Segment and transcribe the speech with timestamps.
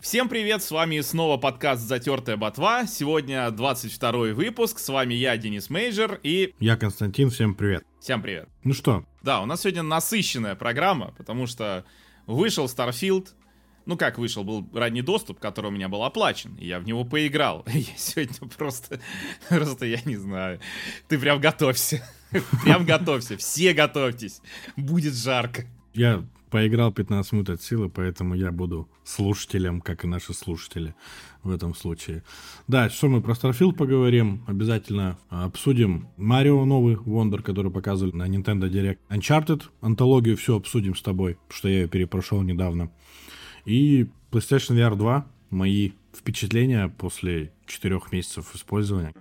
[0.00, 2.86] Всем привет, с вами снова подкаст «Затертая ботва».
[2.86, 6.54] Сегодня 22 выпуск, с вами я, Денис Мейджер, и...
[6.58, 7.84] Я Константин, всем привет.
[8.00, 8.48] Всем привет.
[8.64, 9.04] Ну что?
[9.22, 11.84] Да, у нас сегодня насыщенная программа, потому что
[12.26, 13.28] вышел Starfield,
[13.84, 17.04] ну как вышел, был ранний доступ, который у меня был оплачен, и я в него
[17.04, 17.66] поиграл.
[17.70, 19.00] Я сегодня просто,
[19.50, 20.60] просто я не знаю.
[21.08, 22.02] Ты прям готовься.
[22.64, 23.36] Прям готовься.
[23.36, 24.40] Все готовьтесь.
[24.76, 25.66] Будет жарко.
[25.92, 30.94] Я поиграл 15 минут от силы, поэтому я буду слушателем, как и наши слушатели
[31.42, 32.22] в этом случае.
[32.68, 38.68] Да, что мы про Starfield поговорим, обязательно обсудим Марио новый, Wonder, который показывали на Nintendo
[38.70, 38.98] Direct.
[39.08, 42.90] Uncharted, антологию все обсудим с тобой, что я ее перепрошел недавно.
[43.64, 49.14] И PlayStation VR 2, мои впечатления после четырех месяцев использования.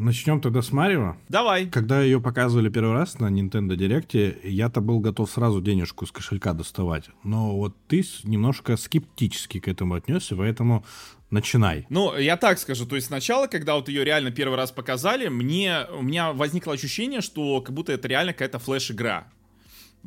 [0.00, 1.16] Начнем тогда с Марио.
[1.28, 1.66] Давай.
[1.66, 6.54] Когда ее показывали первый раз на Nintendo Direct, я-то был готов сразу денежку с кошелька
[6.54, 7.10] доставать.
[7.22, 10.86] Но вот ты немножко скептически к этому отнесся, поэтому
[11.28, 11.84] начинай.
[11.90, 15.84] Ну, я так скажу, то есть сначала, когда вот ее реально первый раз показали, мне,
[15.94, 19.26] у меня возникло ощущение, что как будто это реально какая-то флеш-игра.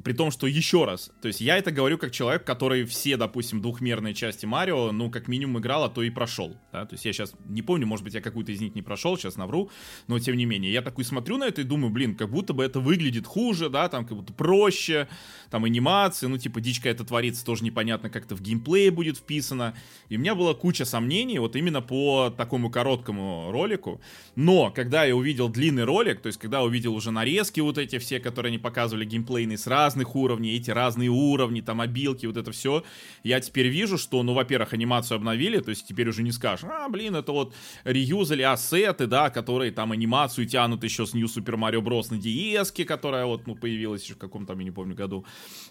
[0.02, 3.62] При том, что еще раз, то есть я это говорю как человек, который все, допустим,
[3.62, 6.58] двухмерные части Марио, ну, как минимум играл, а то и прошел.
[6.72, 6.88] Да?
[6.88, 9.36] То есть я сейчас не помню, может быть, я какую-то из них не прошел, сейчас
[9.36, 9.70] навру,
[10.08, 10.74] но тем не менее.
[10.74, 13.88] Я такой смотрю на это и думаю, блин, как будто бы это выглядит хуже, да,
[13.88, 15.08] там как будто проще,
[15.52, 19.76] там анимации, ну, типа, дичка это творится, тоже непонятно, как это в геймплее будет вписано.
[20.10, 24.02] И у меня была куча сомнений вот именно по такому короткому ролику.
[24.36, 28.20] Но, когда я увидел длинный ролик, то есть когда увидел уже нарезки вот эти все,
[28.20, 32.84] которые они показывали геймплейные сразу, разных уровней, эти разные уровни, там, обилки, вот это все.
[33.24, 36.88] Я теперь вижу, что, ну, во-первых, анимацию обновили, то есть теперь уже не скажешь, а,
[36.90, 37.54] блин, это вот
[37.84, 42.12] реюзали ассеты, да, которые там анимацию тянут еще с New Super Mario Bros.
[42.12, 45.26] на DS, которая вот, ну, появилась еще в каком-то, я не помню, году,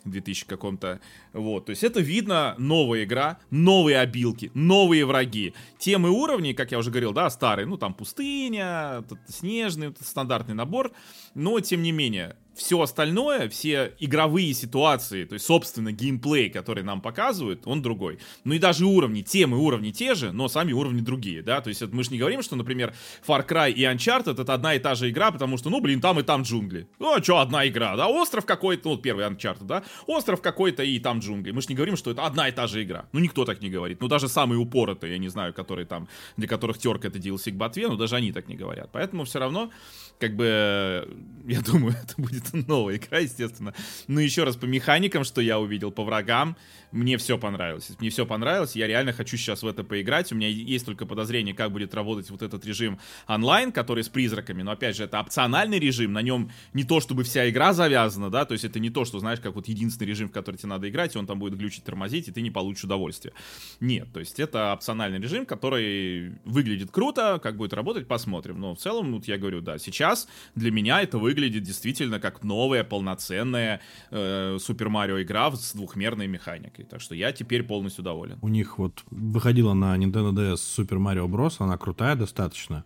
[0.05, 1.01] 2000 каком-то,
[1.33, 1.67] вот.
[1.67, 5.55] То есть это видно новая игра, новые обилки, новые враги.
[5.79, 10.93] Темы уровней, как я уже говорил, да, старые, ну, там пустыня, снежный, стандартный набор,
[11.35, 17.01] но, тем не менее, все остальное, все игровые ситуации, то есть, собственно, геймплей, который нам
[17.01, 18.19] показывают, он другой.
[18.45, 21.83] Ну и даже уровни, темы уровни те же, но сами уровни другие, да, то есть
[21.83, 22.95] это, мы же не говорим, что, например,
[23.27, 26.19] Far Cry и Uncharted это одна и та же игра, потому что, ну, блин, там
[26.21, 26.89] и там джунгли.
[26.99, 30.99] Ну, а что, одна игра, да, остров какой-то, ну, первый Uncharted, да, остров какой-то и
[30.99, 31.51] там джунгли.
[31.53, 33.07] Мы же не говорим, что это одна и та же игра.
[33.13, 34.01] Ну, никто так не говорит.
[34.01, 37.55] Ну, даже самые упоротые, я не знаю, которые там, для которых терка это DLC к
[37.55, 38.91] ботве, ну, даже они так не говорят.
[38.93, 39.71] Поэтому все равно,
[40.19, 41.09] как бы,
[41.47, 43.75] я думаю, это будет новая игра, естественно.
[44.07, 46.57] Ну, еще раз, по механикам, что я увидел, по врагам,
[46.93, 47.91] мне все понравилось.
[47.99, 50.31] Мне все понравилось, я реально хочу сейчас в это поиграть.
[50.33, 54.63] У меня есть только подозрение, как будет работать вот этот режим онлайн, который с призраками,
[54.63, 58.45] но, опять же, это опциональный режим, на нем не то, чтобы вся игра завязана, да,
[58.45, 60.89] то есть это не то, что, знаешь, как вот единственный режим, в который тебе надо
[60.89, 63.35] играть, и он там будет глючить, тормозить, и ты не получишь удовольствие.
[63.81, 68.61] Нет, то есть это опциональный режим, который выглядит круто, как будет работать, посмотрим.
[68.61, 72.85] Но в целом, вот я говорю, да, сейчас для меня это выглядит действительно как новая
[72.85, 76.82] полноценная э, Марио игра с двухмерной механикой.
[76.89, 78.39] Так что я теперь полностью доволен.
[78.43, 81.57] У них вот выходила на Nintendo DS Super Mario Bros.
[81.59, 82.85] Она крутая достаточно.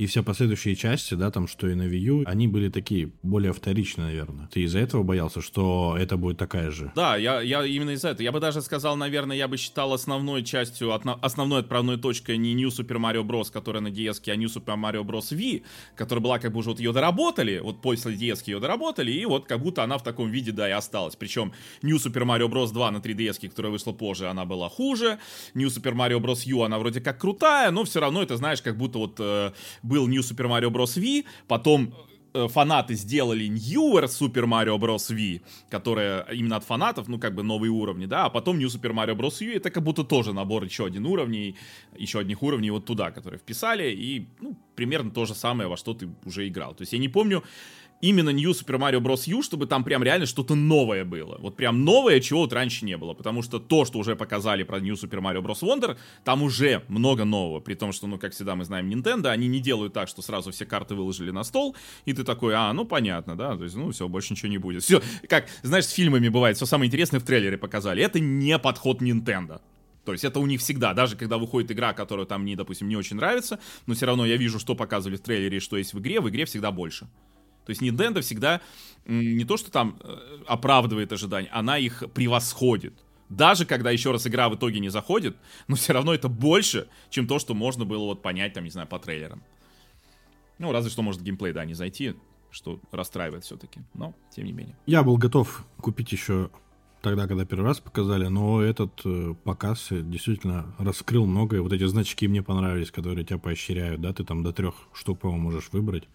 [0.00, 3.52] И все последующие части, да, там, что и на Wii U, они были такие более
[3.52, 4.48] вторичные, наверное.
[4.50, 6.90] Ты из-за этого боялся, что это будет такая же?
[6.96, 8.22] Да, я, я именно из-за этого.
[8.22, 12.70] Я бы даже сказал, наверное, я бы считал основной частью, основной отправной точкой не New
[12.70, 15.36] Super Mario Bros., которая на DS, а New Super Mario Bros.
[15.36, 15.64] V,
[15.96, 19.44] которая была как бы уже вот ее доработали, вот после DS ее доработали, и вот
[19.44, 21.14] как будто она в таком виде, да, и осталась.
[21.14, 22.72] Причем New Super Mario Bros.
[22.72, 25.18] 2 на 3DS, которая вышла позже, она была хуже.
[25.52, 26.44] New Super Mario Bros.
[26.46, 29.52] U, она вроде как крутая, но все равно это, знаешь, как будто вот э,
[29.90, 30.98] был New Super Mario Bros.
[31.00, 31.92] V, потом
[32.34, 35.14] э, фанаты сделали Newer Super Mario Bros.
[35.14, 35.40] V,
[35.70, 39.16] которая именно от фанатов, ну, как бы новые уровни, да, а потом New Super Mario
[39.16, 39.44] Bros.
[39.44, 41.56] U, это как будто тоже набор еще один уровней,
[41.98, 45.92] еще одних уровней вот туда, которые вписали, и, ну, примерно то же самое, во что
[45.94, 46.74] ты уже играл.
[46.74, 47.42] То есть я не помню,
[48.00, 49.22] именно New Super Mario Bros.
[49.26, 51.36] U, чтобы там прям реально что-то новое было.
[51.38, 53.14] Вот прям новое, чего вот раньше не было.
[53.14, 55.60] Потому что то, что уже показали про New Super Mario Bros.
[55.62, 57.60] Wonder, там уже много нового.
[57.60, 60.50] При том, что, ну, как всегда мы знаем, Nintendo, они не делают так, что сразу
[60.50, 63.90] все карты выложили на стол, и ты такой, а, ну, понятно, да, то есть, ну,
[63.90, 64.82] все, больше ничего не будет.
[64.82, 68.02] Все, как, знаешь, с фильмами бывает, все самое интересное в трейлере показали.
[68.02, 69.60] Это не подход Nintendo.
[70.04, 72.96] То есть это у них всегда, даже когда выходит игра, которая там мне, допустим, не
[72.96, 75.98] очень нравится, но все равно я вижу, что показывали в трейлере и что есть в
[76.00, 77.06] игре, в игре всегда больше.
[77.64, 78.60] То есть Nintendo всегда
[79.06, 82.94] не то, что там э, оправдывает ожидания, она их превосходит.
[83.28, 85.36] Даже когда еще раз игра в итоге не заходит,
[85.68, 88.88] но все равно это больше, чем то, что можно было вот понять, там, не знаю,
[88.88, 89.42] по трейлерам.
[90.58, 92.14] Ну, разве что может геймплей, да, не зайти,
[92.50, 93.80] что расстраивает все-таки.
[93.94, 94.76] Но, тем не менее.
[94.86, 96.50] Я был готов купить еще
[97.02, 101.62] тогда, когда первый раз показали, но этот э, показ действительно раскрыл многое.
[101.62, 105.44] Вот эти значки мне понравились, которые тебя поощряют, да, ты там до трех штук, по-моему,
[105.44, 106.08] можешь выбрать.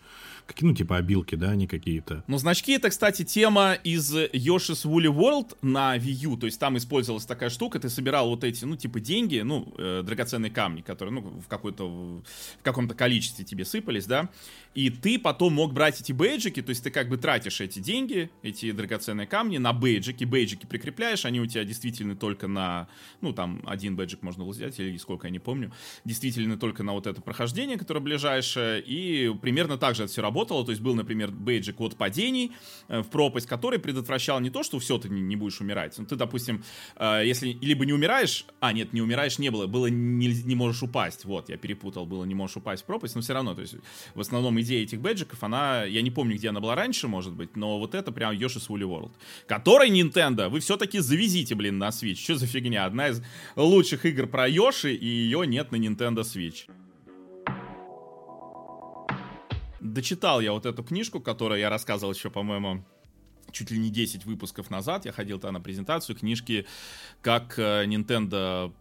[0.46, 2.24] Какие, ну, типа обилки, да, они какие-то.
[2.28, 6.78] Ну, значки это, кстати, тема из Yoshi's Woolly World на Wii U, то есть там
[6.78, 11.14] использовалась такая штука, ты собирал вот эти, ну, типа деньги, ну, э, драгоценные камни, которые,
[11.14, 12.24] ну, в какой-то, в
[12.62, 14.30] каком-то количестве тебе сыпались, да,
[14.76, 18.30] и ты потом мог брать эти бейджики, то есть ты как бы тратишь эти деньги,
[18.44, 22.88] эти драгоценные камни на бейджики, бейджики прикрепляешь, они у тебя действительно только на,
[23.22, 25.72] ну, там, один бейджик можно было взять, или сколько, я не помню,
[26.04, 30.66] действительно только на вот это прохождение, которое ближайшее, и примерно так же это все работало,
[30.66, 32.52] то есть был, например, бейджик от падений
[32.90, 36.18] э, в пропасть, который предотвращал не то, что все, ты не будешь умирать, ну, ты,
[36.18, 36.62] допустим,
[36.98, 40.84] э, если либо не умираешь, а, нет, не умираешь не было, было не, не можешь
[40.84, 43.76] упасть, вот, я перепутал, было не можешь упасть в пропасть, но все равно, то есть
[44.14, 47.56] в основном идея этих бэджиков, она, я не помню, где она была раньше, может быть,
[47.56, 49.12] но вот это прям Yoshi's Woolly World,
[49.48, 52.16] который Nintendo вы все-таки завезите, блин, на Switch.
[52.16, 52.86] Что за фигня?
[52.86, 53.22] Одна из
[53.56, 56.68] лучших игр про Йоши, и ее нет на Nintendo Switch.
[59.86, 62.84] Дочитал я вот эту книжку, которую я рассказывал еще, по-моему,
[63.52, 65.06] чуть ли не 10 выпусков назад.
[65.06, 66.66] Я ходил тогда на презентацию книжки,
[67.22, 68.74] как э, Nintendo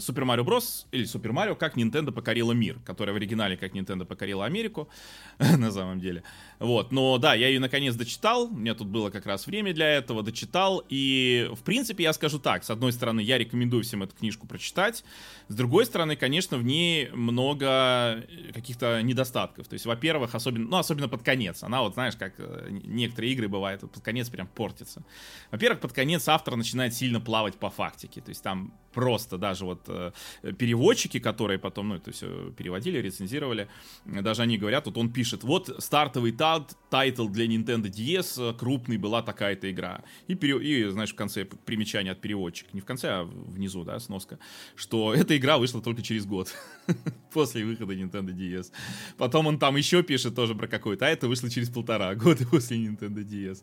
[0.00, 4.04] Супер Марио Брос или Супер Марио, как Nintendo покорила мир, которая в оригинале как Nintendo
[4.04, 4.88] покорила Америку,
[5.38, 6.22] на самом деле.
[6.58, 9.88] Вот, но да, я ее наконец дочитал, у меня тут было как раз время для
[9.90, 14.16] этого, дочитал, и в принципе я скажу так, с одной стороны, я рекомендую всем эту
[14.16, 15.04] книжку прочитать,
[15.48, 18.24] с другой стороны, конечно, в ней много
[18.54, 22.68] каких-то недостатков, то есть, во-первых, особенно, ну, особенно под конец, она вот, знаешь, как э,
[22.70, 25.02] некоторые игры бывают, под конец прям портится.
[25.50, 29.84] Во-первых, под конец автор начинает сильно плавать по фактике, то есть там просто даже вот
[29.88, 30.12] э,
[30.58, 33.68] переводчики, которые потом, ну, это все переводили, рецензировали,
[34.04, 38.96] даже они говорят, вот он пишет, вот стартовый тат, title для Nintendo DS, э, крупный
[38.96, 40.02] была такая-то игра.
[40.28, 43.98] И, пере, и, знаешь, в конце примечание от переводчика, не в конце, а внизу, да,
[44.00, 44.38] сноска,
[44.74, 46.54] что эта игра вышла только через год,
[47.32, 48.72] после выхода Nintendo DS.
[49.18, 52.78] Потом он там еще пишет тоже про какой-то, а это вышло через полтора года после
[52.78, 53.62] Nintendo DS.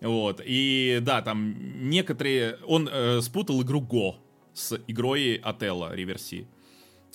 [0.00, 2.58] Вот, и да, там некоторые...
[2.66, 6.46] Он э, спутал игру Go с игрой Отелло Реверси.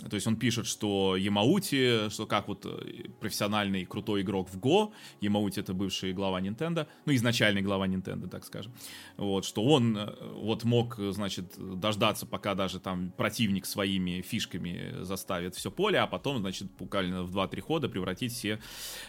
[0.09, 4.93] То есть он пишет, что Ямаути, что как вот э, профессиональный крутой игрок в Го,
[5.21, 8.73] Ямаути это бывший глава Nintendo, ну изначальный глава Nintendo, так скажем,
[9.17, 15.55] вот, что он э, вот мог, значит, дождаться, пока даже там противник своими фишками заставит
[15.55, 18.59] все поле, а потом, значит, буквально в 2-3 хода превратить все,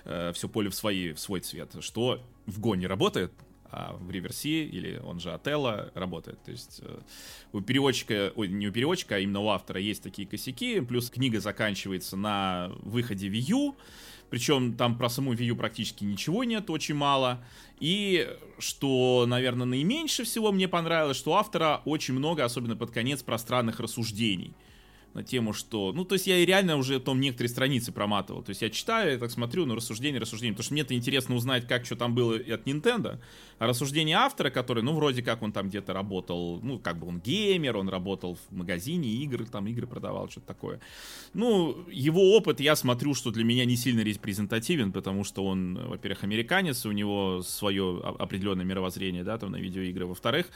[0.05, 3.33] э, все поле в, свои, в свой цвет, что в Го не работает,
[3.77, 6.43] а в реверси, или он же Отелло, работает.
[6.45, 6.99] То есть э,
[7.53, 11.41] у переводчика, ой, не у переводчика, а именно у автора есть такие косяки, плюс книга
[11.41, 13.77] заканчивается на выходе Wii U,
[14.31, 17.45] причем там про саму Wii U практически ничего нет, очень мало.
[17.79, 18.27] И
[18.59, 23.79] что, наверное, наименьше всего мне понравилось, что у автора очень много, особенно под конец, пространных
[23.79, 24.55] рассуждений
[25.17, 25.93] на тему, что...
[25.93, 28.43] Ну, то есть я реально уже там некоторые страницы проматывал.
[28.43, 30.53] То есть я читаю, я так смотрю, ну, рассуждение, рассуждение.
[30.53, 33.19] Потому что мне-то интересно узнать, как что там было от Nintendo.
[33.59, 37.21] А рассуждение автора, который, ну, вроде как он там где-то работал, ну, как бы он
[37.21, 40.81] геймер, он работал в магазине игр, там игры продавал, что-то такое.
[41.35, 46.25] Ну, его опыт, я смотрю, что для меня не сильно репрезентативен, потому что он, во-первых,
[46.25, 50.07] американец, у него свое определенное мировоззрение, да, там на видеоигры.
[50.07, 50.51] Во-вторых,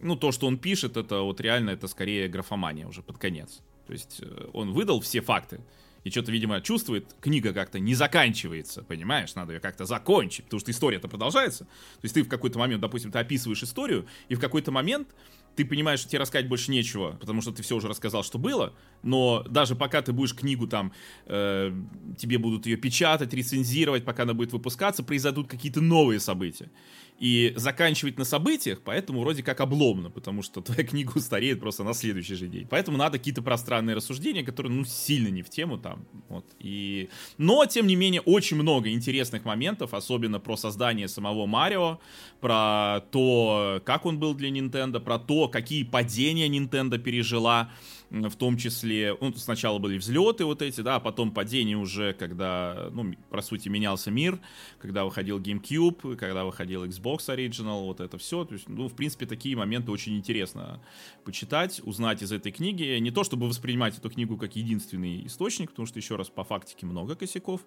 [0.00, 3.62] ну, то, что он пишет, это вот реально, это скорее графомания уже под конец.
[3.86, 5.60] То есть э, он выдал все факты.
[6.04, 9.34] И что-то, видимо, чувствует, книга как-то не заканчивается, понимаешь?
[9.34, 11.64] Надо ее как-то закончить, потому что история-то продолжается.
[11.64, 15.08] То есть ты в какой-то момент, допустим, ты описываешь историю, и в какой-то момент
[15.56, 18.74] ты понимаешь, что тебе рассказать больше нечего, потому что ты все уже рассказал, что было,
[19.02, 20.92] но даже пока ты будешь книгу там,
[21.26, 21.72] э,
[22.18, 26.70] тебе будут ее печатать, рецензировать, пока она будет выпускаться, произойдут какие-то новые события
[27.18, 31.94] и заканчивать на событиях, поэтому вроде как обломно, потому что твоя книга устареет просто на
[31.94, 32.66] следующий же день.
[32.68, 37.08] Поэтому надо какие-то пространные рассуждения, которые, ну, сильно не в тему там, вот, и...
[37.38, 41.98] Но, тем не менее, очень много интересных моментов, особенно про создание самого Марио,
[42.40, 47.70] про то, как он был для Nintendo, про то, какие падения Nintendo пережила,
[48.10, 52.88] в том числе, ну, сначала были взлеты вот эти, да, а потом падение уже, когда,
[52.92, 54.38] ну, по сути, менялся мир,
[54.78, 59.26] когда выходил GameCube, когда выходил Xbox Original, вот это все, то есть, ну, в принципе,
[59.26, 60.80] такие моменты очень интересно
[61.24, 65.86] почитать, узнать из этой книги, не то чтобы воспринимать эту книгу как единственный источник, потому
[65.86, 67.62] что, еще раз, по фактике много косяков,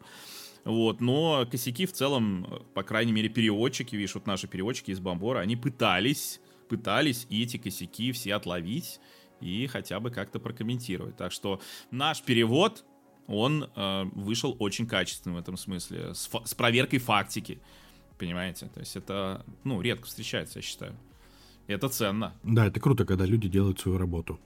[0.63, 5.39] вот, но косяки в целом, по крайней мере, переводчики, видишь, вот наши переводчики из Бомбора,
[5.39, 8.99] они пытались, пытались и эти косяки все отловить,
[9.41, 11.17] и хотя бы как-то прокомментировать.
[11.17, 11.61] Так что
[11.91, 12.85] наш перевод,
[13.27, 17.59] он э, вышел очень качественным в этом смысле, с, с проверкой фактики,
[18.17, 18.67] понимаете?
[18.67, 20.97] То есть это, ну, редко встречается, я считаю.
[21.67, 22.33] Это ценно.
[22.41, 24.39] Да, это круто, когда люди делают свою работу.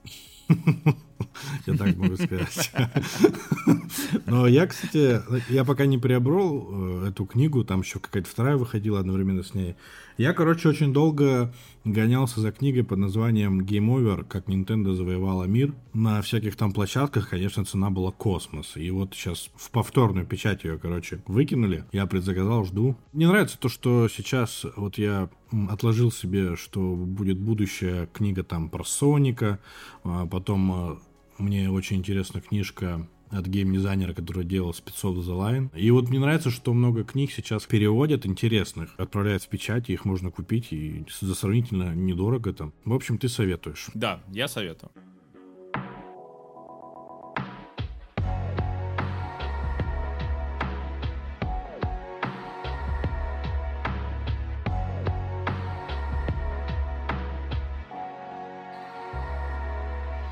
[1.66, 2.72] Я так могу сказать.
[4.26, 5.20] Но я, кстати,
[5.52, 9.76] я пока не приобрел э, эту книгу, там еще какая-то вторая выходила одновременно с ней.
[10.16, 11.52] Я, короче, очень долго
[11.84, 15.74] гонялся за книгой под названием Game Over, как Nintendo завоевала мир.
[15.92, 18.76] На всяких там площадках, конечно, цена была космос.
[18.76, 21.84] И вот сейчас в повторную печать ее, короче, выкинули.
[21.92, 22.96] Я предзаказал, жду.
[23.12, 25.28] Мне нравится то, что сейчас вот я
[25.68, 29.58] отложил себе, что будет будущая книга там про Соника,
[30.04, 30.98] а потом а,
[31.38, 35.78] мне очень интересна книжка от геймдизайнера, который делал Speedsoft The Line.
[35.78, 40.30] И вот мне нравится, что много книг сейчас переводят интересных, отправляют в печать, их можно
[40.30, 42.72] купить и за сравнительно недорого там.
[42.84, 43.88] В общем, ты советуешь.
[43.94, 44.92] Да, я советую.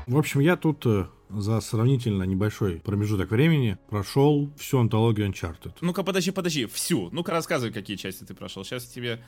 [0.07, 5.73] В общем, я тут э, за сравнительно небольшой промежуток времени прошел всю антологию Uncharted.
[5.81, 7.09] Ну-ка, подожди, подожди, всю.
[7.11, 8.63] Ну-ка, рассказывай, какие части ты прошел.
[8.63, 9.23] Сейчас тебе...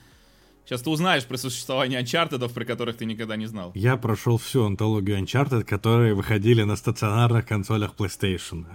[0.65, 3.71] Сейчас ты узнаешь про существование Uncharted, про которых ты никогда не знал.
[3.75, 8.65] Я прошел всю антологию Uncharted, которые выходили на стационарных консолях PlayStation.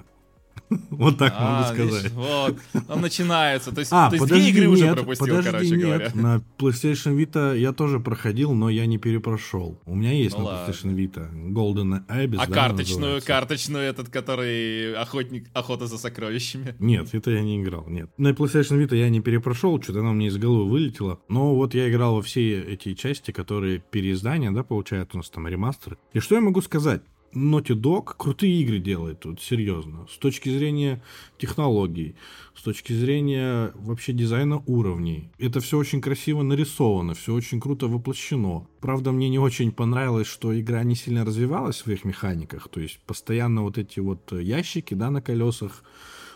[0.90, 2.12] Вот так а, могу сказать.
[2.12, 2.56] Вот,
[2.88, 3.72] он начинается.
[3.72, 5.80] То есть, а, то есть подожди, две игры нет, уже пропустил, подожди, короче нет.
[5.80, 6.10] говоря.
[6.14, 9.80] На PlayStation Vita я тоже проходил, но я не перепрошел.
[9.86, 10.72] У меня есть ну, на ладно.
[10.72, 13.26] PlayStation Vita Golden Abyss, А да, карточную, называется.
[13.26, 16.74] карточную этот, который охотник, охота за сокровищами?
[16.78, 18.10] Нет, это я не играл, нет.
[18.16, 21.20] На PlayStation Vita я не перепрошел, что-то она мне из головы вылетела.
[21.28, 25.48] Но вот я играл во все эти части, которые переиздания, да, получают у нас там
[25.48, 25.98] ремастеры.
[26.12, 27.02] И что я могу сказать?
[27.34, 30.06] Naughty Dog крутые игры делает тут, серьезно.
[30.10, 31.02] С точки зрения
[31.38, 32.16] технологий,
[32.56, 35.30] с точки зрения вообще дизайна уровней.
[35.38, 38.66] Это все очень красиво нарисовано, все очень круто воплощено.
[38.80, 42.68] Правда, мне не очень понравилось, что игра не сильно развивалась в своих механиках.
[42.68, 45.84] То есть постоянно вот эти вот ящики, да, на колесах.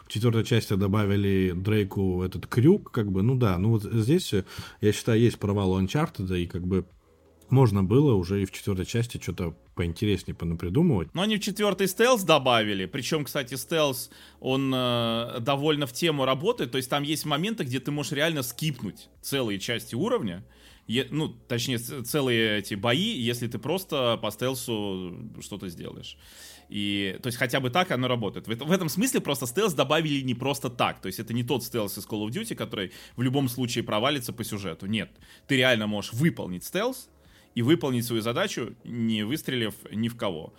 [0.06, 4.34] В четвертой части добавили Дрейку этот крюк, как бы, ну да, ну вот здесь,
[4.82, 6.84] я считаю, есть провал Uncharted, и как бы
[7.50, 11.14] можно было уже и в четвертой части что-то поинтереснее понапридумывать.
[11.14, 12.86] Но они в четвертый стелс добавили.
[12.86, 14.10] Причем, кстати, стелс,
[14.40, 16.70] он э, довольно в тему работает.
[16.70, 20.44] То есть там есть моменты, где ты можешь реально скипнуть целые части уровня.
[20.86, 26.16] Е, ну, точнее, целые эти бои, если ты просто по стелсу что-то сделаешь.
[26.68, 28.46] И, то есть, хотя бы так оно работает.
[28.46, 31.00] В, в этом смысле просто стелс добавили не просто так.
[31.00, 34.32] То есть, это не тот стелс из Call of Duty, который в любом случае провалится
[34.32, 34.86] по сюжету.
[34.86, 35.10] Нет.
[35.46, 37.08] Ты реально можешь выполнить стелс,
[37.54, 40.54] и выполнить свою задачу, не выстрелив ни в кого.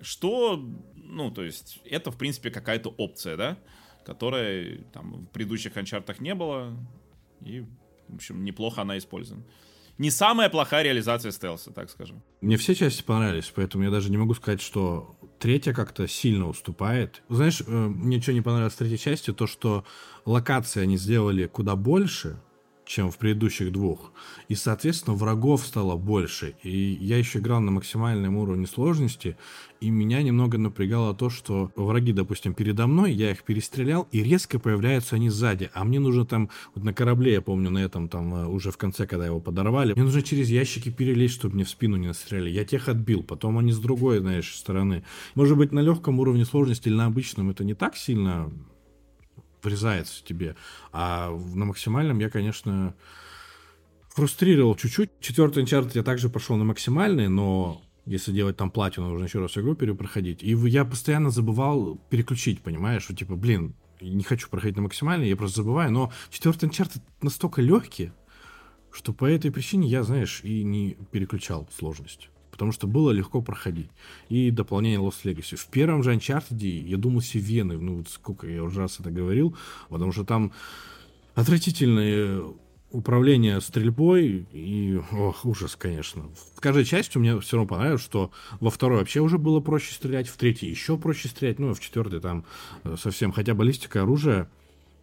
[0.00, 0.64] Что,
[0.96, 3.58] ну, то есть, это, в принципе, какая-то опция, да,
[4.04, 6.76] которая там в предыдущих анчартах не было,
[7.44, 7.64] и,
[8.08, 9.44] в общем, неплохо она использована.
[9.98, 12.22] Не самая плохая реализация стелса, так скажем.
[12.40, 17.22] Мне все части понравились, поэтому я даже не могу сказать, что третья как-то сильно уступает.
[17.28, 19.84] Знаешь, э, мне что не понравилось в третьей части, то, что
[20.24, 22.40] локации они сделали куда больше,
[22.88, 24.12] чем в предыдущих двух.
[24.48, 26.54] И, соответственно, врагов стало больше.
[26.62, 29.36] И я еще играл на максимальном уровне сложности,
[29.80, 34.58] и меня немного напрягало то, что враги, допустим, передо мной, я их перестрелял, и резко
[34.58, 35.70] появляются они сзади.
[35.74, 38.78] А мне нужно там, вот на корабле, я помню, на этом там э, уже в
[38.78, 42.48] конце, когда его подорвали, мне нужно через ящики перелезть, чтобы мне в спину не настреляли.
[42.48, 45.04] Я тех отбил, потом они с другой, знаешь, стороны.
[45.34, 48.50] Может быть, на легком уровне сложности или на обычном это не так сильно
[49.62, 50.56] врезается тебе.
[50.92, 52.94] А на максимальном я, конечно,
[54.08, 55.10] фрустрировал чуть-чуть.
[55.20, 59.56] Четвертый Uncharted я также пошел на максимальный, но если делать там платину, нужно еще раз
[59.58, 60.42] игру перепроходить.
[60.42, 63.02] И я постоянно забывал переключить, понимаешь?
[63.02, 65.92] Что, типа, блин, не хочу проходить на максимальный, я просто забываю.
[65.92, 68.12] Но четвертый Uncharted настолько легкий,
[68.90, 73.88] что по этой причине я, знаешь, и не переключал сложность потому что было легко проходить.
[74.28, 75.54] И дополнение Lost Legacy.
[75.54, 79.12] В первом же Uncharted я думал себе вены, ну вот сколько я уже раз это
[79.12, 79.56] говорил,
[79.88, 80.52] потому что там
[81.36, 82.42] отвратительное
[82.90, 86.24] управление стрельбой и ох, ужас, конечно.
[86.56, 90.26] В каждой части меня все равно понравилось, что во второй вообще уже было проще стрелять,
[90.26, 92.44] в третьей еще проще стрелять, ну, а в четвертой там
[92.82, 94.50] э, совсем, хотя баллистика оружия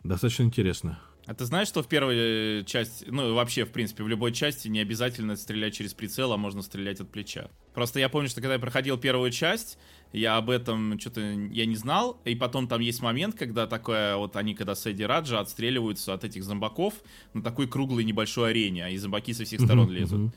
[0.04, 1.00] достаточно интересная.
[1.26, 4.68] А ты знаешь, что в первой э, части, ну вообще, в принципе, в любой части
[4.68, 7.50] не обязательно стрелять через прицел, а можно стрелять от плеча.
[7.74, 9.80] Просто я помню, что когда я проходил первую часть,
[10.14, 14.36] я об этом что-то я не знал, и потом там есть момент, когда такое, вот
[14.36, 16.94] они когда с Эдди Раджа отстреливаются от этих зомбаков
[17.34, 20.32] на такой круглой небольшой арене, а и зомбаки со всех сторон лезут.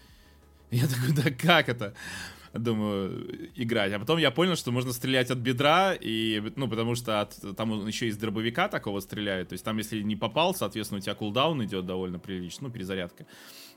[0.70, 1.94] Я такой, да как это?
[2.58, 3.92] Думаю, играть.
[3.92, 7.86] А потом я понял, что можно стрелять от бедра, и, ну, потому что от, там
[7.86, 9.50] еще из дробовика такого стреляют.
[9.50, 13.26] То есть там, если не попал, соответственно, у тебя кулдаун идет довольно прилично, ну, перезарядка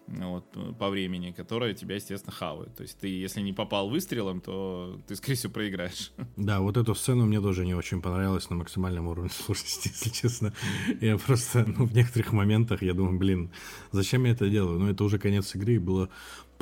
[0.07, 0.45] вот,
[0.77, 2.75] по времени, которая тебя, естественно, хавает.
[2.75, 6.11] То есть ты, если не попал выстрелом, то ты, скорее всего, проиграешь.
[6.35, 10.53] Да, вот эту сцену мне тоже не очень понравилась на максимальном уровне сложности, если честно.
[10.99, 13.51] Я просто, ну, в некоторых моментах я думаю, блин,
[13.91, 14.79] зачем я это делаю?
[14.79, 16.09] Ну, это уже конец игры, и было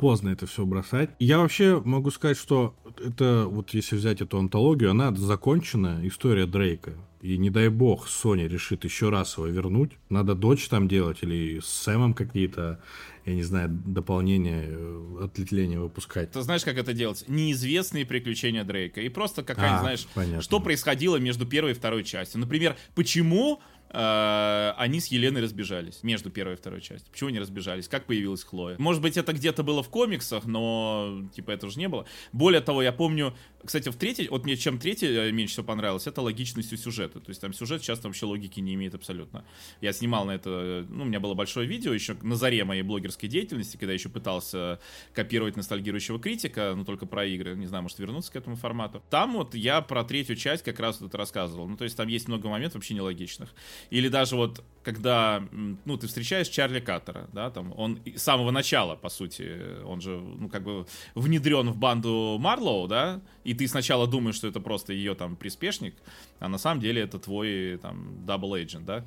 [0.00, 1.10] поздно это все бросать.
[1.18, 6.94] Я вообще могу сказать, что это, вот если взять эту антологию, она закончена, история Дрейка.
[7.20, 9.92] И не дай бог Sony решит еще раз его вернуть.
[10.08, 12.80] Надо дочь там делать или с Сэмом какие-то,
[13.26, 16.32] я не знаю, дополнения, э, отлетления выпускать.
[16.32, 17.24] Ты знаешь, как это делать?
[17.28, 19.02] Неизвестные приключения Дрейка.
[19.02, 20.40] И просто какая-нибудь, а, знаешь, понятно.
[20.40, 22.40] что происходило между первой и второй частью.
[22.40, 23.60] Например, почему
[23.92, 27.10] они с Еленой разбежались между первой и второй частью.
[27.10, 27.88] Почему они разбежались?
[27.88, 28.76] Как появилась Хлоя?
[28.78, 32.06] Может быть, это где-то было в комиксах, но, типа, это уже не было.
[32.32, 36.06] Более того, я помню, кстати, в третьей, вот мне чем третья э, меньше всего понравилось,
[36.06, 37.20] это логичностью сюжета.
[37.20, 39.44] То есть там сюжет часто вообще логики не имеет абсолютно.
[39.80, 43.28] Я снимал на это, ну, у меня было большое видео еще на заре моей блогерской
[43.28, 44.80] деятельности, когда я еще пытался
[45.12, 47.54] копировать ностальгирующего критика, но только про игры.
[47.54, 49.02] Не знаю, может вернуться к этому формату.
[49.10, 51.68] Там вот я про третью часть как раз вот это рассказывал.
[51.68, 53.52] Ну, то есть там есть много моментов вообще нелогичных.
[53.90, 55.42] Или даже вот, когда,
[55.84, 60.18] ну, ты встречаешь Чарли Каттера, да, там, он с самого начала, по сути, он же,
[60.18, 64.92] ну, как бы внедрен в банду Марлоу, да, и ты сначала думаешь, что это просто
[64.92, 65.94] ее там приспешник,
[66.38, 69.04] а на самом деле это твой там double agent, да,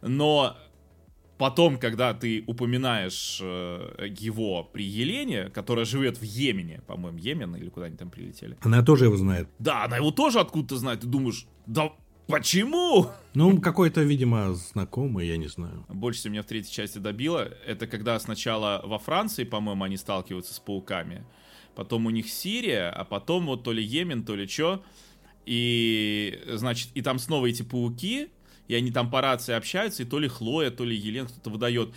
[0.00, 0.56] но
[1.38, 7.68] потом, когда ты упоминаешь э, его при Елене, которая живет в Йемене, по-моему, Йемен или
[7.68, 8.56] куда они там прилетели.
[8.60, 9.48] Она тоже его знает.
[9.58, 11.00] Да, она его тоже откуда-то знает.
[11.00, 11.92] Ты думаешь, да
[12.26, 13.10] Почему?
[13.34, 15.84] Ну, какой-то, видимо, знакомый, я не знаю.
[15.88, 20.52] Больше всего меня в третьей части добило, это когда сначала во Франции, по-моему, они сталкиваются
[20.54, 21.24] с пауками,
[21.74, 24.82] потом у них Сирия, а потом вот то ли Йемен, то ли что,
[25.44, 28.30] и, значит, и там снова эти пауки,
[28.66, 31.94] и они там по рации общаются, и то ли Хлоя, то ли Елен кто-то выдает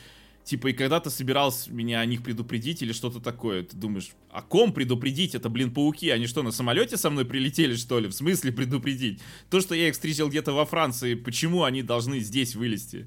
[0.50, 4.42] Типа, и когда ты собирался меня о них предупредить или что-то такое, ты думаешь, о
[4.42, 5.36] ком предупредить?
[5.36, 6.10] Это, блин, пауки.
[6.10, 8.08] Они что, на самолете со мной прилетели, что ли?
[8.08, 9.22] В смысле предупредить?
[9.52, 13.06] То, что я их встретил где-то во Франции, почему они должны здесь вылезти?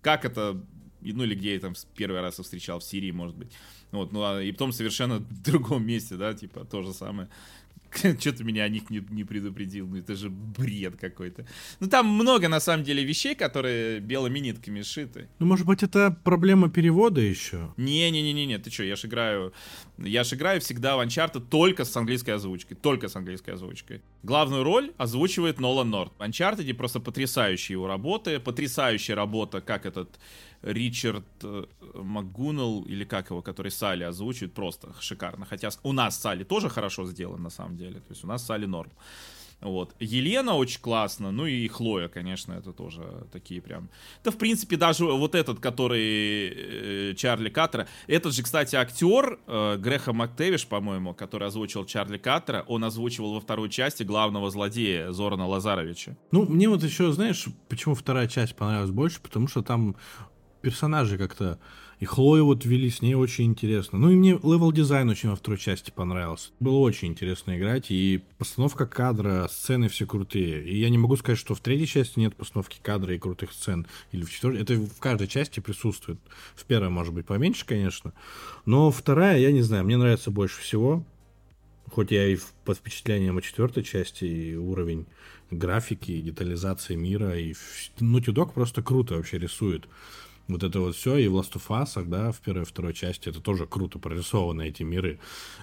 [0.00, 0.60] Как это?
[1.02, 3.52] Ну, или где я там первый раз встречал, в Сирии, может быть.
[3.92, 7.28] Вот, ну, а, и потом совершенно в другом месте, да, типа, то же самое.
[8.20, 9.86] Что ты меня о них не, не предупредил?
[9.88, 11.46] Ну это же бред какой-то.
[11.80, 15.28] Ну там много на самом деле вещей, которые белыми нитками сшиты.
[15.38, 17.72] Ну может быть это проблема перевода еще?
[17.76, 19.52] Не-не-не-не, ты что, я ж играю...
[19.98, 22.76] Я ж играю всегда в Uncharted только с английской озвучкой.
[22.76, 24.02] Только с английской озвучкой.
[24.22, 26.12] Главную роль озвучивает Нолан Норт.
[26.18, 28.38] В Uncharted просто потрясающие его работы.
[28.38, 30.18] Потрясающая работа, как этот
[30.62, 35.46] Ричард э, МакГуннелл, или как его, который Салли озвучивает, просто шикарно.
[35.46, 38.00] Хотя у нас Салли тоже хорошо сделан, на самом деле.
[38.00, 38.90] То есть у нас Салли норм.
[39.60, 39.94] Вот.
[40.00, 43.90] Елена очень классно, ну и Хлоя, конечно, это тоже такие прям...
[44.24, 46.48] Да, в принципе, даже вот этот, который
[47.10, 52.64] э, Чарли Каттера, этот же, кстати, актер э, Грэхам Мактавиш, по-моему, который озвучил Чарли Каттера,
[52.68, 56.16] он озвучивал во второй части главного злодея Зорана Лазаровича.
[56.30, 59.94] Ну, мне вот еще, знаешь, почему вторая часть понравилась больше, потому что там
[60.60, 61.58] персонажи как-то...
[62.00, 63.98] И Хлою вот вели с ней очень интересно.
[63.98, 66.50] Ну и мне level design очень во второй части понравился.
[66.58, 70.64] Было очень интересно играть, и постановка кадра, сцены все крутые.
[70.64, 73.86] И я не могу сказать, что в третьей части нет постановки кадра и крутых сцен.
[74.12, 74.62] Или в четвертой.
[74.62, 76.18] Это в каждой части присутствует.
[76.54, 78.14] В первой, может быть, поменьше, конечно.
[78.64, 81.04] Но вторая, я не знаю, мне нравится больше всего.
[81.92, 85.04] Хоть я и под впечатлением от четвертой части, и уровень
[85.50, 87.52] графики, и детализации мира, и
[87.98, 89.86] Naughty Dog просто круто вообще рисует
[90.52, 93.28] вот это вот все, и в Last of Us, да, в первой и второй части,
[93.28, 95.18] это тоже круто прорисованы эти миры.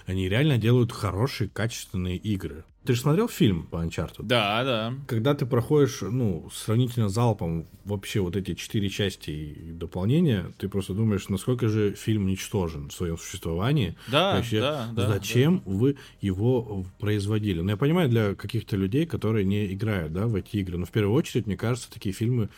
[0.06, 2.64] Они реально делают хорошие, качественные игры.
[2.88, 4.22] Ты же смотрел фильм по Uncharted?
[4.22, 4.94] Да, да.
[5.06, 10.94] Когда ты проходишь, ну, сравнительно залпом вообще вот эти четыре части и дополнения, ты просто
[10.94, 13.94] думаешь, насколько же фильм ничтожен в своем существовании.
[14.10, 15.06] Да, вообще, да, да.
[15.06, 15.70] Зачем да.
[15.70, 17.60] вы его производили?
[17.60, 20.90] Ну, я понимаю, для каких-то людей, которые не играют, да, в эти игры, но в
[20.90, 22.48] первую очередь, мне кажется, такие фильмы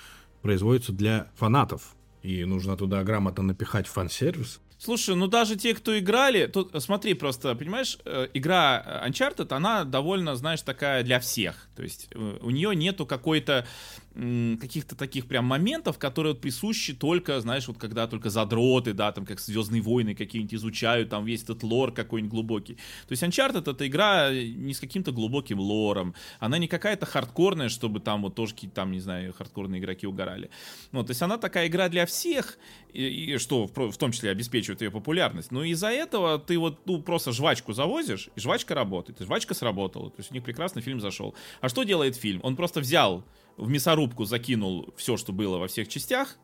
[0.42, 4.60] производятся для фанатов и нужно туда грамотно напихать фан-сервис.
[4.82, 10.36] Слушай, ну даже те, кто играли, тут смотри просто, понимаешь, э, игра Uncharted, она довольно,
[10.36, 11.68] знаешь, такая для всех.
[11.76, 13.66] То есть э, у нее нету какой-то
[14.12, 19.40] каких-то таких прям моментов, которые присущи только, знаешь, вот когда только задроты, да, там как
[19.40, 22.74] Звездные войны какие-нибудь изучают, там весь этот лор какой-нибудь глубокий.
[22.74, 28.00] То есть Uncharted это игра не с каким-то глубоким лором, она не какая-то хардкорная, чтобы
[28.00, 30.50] там вот тоже какие-то там, не знаю, хардкорные игроки угорали.
[30.90, 32.58] Ну, то есть она такая игра для всех,
[32.92, 35.52] и, и что в, в том числе обеспечивает обеспечивает ее популярность.
[35.52, 40.10] Но из-за этого ты вот ну, просто жвачку завозишь, и жвачка работает, и жвачка сработала.
[40.10, 41.34] То есть у них прекрасный фильм зашел.
[41.60, 42.40] А что делает фильм?
[42.42, 43.22] Он просто взял
[43.56, 46.36] в мясорубку, закинул все, что было во всех частях,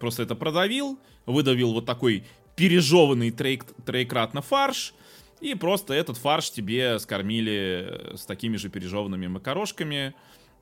[0.00, 2.24] просто это продавил, выдавил вот такой
[2.56, 4.94] пережеванный трейк, трейкратно фарш,
[5.40, 10.14] и просто этот фарш тебе скормили с такими же пережеванными макарошками,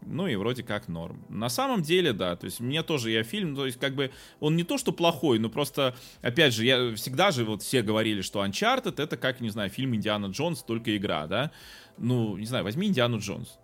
[0.02, 1.24] ну и вроде как норм.
[1.28, 4.56] На самом деле, да, то есть мне тоже я фильм, то есть как бы он
[4.56, 8.44] не то что плохой, но просто, опять же, я всегда же вот все говорили, что
[8.44, 11.50] Uncharted это как, не знаю, фильм Индиана Джонс, только игра, да?
[11.98, 13.58] Ну, не знаю, возьми Индиану Джонс.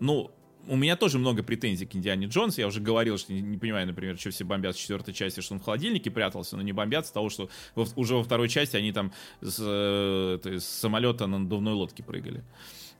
[0.00, 0.30] Ну,
[0.68, 2.58] у меня тоже много претензий к Индиане Джонс.
[2.58, 5.54] Я уже говорил, что не, не понимаю, например, что все бомбят с четвертой части, что
[5.54, 8.76] он в холодильнике прятался, но не бомбят с того, что во, уже во второй части
[8.76, 12.44] они там с, э, с самолета на надувной лодке прыгали.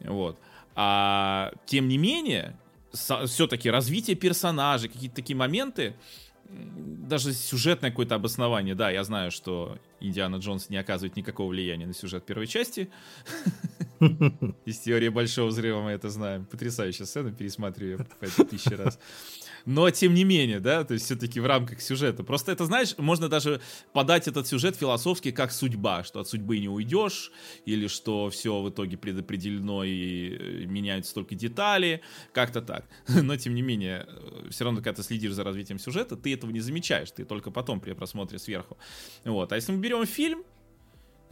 [0.01, 0.39] Вот.
[0.75, 2.57] А тем не менее,
[2.93, 5.95] все-таки развитие персонажей, какие-то такие моменты,
[6.49, 11.95] даже сюжетное какое-то обоснование, да, я знаю, что Индиана Джонс не оказывает никакого влияния на
[11.95, 12.91] сюжет первой части.
[14.01, 16.45] Из теории Большого Взрыва мы это знаем.
[16.45, 18.99] Потрясающая сцена, пересматриваю ее тысячи раз
[19.66, 22.25] но тем не менее, да, то есть все-таки в рамках сюжета.
[22.25, 23.61] Просто это, знаешь, можно даже
[23.92, 27.33] подать этот сюжет философски как судьба, что от судьбы не уйдешь,
[27.64, 32.87] или что все в итоге предопределено и э, меняются только детали, как-то так.
[33.09, 36.51] Но тем не менее, э, все равно, когда ты следишь за развитием сюжета, ты этого
[36.51, 38.77] не замечаешь, ты только потом при просмотре сверху.
[39.25, 39.53] Вот.
[39.53, 40.44] А если мы берем фильм,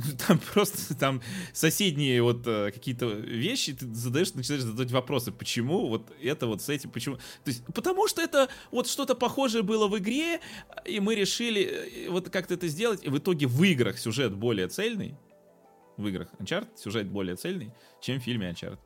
[0.26, 1.20] Там просто там
[1.52, 6.68] соседние вот э, какие-то вещи, ты задаешь, начинаешь задавать вопросы, почему вот это вот с
[6.68, 7.16] этим, почему.
[7.16, 10.40] То есть, потому что это вот что-то похожее было в игре,
[10.84, 14.68] и мы решили э, вот как-то это сделать, и в итоге в играх сюжет более
[14.68, 15.16] цельный,
[15.96, 18.78] в играх Uncharted сюжет более цельный, чем в фильме Uncharted.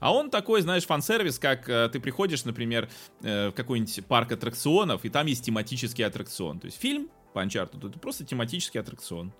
[0.00, 2.90] А он такой, знаешь, фан-сервис, как э, ты приходишь, например,
[3.22, 6.60] э, в какой-нибудь парк аттракционов, и там есть тематический аттракцион.
[6.60, 9.32] То есть фильм по Uncharted это просто тематический аттракцион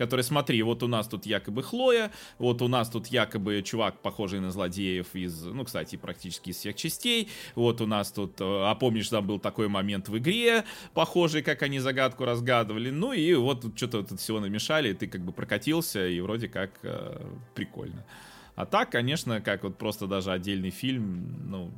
[0.00, 4.40] который, смотри, вот у нас тут якобы Хлоя, вот у нас тут якобы чувак, похожий
[4.40, 8.74] на злодеев из, ну, кстати, практически из всех частей, вот у нас тут, э, а
[8.76, 13.66] помнишь, там был такой момент в игре, похожий, как они загадку разгадывали, ну и вот
[13.76, 17.20] что-то тут всего намешали, и ты как бы прокатился, и вроде как э,
[17.54, 18.06] прикольно.
[18.54, 21.70] А так, конечно, как вот просто даже отдельный фильм, ну,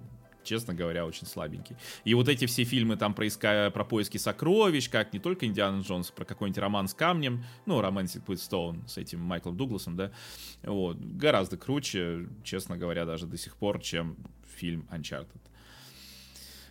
[0.44, 1.76] честно говоря, очень слабенький.
[2.04, 3.70] И вот эти все фильмы там про, иска...
[3.72, 8.24] про поиски сокровищ, как не только Индиана Джонс, про какой-нибудь роман с камнем, ну, Romantic
[8.26, 10.12] with Stone с этим Майклом Дугласом, да,
[10.62, 14.16] вот, гораздо круче, честно говоря, даже до сих пор, чем
[14.56, 15.40] фильм Uncharted.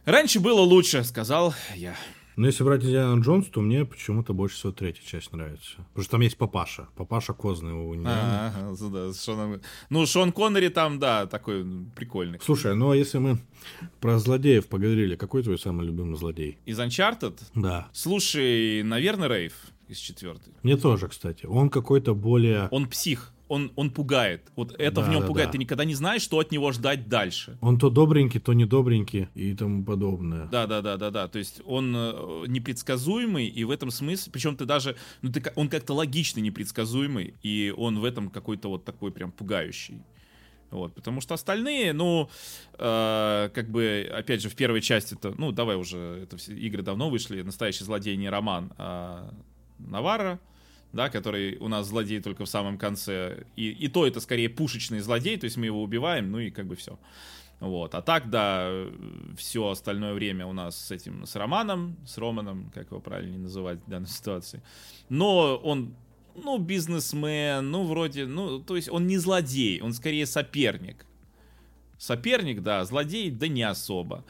[0.05, 1.95] Раньше было лучше, сказал я.
[2.35, 5.77] Но если брать Индиана Джонс, то мне почему-то больше всего третья часть нравится.
[5.89, 6.87] Потому что там есть папаша.
[6.95, 8.53] Папаша Козный у Индиана.
[8.79, 9.61] Да, Шоном...
[9.89, 11.65] Ну, Шон Коннери там, да, такой
[11.95, 12.39] прикольный.
[12.41, 13.37] Слушай, ну а если мы
[13.99, 16.57] про злодеев поговорили, какой твой самый любимый злодей?
[16.65, 17.39] Из Uncharted?
[17.55, 17.89] Да.
[17.93, 19.53] Слушай, наверное, Рейв
[19.87, 20.53] из четвертой.
[20.63, 21.45] Мне тоже, кстати.
[21.45, 22.67] Он какой-то более...
[22.71, 24.49] Он псих он, он пугает.
[24.55, 25.49] Вот это да, в нем да, пугает.
[25.49, 25.51] Да.
[25.51, 27.57] Ты никогда не знаешь, что от него ждать дальше.
[27.59, 30.47] Он то добренький, то недобренький и тому подобное.
[30.47, 31.27] Да, да, да, да, да.
[31.27, 35.67] То есть он э, непредсказуемый, и в этом смысле, причем ты даже, ну ты, он
[35.67, 40.01] как-то логично непредсказуемый, и он в этом какой-то вот такой прям пугающий.
[40.69, 42.29] Вот, потому что остальные, ну,
[42.75, 46.83] э, как бы, опять же, в первой части это, ну, давай уже, это все игры
[46.83, 49.33] давно вышли, настоящий злодей не Роман, а
[49.77, 50.39] Наварра,
[50.93, 53.45] да, который у нас злодей только в самом конце.
[53.55, 56.67] И, и то это скорее пушечный злодей, то есть мы его убиваем, ну и как
[56.67, 56.99] бы все.
[57.59, 57.93] Вот.
[57.93, 58.87] А так, да,
[59.37, 63.79] все остальное время у нас с этим, с Романом, с Романом, как его правильно называть
[63.85, 64.63] в данной ситуации.
[65.09, 65.93] Но он,
[66.35, 71.05] ну, бизнесмен, ну, вроде, ну, то есть он не злодей, он скорее соперник.
[71.99, 74.25] Соперник, да, злодей, да не особо.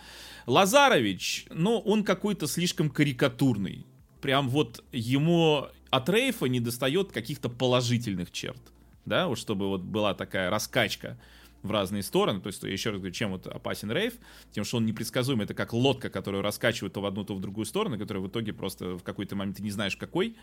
[0.46, 3.86] Лазарович, ну, он какой-то слишком карикатурный.
[4.20, 8.62] Прям вот ему от Рейфа не достает каких-то положительных черт.
[9.06, 11.20] Да, вот чтобы вот была такая раскачка
[11.64, 12.40] в разные стороны.
[12.42, 14.14] То есть, я еще раз говорю, чем вот опасен Рейв?
[14.52, 15.46] Тем, что он непредсказуемый.
[15.46, 18.54] Это как лодка, которую раскачивают то в одну, то в другую сторону, которая в итоге
[18.54, 20.36] просто в какой-то момент ты не знаешь, какой,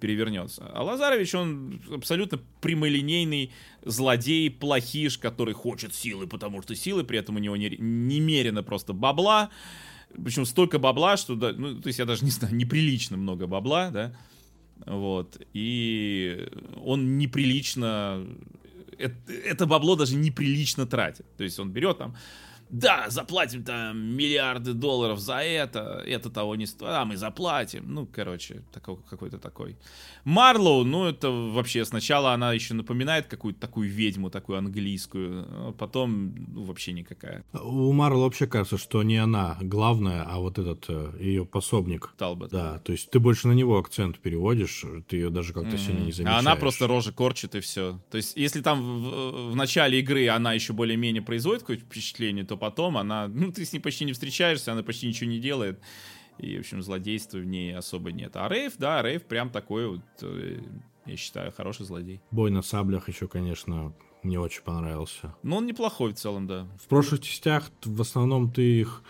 [0.00, 0.66] перевернется.
[0.72, 3.52] А Лазарович, он абсолютно прямолинейный
[3.84, 9.50] злодей, плохиш, который хочет силы, потому что силы, при этом у него немерено просто бабла.
[10.22, 13.90] Причем столько бабла, что, да, ну, то есть я даже не знаю, неприлично много бабла,
[13.90, 14.16] да,
[14.84, 15.40] вот.
[15.52, 16.48] И
[16.84, 18.26] он неприлично...
[18.98, 21.26] Это, это бабло даже неприлично тратит.
[21.36, 22.16] То есть он берет там
[22.68, 27.84] да, заплатим там миллиарды долларов за это, это того не стоит, а мы заплатим.
[27.86, 29.76] Ну, короче, такой, какой-то такой.
[30.24, 36.34] Марлоу, ну, это вообще сначала она еще напоминает какую-то такую ведьму, такую английскую, а потом
[36.48, 37.44] ну, вообще никакая.
[37.52, 42.12] У Марлоу вообще кажется, что не она главная, а вот этот э, ее пособник.
[42.18, 42.50] Талбот.
[42.50, 45.86] Да, то есть ты больше на него акцент переводишь, ты ее даже как-то mm-hmm.
[45.86, 46.36] сильно не замечаешь.
[46.36, 48.00] А она просто рожи корчит и все.
[48.10, 52.55] То есть если там в, в начале игры она еще более-менее производит какое-то впечатление, то
[52.56, 55.80] потом она, ну, ты с ней почти не встречаешься, она почти ничего не делает.
[56.38, 58.36] И, в общем, злодейства в ней особо нет.
[58.36, 60.58] А Рейв, да, Рейв прям такой вот, э,
[61.06, 62.20] я считаю, хороший злодей.
[62.30, 65.34] Бой на саблях еще, конечно, мне очень понравился.
[65.42, 66.68] Ну, он неплохой в целом, да.
[66.82, 69.02] В прошлых частях в основном ты их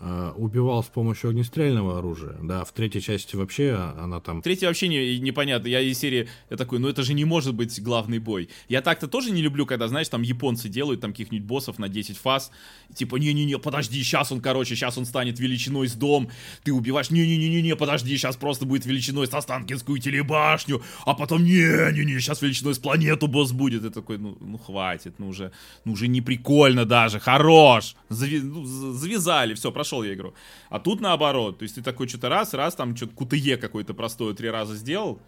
[0.00, 2.36] убивал с помощью огнестрельного оружия.
[2.42, 4.40] Да, в третьей части вообще она там...
[4.40, 5.68] Третья вообще не, непонятно.
[5.68, 8.48] Я из серии, я такой, ну это же не может быть главный бой.
[8.68, 12.16] Я так-то тоже не люблю, когда, знаешь, там японцы делают там каких-нибудь боссов на 10
[12.16, 12.50] фаз.
[12.94, 16.30] Типа, не-не-не, подожди, сейчас он, короче, сейчас он станет величиной с дом.
[16.64, 20.82] Ты убиваешь, не-не-не-не, подожди, сейчас просто будет величиной с Останкинскую телебашню.
[21.04, 23.84] А потом, не-не-не, сейчас величиной с планету босс будет.
[23.84, 25.52] И такой, ну, ну хватит, ну уже,
[25.84, 27.96] ну уже не прикольно даже, хорош.
[28.08, 30.34] Зави, ну, завязали, все, прошло прошел я игру.
[30.68, 34.34] А тут наоборот, то есть ты такой что-то раз, раз, там что-то кутые какой-то простое
[34.34, 35.20] три раза сделал,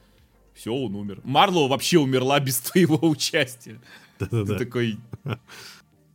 [0.54, 1.20] все, он умер.
[1.24, 3.80] Марлоу вообще умерла без твоего участия.
[4.18, 4.58] Да-да-да.
[4.58, 4.98] Ты такой,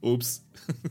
[0.01, 0.43] упс.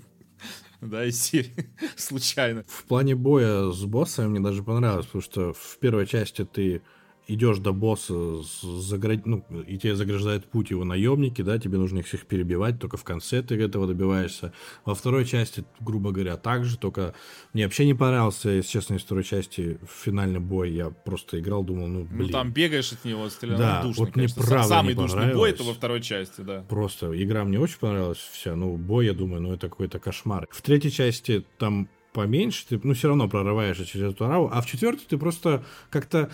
[0.82, 1.70] Да, из серии.
[1.96, 2.62] Случайно.
[2.68, 6.82] В плане боя с боссами мне даже понравилось, потому что в первой части ты
[7.28, 9.26] идешь до босса, заград...
[9.26, 13.04] ну, и тебе заграждает путь его наемники, да, тебе нужно их всех перебивать, только в
[13.04, 14.52] конце ты этого добиваешься.
[14.84, 17.14] Во второй части, грубо говоря, так же, только
[17.52, 20.70] мне вообще не понравился, если честно, из второй части финальный бой.
[20.70, 22.26] Я просто играл, думал, ну, блин.
[22.26, 25.50] Ну, там бегаешь от него, стреляешь да, душный, вот мне правда Самый не душный бой
[25.50, 26.64] это во второй части, да.
[26.68, 30.46] Просто игра мне очень понравилась вся, ну, бой, я думаю, ну, это какой-то кошмар.
[30.50, 34.66] В третьей части там поменьше, ты, ну, все равно прорываешься через эту араву, а в
[34.66, 36.30] четвертой ты просто как-то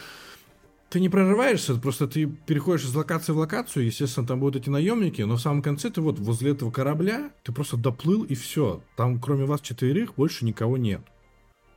[0.93, 5.23] ты не прорываешься, просто ты переходишь из локации в локацию, естественно, там будут эти наемники,
[5.23, 8.83] но в самом конце ты вот возле этого корабля, ты просто доплыл и все.
[8.95, 11.01] Там кроме вас четверых больше никого нет.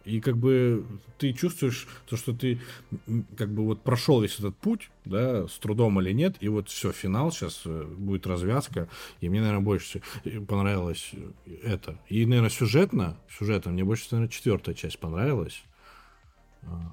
[0.03, 0.85] И как бы
[1.17, 2.59] ты чувствуешь то, что ты
[3.37, 6.91] как бы вот прошел весь этот путь, да, с трудом или нет, и вот все,
[6.91, 8.89] финал сейчас э, будет развязка,
[9.21, 10.01] и мне, наверное, больше
[10.45, 11.11] понравилось
[11.63, 12.01] это.
[12.09, 15.63] И, наверное, сюжетно, сюжетно мне больше, наверное, четвертая часть понравилась.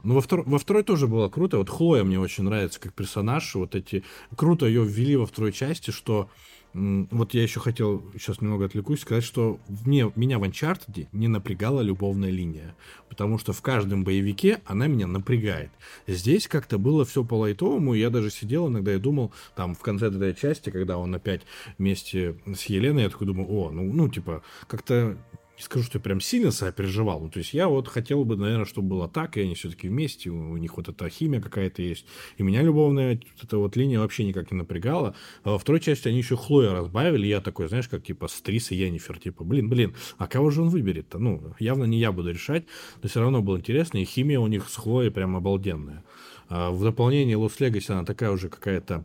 [0.03, 0.43] Ну, во, втор...
[0.45, 1.59] во второй тоже было круто.
[1.59, 3.55] Вот Хлоя мне очень нравится как персонаж.
[3.55, 4.05] Вот эти...
[4.37, 6.29] Круто ее ввели во второй части, что...
[6.75, 11.83] Вот я еще хотел, сейчас немного отвлекусь, сказать, что мне, меня в Uncharted не напрягала
[11.83, 12.75] любовная линия.
[13.11, 15.71] Потому что в каждом боевике она меня напрягает.
[16.07, 17.93] Здесь как-то было все по лайтовому.
[17.93, 21.43] Я даже сидел иногда и думал, там, в конце этой части, когда он опять
[21.77, 25.19] вместе с Еленой, я такой думаю, о, ну, ну типа, как-то
[25.63, 27.21] не скажу, что я прям сильно переживал.
[27.21, 30.31] Ну, то есть я вот хотел бы, наверное, чтобы было так, и они все-таки вместе,
[30.31, 32.05] у, них вот эта химия какая-то есть.
[32.37, 35.15] И меня любовная вот эта вот линия вообще никак не напрягала.
[35.45, 38.75] А во второй части они еще Хлоя разбавили, я такой, знаешь, как типа с и
[38.75, 41.19] Йеннифер, типа, блин, блин, а кого же он выберет-то?
[41.19, 42.65] Ну, явно не я буду решать,
[43.03, 46.05] но все равно было интересно, и химия у них с Хлоей прям обалденная.
[46.49, 49.05] А в дополнение Lost Legacy она такая уже какая-то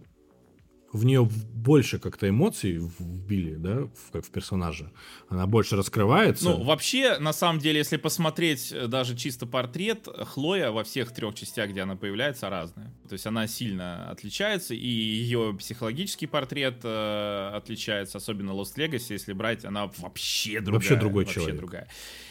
[0.93, 4.91] в нее больше как-то эмоций вбили, да, в, как в персонажа.
[5.27, 6.45] Она больше раскрывается.
[6.45, 11.35] Ну, вообще, на самом деле, если посмотреть э, даже чисто портрет, Хлоя во всех трех
[11.35, 12.93] частях, где она появляется, разная.
[13.09, 19.33] То есть она сильно отличается, и ее психологический портрет э, отличается, особенно Lost Legacy, если
[19.33, 20.73] брать, она вообще другая.
[20.73, 21.59] Вообще другой вообще человек.
[21.59, 21.87] другая.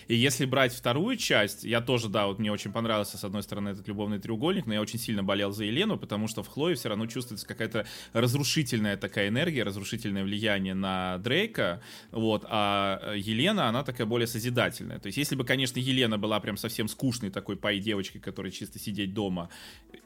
[0.09, 3.71] И если брать вторую часть, я тоже, да, вот мне очень понравился, с одной стороны,
[3.71, 6.89] этот любовный треугольник, но я очень сильно болел за Елену, потому что в Хлое все
[6.89, 14.07] равно чувствуется какая-то разрушительная такая энергия, разрушительное влияние на Дрейка, вот, а Елена, она такая
[14.07, 14.99] более созидательная.
[14.99, 18.79] То есть, если бы, конечно, Елена была прям совсем скучной такой пай девочкой, которая чисто
[18.79, 19.51] сидеть дома,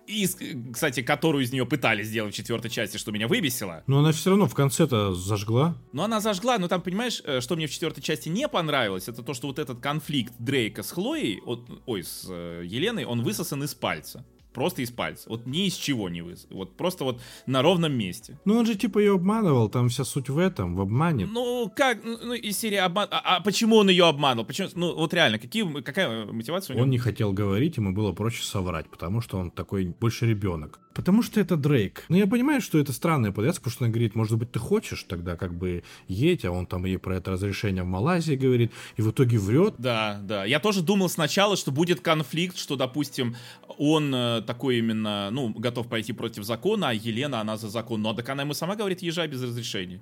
[0.07, 0.27] и,
[0.73, 3.85] кстати, которую из нее пытались сделать в четвертой части, что меня выбесило.
[3.87, 5.77] Но она все равно в конце-то зажгла.
[5.93, 9.23] Но она зажгла, но там, понимаешь, э, что мне в четвертой части не понравилось, это
[9.23, 11.43] то, что вот этот конфликт Дрейка с Хлоей,
[11.87, 14.25] ой, с э, Еленой, он высосан из пальца.
[14.53, 15.29] Просто из пальца.
[15.29, 16.47] Вот ни из чего не выз.
[16.51, 18.39] Вот просто вот на ровном месте.
[18.45, 21.27] Ну он же типа ее обманывал, там вся суть в этом, в обмане.
[21.27, 23.09] Ну как, ну, ну из серии обман...
[23.11, 24.45] А, а почему он ее обманул?
[24.45, 24.69] Почему?
[24.75, 26.85] Ну вот реально, какие, какая мотивация у него?
[26.85, 30.81] Он не хотел говорить, ему было проще соврать, потому что он такой больше ребенок.
[30.95, 32.05] Потому что это Дрейк.
[32.09, 35.05] Ну, я понимаю, что это странная подвязка, потому что она говорит, может быть, ты хочешь
[35.05, 39.03] тогда как бы едь, а он там ей про это разрешение в Малайзии говорит, и
[39.03, 39.75] в итоге врет.
[39.79, 40.45] Да, да.
[40.45, 43.37] Я тоже думал сначала, что будет конфликт, что, допустим,
[43.79, 48.03] он э, такой именно, ну, готов пойти против закона, а Елена, она за закон.
[48.03, 50.01] Но так она ему сама говорит, езжай без разрешения.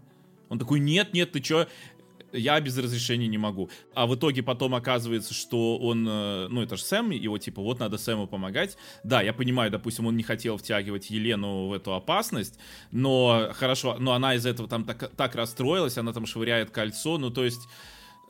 [0.48, 1.66] Он такой, нет, нет, ты чё?
[2.32, 3.70] я без разрешения не могу.
[3.94, 7.80] А в итоге потом оказывается, что он, э, ну это же Сэм, его типа вот
[7.80, 8.76] надо Сэму помогать.
[9.04, 12.58] Да, я понимаю, допустим, он не хотел втягивать Елену в эту опасность,
[12.90, 17.30] но хорошо, но она из этого там так, так расстроилась, она там швыряет кольцо, ну
[17.30, 17.68] то есть,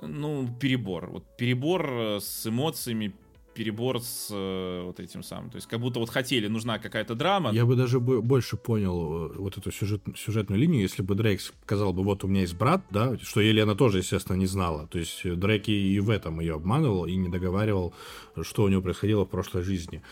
[0.01, 3.15] ну перебор, вот перебор э, с эмоциями,
[3.59, 5.51] перебор с э, вот этим самым.
[5.51, 7.51] То есть как будто вот хотели, нужна какая-то драма.
[7.51, 11.93] Я бы даже больше понял э, вот эту сюжет, сюжетную линию, если бы Дрейк сказал
[11.93, 14.87] бы, вот у меня есть брат, да, что Елена тоже, естественно, не знала.
[14.87, 17.93] То есть Дрейк и в этом ее обманывал и не договаривал,
[18.43, 20.03] что у него происходило в прошлой жизни.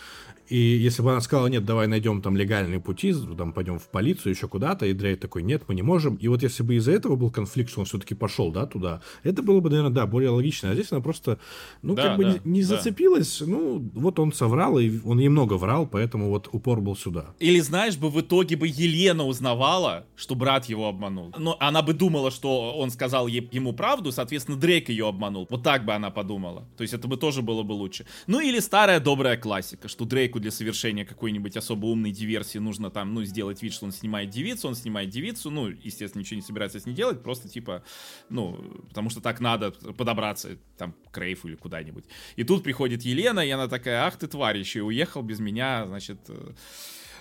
[0.48, 4.32] И если бы она сказала, нет, давай найдем там легальные пути, там пойдем в полицию,
[4.32, 6.14] еще куда-то, и Дрейк такой, нет, мы не можем.
[6.16, 9.42] И вот если бы из-за этого был конфликт, что он все-таки пошел, да, туда, это
[9.42, 10.70] было бы, наверное, да, более логично.
[10.70, 11.38] А здесь она просто,
[11.82, 12.68] ну, да, как бы да, не, не да.
[12.68, 17.34] зацепилась, ну, вот он соврал, и он ей много врал, поэтому вот упор был сюда.
[17.40, 21.34] Или, знаешь, бы в итоге бы Елена узнавала, что брат его обманул.
[21.38, 25.46] Но она бы думала, что он сказал ей, ему правду, соответственно, Дрейк ее обманул.
[25.50, 26.68] Вот так бы она подумала.
[26.76, 28.06] То есть это бы тоже было бы лучше.
[28.26, 32.90] Ну, или старая добрая классика, что Дрейк человеку для совершения какой-нибудь особо умной диверсии нужно
[32.90, 36.42] там, ну, сделать вид, что он снимает девицу, он снимает девицу, ну, естественно, ничего не
[36.42, 37.82] собирается с ней делать, просто типа,
[38.30, 38.56] ну,
[38.88, 42.04] потому что так надо подобраться там к Рейфу или куда-нибудь.
[42.38, 45.86] И тут приходит Елена, и она такая, ах ты тварь, еще и уехал без меня,
[45.86, 46.52] значит, э,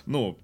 [0.06, 0.38] ну,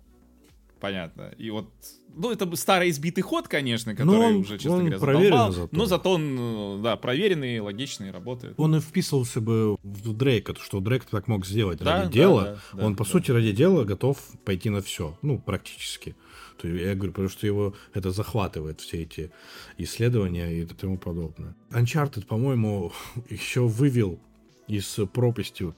[0.83, 1.33] понятно.
[1.39, 1.73] И вот,
[2.13, 5.53] ну, это старый избитый ход, конечно, который он, уже, честно он говоря, задолбал.
[5.53, 5.77] Зато.
[5.77, 8.55] Но зато он, да, проверенный, логичный, работает.
[8.59, 12.59] Он и вписывался бы в Дрейка, что Дрейк так мог сделать да, ради да, дела.
[12.73, 15.17] Да, он, по сути, ради дела готов пойти на все.
[15.23, 16.17] Ну, практически.
[16.61, 19.31] То есть, я говорю, потому что его это захватывает, все эти
[19.79, 21.55] исследования и тому подобное.
[21.71, 22.93] Uncharted, по-моему,
[23.31, 24.19] еще вывел
[24.67, 25.73] из пропасти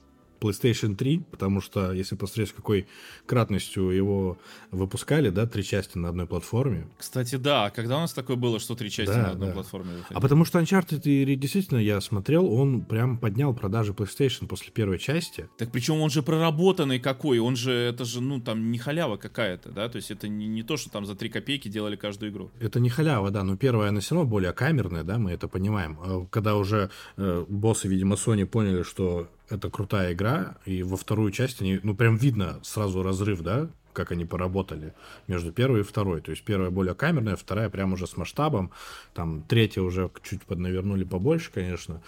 [0.45, 2.87] PlayStation 3, потому что, если посмотреть, с какой
[3.25, 4.37] кратностью его
[4.71, 6.87] выпускали, да, три части на одной платформе.
[6.97, 9.53] Кстати, да, когда у нас такое было, что три части да, на одной да.
[9.53, 10.17] платформе выходили?
[10.17, 14.99] А потому что Uncharted, и действительно, я смотрел, он прям поднял продажи PlayStation после первой
[14.99, 15.49] части.
[15.57, 19.71] Так причем он же проработанный какой, он же, это же, ну, там, не халява какая-то,
[19.71, 22.51] да, то есть это не, не то, что там за три копейки делали каждую игру.
[22.59, 25.97] Это не халява, да, но первая, она все равно более камерная, да, мы это понимаем.
[26.01, 31.31] А когда уже э, боссы, видимо, Sony поняли, что это крутая игра, и во вторую
[31.31, 34.93] часть они, ну, прям видно сразу разрыв, да, как они поработали
[35.27, 36.21] между первой и второй.
[36.21, 38.71] То есть первая более камерная, вторая прям уже с масштабом,
[39.13, 42.01] там третья уже чуть поднавернули побольше, конечно.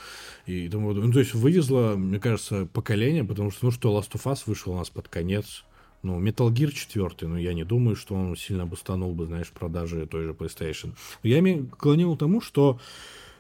[0.46, 4.24] И тому, ну, то есть вывезла, мне кажется, поколение, потому что, ну что, Last of
[4.32, 5.64] Us вышел у нас под конец.
[6.04, 10.06] Ну, Metal Gear 4, ну, я не думаю, что он сильно бустанул бы, знаешь, продажи
[10.06, 10.94] той же PlayStation.
[11.24, 12.80] Но я клонил тому, что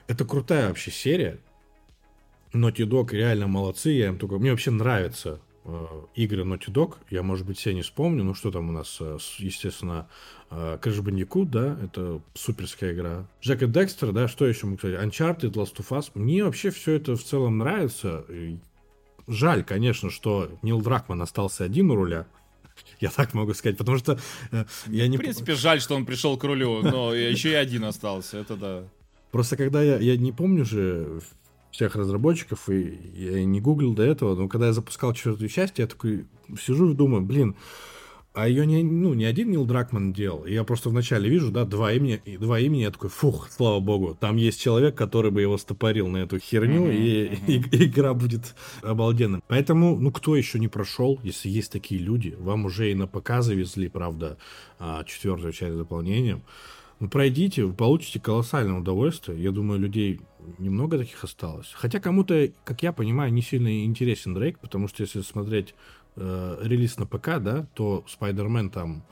[0.07, 1.39] это крутая вообще серия,
[2.57, 3.91] Naughty Dog реально молодцы.
[3.91, 4.37] Я им только...
[4.37, 6.95] Мне вообще нравятся э, игры Naughty Dog.
[7.09, 8.23] Я, может быть, все не вспомню.
[8.23, 10.07] Ну, что там у нас, э, естественно,
[10.49, 13.27] э, Crash Bandicoot, да, это суперская игра.
[13.41, 16.11] Джек и Декстер, да, что еще мы, кстати, Uncharted, Last of Us.
[16.13, 18.25] Мне вообще все это в целом нравится.
[19.27, 22.27] Жаль, конечно, что Нил Дракман остался один у руля.
[22.99, 24.19] Я так могу сказать, потому что
[24.51, 25.17] э, я не...
[25.17, 28.83] В принципе, жаль, что он пришел к рулю, но еще и один остался, это да.
[29.31, 31.19] Просто когда я, я не помню же
[31.71, 35.87] всех разработчиков, и я не гуглил до этого, но когда я запускал четвертую часть, я
[35.87, 36.25] такой
[36.59, 37.55] сижу и думаю, блин,
[38.37, 40.45] а ее не, ну, не один Нил Дракман делал.
[40.45, 44.35] Я просто вначале вижу, да, два имени, два имени, я такой, фух, слава богу, там
[44.37, 47.39] есть человек, который бы его стопорил на эту херню, mm-hmm.
[47.47, 48.53] и, и, и игра будет
[48.83, 49.41] обалденной.
[49.47, 53.41] Поэтому, ну, кто еще не прошел, если есть такие люди, вам уже и на ПК
[53.41, 54.37] завезли, правда,
[54.77, 56.43] а, четвертую часть дополнением.
[56.99, 59.41] Ну, пройдите, вы получите колоссальное удовольствие.
[59.41, 60.19] Я думаю, людей
[60.57, 61.71] немного таких осталось.
[61.73, 65.75] Хотя кому-то, как я понимаю, не сильно интересен Дрейк, потому что если смотреть
[66.15, 69.03] э, релиз на ПК, да, то Spider-Man там,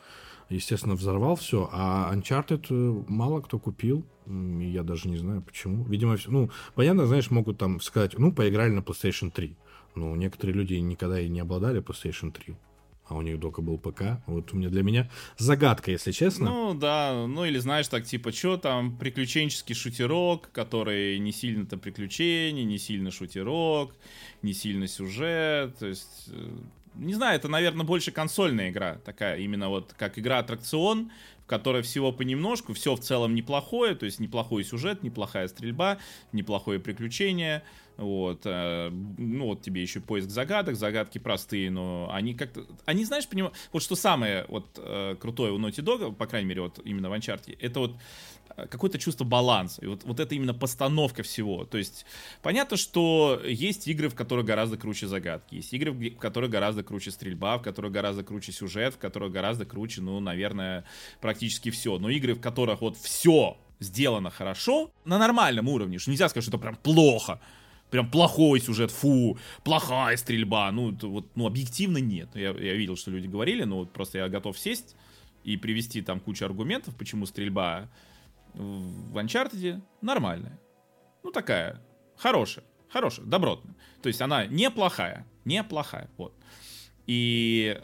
[0.50, 4.04] естественно, взорвал все, а Uncharted э, мало кто купил.
[4.26, 5.84] Я даже не знаю почему.
[5.84, 9.56] Видимо, ну, понятно, знаешь, могут там сказать, ну, поиграли на PlayStation 3.
[9.94, 12.56] Ну, некоторые люди никогда и не обладали PlayStation 3
[13.08, 14.22] а у них только был ПК.
[14.26, 16.46] Вот у меня для меня загадка, если честно.
[16.46, 22.64] Ну да, ну или знаешь так, типа, что там, приключенческий шутерок, который не сильно-то приключений,
[22.64, 23.96] не сильно шутерок,
[24.42, 26.30] не сильно сюжет, то есть...
[26.32, 26.58] Э,
[26.96, 31.12] не знаю, это, наверное, больше консольная игра, такая именно вот как игра-аттракцион,
[31.46, 36.00] в которой всего понемножку, все в целом неплохое, то есть неплохой сюжет, неплохая стрельба,
[36.32, 37.62] неплохое приключение,
[37.98, 43.28] вот, э, ну вот тебе еще поиск загадок, загадки простые, но они как-то, они знаешь,
[43.28, 47.12] понимаю, вот что самое вот э, крутое у Naughty Dog, по крайней мере вот именно
[47.12, 47.96] в Uncharted, это вот
[48.56, 49.82] какое-то чувство баланса.
[49.84, 51.66] И вот, вот это именно постановка всего.
[51.66, 52.06] То есть
[52.42, 55.56] понятно, что есть игры, в которых гораздо круче загадки.
[55.56, 59.66] Есть игры, в которых гораздо круче стрельба, в которых гораздо круче сюжет, в которых гораздо
[59.66, 60.86] круче, ну, наверное,
[61.22, 61.98] практически все.
[62.00, 66.52] Но игры, в которых вот все сделано хорошо, на нормальном уровне, что нельзя сказать, что
[66.56, 67.42] это прям плохо,
[67.90, 72.30] прям плохой сюжет, фу, плохая стрельба, ну, вот, ну, объективно нет.
[72.36, 74.96] Я, я видел, что люди говорили, но вот просто я готов сесть
[75.44, 77.90] и привести там кучу аргументов, почему стрельба
[78.56, 80.60] в Uncharted нормальная.
[81.24, 81.82] Ну, такая,
[82.16, 83.76] хорошая, хорошая, добротная.
[84.02, 86.34] То есть она неплохая, неплохая, вот.
[87.08, 87.80] И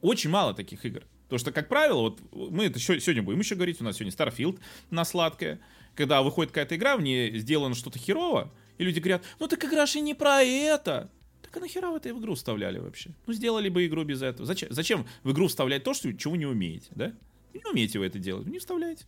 [0.00, 1.04] очень мало таких игр.
[1.24, 4.60] Потому что, как правило, вот мы это сегодня будем еще говорить, у нас сегодня Starfield
[4.90, 5.60] на сладкое,
[5.94, 9.86] когда выходит какая-то игра, в ней сделано что-то херово, и люди говорят, ну так игра
[9.86, 11.10] же не про это.
[11.42, 13.10] Так а нахера вы это в игру вставляли вообще?
[13.26, 14.46] Ну сделали бы игру без этого.
[14.46, 17.12] Зачем, зачем в игру вставлять то, что, чего не умеете, да?
[17.54, 19.04] Не умеете вы это делать, не вставляйте.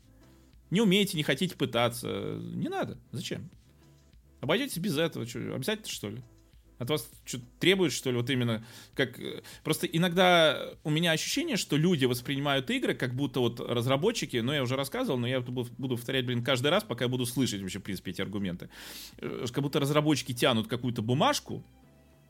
[0.71, 2.39] Не умеете, не хотите пытаться.
[2.41, 2.99] Не надо.
[3.13, 3.51] Зачем?
[4.41, 5.27] Обойдетесь без этого.
[5.27, 6.23] Что, обязательно, что ли?
[6.79, 8.65] От вас что требует, что ли, вот именно
[8.95, 9.19] как...
[9.19, 14.53] Э, просто иногда у меня ощущение, что люди воспринимают игры, как будто вот разработчики, ну,
[14.53, 17.81] я уже рассказывал, но я буду повторять, блин, каждый раз, пока я буду слышать вообще,
[17.81, 18.71] в принципе, эти аргументы.
[19.17, 21.65] Э, как будто разработчики тянут какую-то бумажку,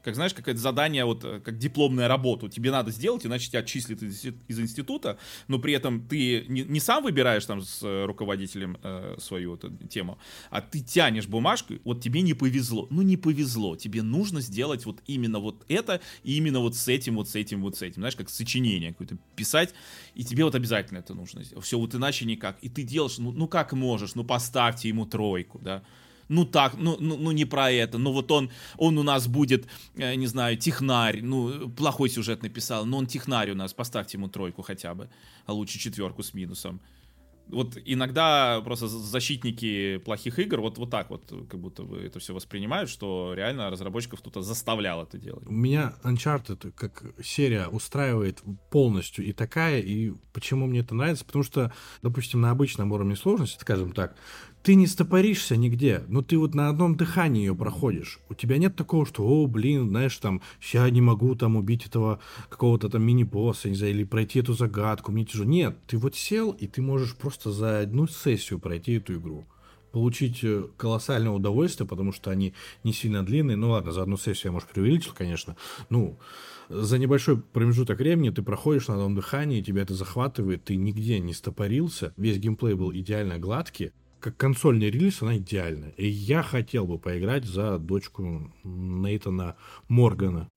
[0.09, 4.03] как знаешь, какое-то задание, вот э, как дипломная работа, тебе надо сделать, иначе тебя отчислят
[4.03, 8.79] из, из института, но при этом ты не, не сам выбираешь там с э, руководителем
[8.83, 10.17] э, свою эту тему,
[10.49, 15.03] а ты тянешь бумажку, вот тебе не повезло, ну не повезло, тебе нужно сделать вот
[15.07, 18.17] именно вот это, и именно вот с этим, вот с этим, вот с этим, знаешь,
[18.17, 19.75] как сочинение какое-то писать,
[20.15, 23.47] и тебе вот обязательно это нужно все, вот иначе никак, и ты делаешь, ну, ну
[23.47, 25.83] как можешь, ну поставьте ему тройку, да,
[26.29, 29.67] ну так, ну, ну, ну не про это, ну вот он, он у нас будет,
[29.97, 34.29] э, не знаю, технарь, ну плохой сюжет написал, но он технарь у нас, поставьте ему
[34.29, 35.09] тройку хотя бы,
[35.47, 36.81] а лучше четверку с минусом.
[37.51, 42.35] Вот иногда просто защитники плохих игр вот, вот так вот как будто бы это все
[42.35, 45.47] воспринимают, что реально разработчиков кто-то заставлял это делать.
[45.47, 51.43] У меня Uncharted как серия устраивает полностью и такая, и почему мне это нравится, потому
[51.43, 51.73] что,
[52.03, 54.15] допустим, на обычном уровне сложности, скажем так,
[54.69, 58.21] ты не стопоришься нигде, но ты вот на одном дыхании ее проходишь.
[58.29, 60.43] У тебя нет такого, что, о, блин, знаешь, там,
[60.75, 65.11] я не могу там убить этого какого-то там мини-босса, не знаю, или пройти эту загадку,
[65.11, 65.49] мне тяжело.
[65.49, 69.47] Нет, ты вот сел, и ты можешь просто за одну сессию пройти эту игру
[69.91, 72.53] получить э, колоссальное удовольствие, потому что они
[72.85, 73.57] не сильно длинные.
[73.57, 75.57] Ну ладно, за одну сессию я, может, преувеличил, конечно.
[75.89, 76.19] Ну,
[76.69, 81.33] за небольшой промежуток времени ты проходишь на одном дыхании, тебя это захватывает, ты нигде не
[81.33, 85.87] стопорился, весь геймплей был идеально гладкий как консольный релиз она идеальна.
[85.97, 89.57] И я хотел бы поиграть за дочку Нейтана
[89.89, 90.51] Моргана.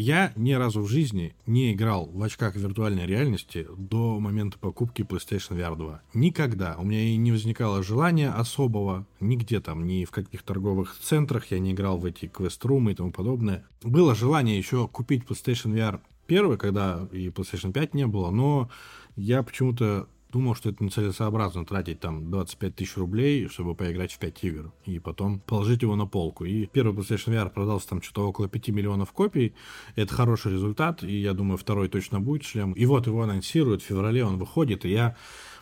[0.00, 5.58] Я ни разу в жизни не играл в очках виртуальной реальности до момента покупки PlayStation
[5.58, 6.02] VR 2.
[6.14, 6.76] Никогда.
[6.78, 11.58] У меня и не возникало желания особого, нигде там, ни в каких торговых центрах я
[11.58, 13.66] не играл в эти квест-румы и тому подобное.
[13.82, 18.70] Было желание еще купить PlayStation VR 1, когда и PlayStation 5 не было, но
[19.16, 24.44] я почему-то думал, что это нецелесообразно тратить там 25 тысяч рублей, чтобы поиграть в 5
[24.44, 26.44] игр, и потом положить его на полку.
[26.44, 29.54] И первый PlayStation VR продался там что-то около 5 миллионов копий.
[29.96, 32.72] Это хороший результат, и я думаю, второй точно будет шлем.
[32.72, 35.16] И вот его анонсируют, в феврале он выходит, и я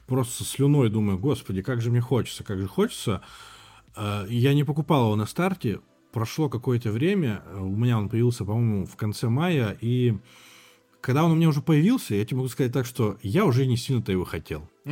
[0.07, 3.23] просто слюной думаю, господи, как же мне хочется, как же хочется.
[3.95, 5.81] Э, я не покупал его на старте,
[6.13, 10.17] прошло какое-то время, у меня он появился, по-моему, в конце мая, и
[11.07, 13.77] когда он у меня уже появился, я тебе могу сказать так, что я уже не
[13.77, 14.69] сильно-то его хотел.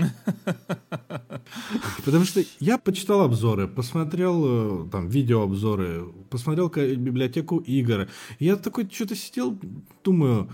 [2.05, 8.09] Потому что я почитал обзоры, посмотрел э, там видеообзоры, посмотрел библиотеку игр.
[8.39, 9.59] Я такой что-то сидел,
[10.05, 10.53] думаю,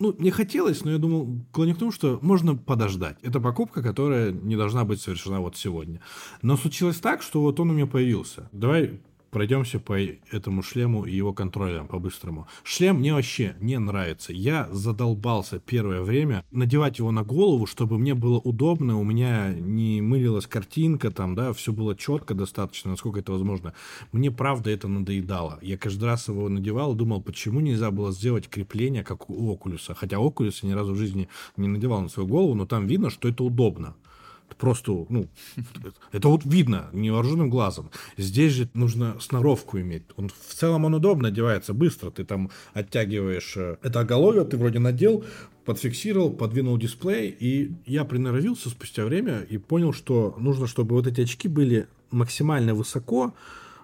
[0.00, 3.16] ну, не хотелось, но я думал, клоню к тому, что можно подождать.
[3.22, 6.02] Это покупка, которая не должна быть совершена вот сегодня.
[6.42, 8.50] Но случилось так, что вот он у меня появился.
[8.52, 9.00] Давай
[9.30, 12.46] пройдемся по этому шлему и его контролям по-быстрому.
[12.62, 14.32] Шлем мне вообще не нравится.
[14.32, 20.00] Я задолбался первое время надевать его на голову, чтобы мне было удобно, у меня не
[20.00, 23.74] мылилась картинка, там, да, все было четко достаточно, насколько это возможно.
[24.12, 25.58] Мне, правда, это надоедало.
[25.62, 29.94] Я каждый раз его надевал и думал, почему нельзя было сделать крепление, как у Окулюса.
[29.94, 33.10] Хотя Окулюс я ни разу в жизни не надевал на свою голову, но там видно,
[33.10, 33.94] что это удобно.
[34.56, 35.28] Просто, ну,
[36.12, 37.90] это вот видно невооруженным глазом.
[38.16, 40.04] Здесь же нужно сноровку иметь.
[40.16, 42.10] Он, в целом он удобно одевается быстро.
[42.10, 45.24] Ты там оттягиваешь э, это оголовье, ты вроде надел,
[45.64, 51.20] подфиксировал, подвинул дисплей, и я приноровился спустя время и понял, что нужно, чтобы вот эти
[51.20, 53.34] очки были максимально высоко,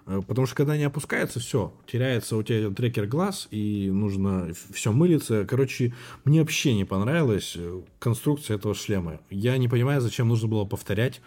[0.05, 5.45] потому что когда они опускаются, все, теряется у тебя трекер глаз, и нужно все мылиться.
[5.45, 5.93] Короче,
[6.23, 9.19] мне вообще не понравилась э, конструкция этого шлема.
[9.29, 11.21] Я не понимаю, зачем нужно было повторять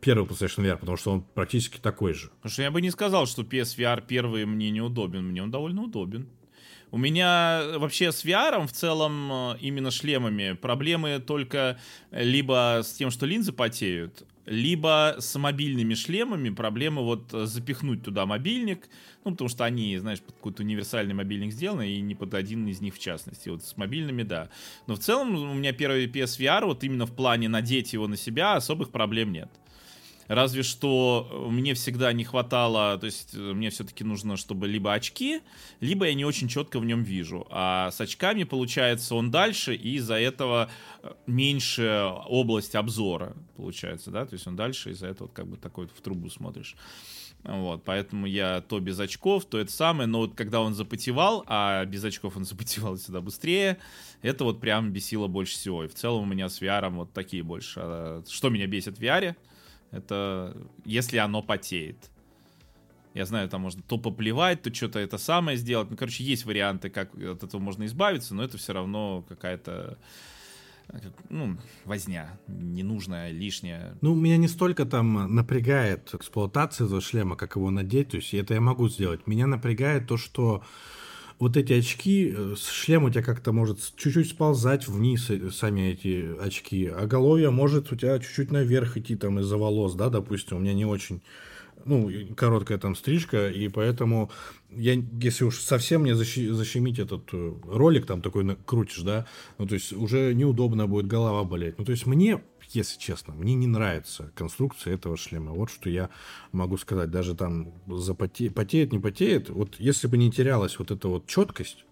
[0.00, 2.30] первый PlayStation VR, потому что он практически такой же.
[2.36, 5.26] Потому что я бы не сказал, что PSVR первый мне неудобен.
[5.26, 6.26] Мне он довольно удобен.
[6.90, 11.78] У меня вообще с VR в целом э, именно шлемами проблемы только
[12.10, 18.88] либо с тем, что линзы потеют, либо с мобильными шлемами проблемы вот запихнуть туда мобильник,
[19.24, 22.80] ну, потому что они, знаешь, под какой-то универсальный мобильник сделаны, и не под один из
[22.80, 23.48] них в частности.
[23.48, 24.50] Вот с мобильными, да.
[24.86, 28.54] Но в целом у меня первый PSVR, вот именно в плане надеть его на себя,
[28.54, 29.50] особых проблем нет.
[30.28, 35.40] Разве что мне всегда не хватало, то есть мне все-таки нужно, чтобы либо очки,
[35.80, 37.46] либо я не очень четко в нем вижу.
[37.50, 40.70] А с очками, получается, он дальше, и из-за этого
[41.26, 46.00] меньше область обзора, получается, да, то есть он дальше, из-за этого как бы такой в
[46.00, 46.76] трубу смотришь.
[47.44, 51.84] Вот, поэтому я то без очков, то это самое, но вот когда он запотевал, а
[51.84, 53.78] без очков он запотевал сюда быстрее,
[54.22, 55.84] это вот прям бесило больше всего.
[55.84, 58.22] И в целом у меня с VR вот такие больше.
[58.28, 59.34] Что меня бесит в VR?
[59.92, 62.10] Это если оно потеет.
[63.14, 65.90] Я знаю, там можно то поплевать, то что-то это самое сделать.
[65.90, 69.98] Ну, короче, есть варианты, как от этого можно избавиться, но это все равно какая-то
[71.28, 73.96] ну, возня, ненужная, лишняя.
[74.00, 78.54] Ну, меня не столько там напрягает эксплуатация этого шлема, как его надеть, то есть это
[78.54, 79.26] я могу сделать.
[79.26, 80.64] Меня напрягает то, что
[81.42, 86.40] вот эти очки, э, шлем у тебя как-то может чуть-чуть сползать вниз, э, сами эти
[86.40, 90.60] очки, а головье может у тебя чуть-чуть наверх идти там из-за волос, да, допустим, у
[90.60, 91.20] меня не очень
[91.84, 94.30] ну, короткая там стрижка, и поэтому
[94.70, 99.26] я, если уж совсем мне защи, защемить этот э, ролик, там такой крутишь, да,
[99.58, 101.76] ну, то есть уже неудобно будет голова болеть.
[101.76, 102.40] Ну, то есть мне,
[102.74, 105.52] если честно, мне не нравится конструкция этого шлема.
[105.52, 106.10] Вот что я
[106.52, 107.10] могу сказать.
[107.10, 109.50] Даже там запоте, потеет, не потеет.
[109.50, 111.84] Вот если бы не терялась вот эта вот четкость,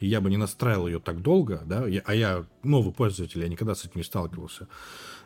[0.00, 3.48] и я бы не настраивал ее так долго, да, я, а я новый пользователь, я
[3.48, 4.66] никогда с этим не сталкивался.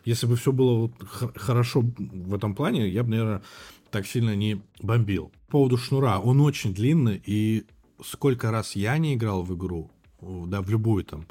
[0.05, 0.93] Если бы все было вот
[1.35, 3.43] хорошо в этом плане, я бы, наверное,
[3.91, 5.33] так сильно не бомбил.
[5.47, 7.65] По поводу шнура, он очень длинный, и
[8.05, 11.27] сколько раз я не играл в игру, да, в любую там,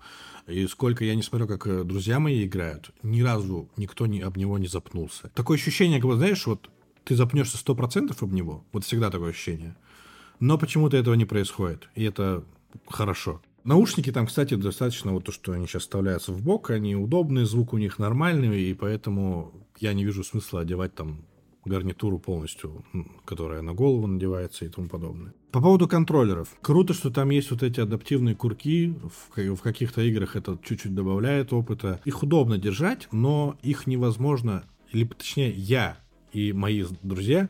[0.47, 4.37] и сколько я не смотрел, как э, друзья мои играют, ни разу никто не, об
[4.37, 5.29] него не запнулся.
[5.29, 6.69] Такое ощущение, как бы, знаешь, вот
[7.03, 9.75] ты запнешься сто процентов об него, вот всегда такое ощущение.
[10.39, 12.43] Но почему-то этого не происходит, и это
[12.87, 13.41] хорошо.
[13.63, 17.73] Наушники там, кстати, достаточно вот то, что они сейчас вставляются в бок, они удобные, звук
[17.73, 21.25] у них нормальный, и поэтому я не вижу смысла одевать там
[21.65, 22.85] гарнитуру полностью,
[23.25, 25.33] которая на голову надевается и тому подобное.
[25.51, 26.49] По поводу контроллеров.
[26.61, 28.93] Круто, что там есть вот эти адаптивные курки.
[29.35, 32.01] В, в каких-то играх это чуть-чуть добавляет опыта.
[32.05, 35.97] Их удобно держать, но их невозможно, или точнее я
[36.33, 37.49] и мои друзья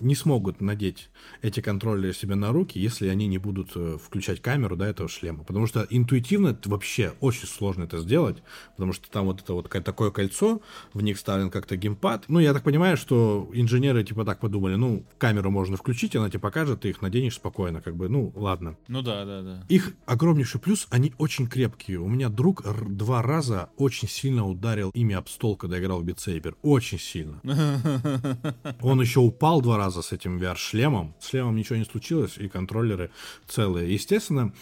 [0.00, 1.10] не смогут надеть
[1.42, 5.44] эти контроллеры себе на руки, если они не будут э, включать камеру до этого шлема.
[5.44, 8.38] Потому что интуитивно это вообще очень сложно это сделать,
[8.76, 10.60] потому что там вот это вот такое кольцо,
[10.92, 12.24] в них вставлен как-то геймпад.
[12.28, 16.40] Ну, я так понимаю, что инженеры типа так подумали, ну, камеру можно включить, она тебе
[16.40, 18.76] покажет, ты их наденешь спокойно, как бы, ну, ладно.
[18.88, 19.64] Ну да, да, да.
[19.68, 21.98] Их огромнейший плюс, они очень крепкие.
[21.98, 26.56] У меня друг два раза очень сильно ударил ими об стол, когда играл в битсейбер.
[26.62, 27.40] Очень сильно.
[28.80, 31.14] Он еще упал два раза с этим VR-шлемом.
[31.20, 33.10] С шлемом ничего не случилось, и контроллеры
[33.46, 33.92] целые.
[33.92, 34.52] Естественно,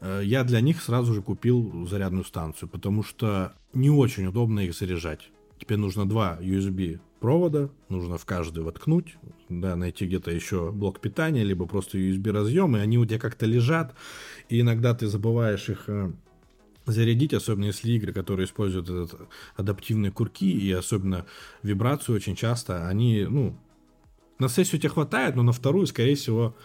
[0.00, 4.74] э, я для них сразу же купил зарядную станцию, потому что не очень удобно их
[4.74, 5.30] заряжать.
[5.58, 9.16] Теперь нужно два USB провода, нужно в каждый воткнуть,
[9.48, 13.46] да, найти где-то еще блок питания, либо просто USB разъем, и они у тебя как-то
[13.46, 13.94] лежат,
[14.48, 16.12] и иногда ты забываешь их э,
[16.86, 21.26] зарядить, особенно если игры, которые используют этот адаптивные курки и особенно
[21.62, 23.58] вибрацию очень часто, они, ну,
[24.38, 26.56] на сессию тебе хватает, но на вторую, скорее всего,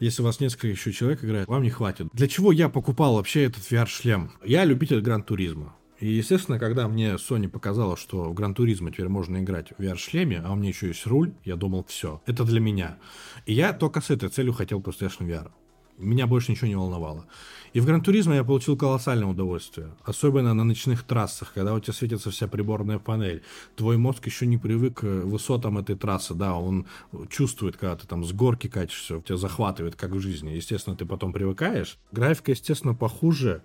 [0.00, 2.08] если у вас несколько еще человек играет, вам не хватит.
[2.12, 4.32] Для чего я покупал вообще этот VR-шлем?
[4.44, 5.74] Я любитель Гран-туризма.
[5.98, 10.52] И, естественно, когда мне Sony показала, что в Гран-туризма теперь можно играть в VR-шлеме, а
[10.52, 12.98] у меня еще есть руль, я думал, все, это для меня.
[13.46, 15.50] И я только с этой целью хотел PlayStation VR.
[15.98, 17.26] Меня больше ничего не волновало.
[17.72, 19.90] И в Гран-туризме я получил колоссальное удовольствие.
[20.04, 23.42] Особенно на ночных трассах, когда у тебя светится вся приборная панель.
[23.76, 26.86] Твой мозг еще не привык к высотам этой трассы, да, он
[27.28, 30.50] чувствует, когда ты там с горки катишься, тебя захватывает, как в жизни.
[30.50, 31.98] Естественно, ты потом привыкаешь.
[32.12, 33.62] Графика, естественно, похуже.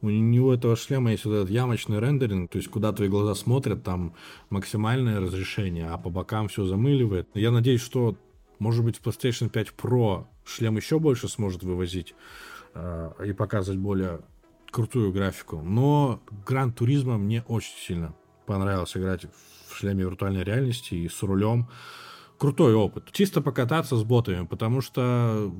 [0.00, 3.82] У него этого шлема есть вот этот ямочный рендеринг, то есть куда твои глаза смотрят,
[3.82, 4.14] там
[4.48, 7.28] максимальное разрешение, а по бокам все замыливает.
[7.34, 8.16] Я надеюсь, что,
[8.58, 12.14] может быть, в PlayStation 5 Pro шлем еще больше сможет вывозить
[12.74, 14.20] Э, и показывать более
[14.70, 15.60] крутую графику.
[15.62, 18.14] Но Гран Туризма мне очень сильно
[18.46, 19.26] понравилось играть
[19.68, 21.68] в шлеме виртуальной реальности и с рулем.
[22.38, 23.10] Крутой опыт.
[23.10, 25.52] Чисто покататься с ботами, потому что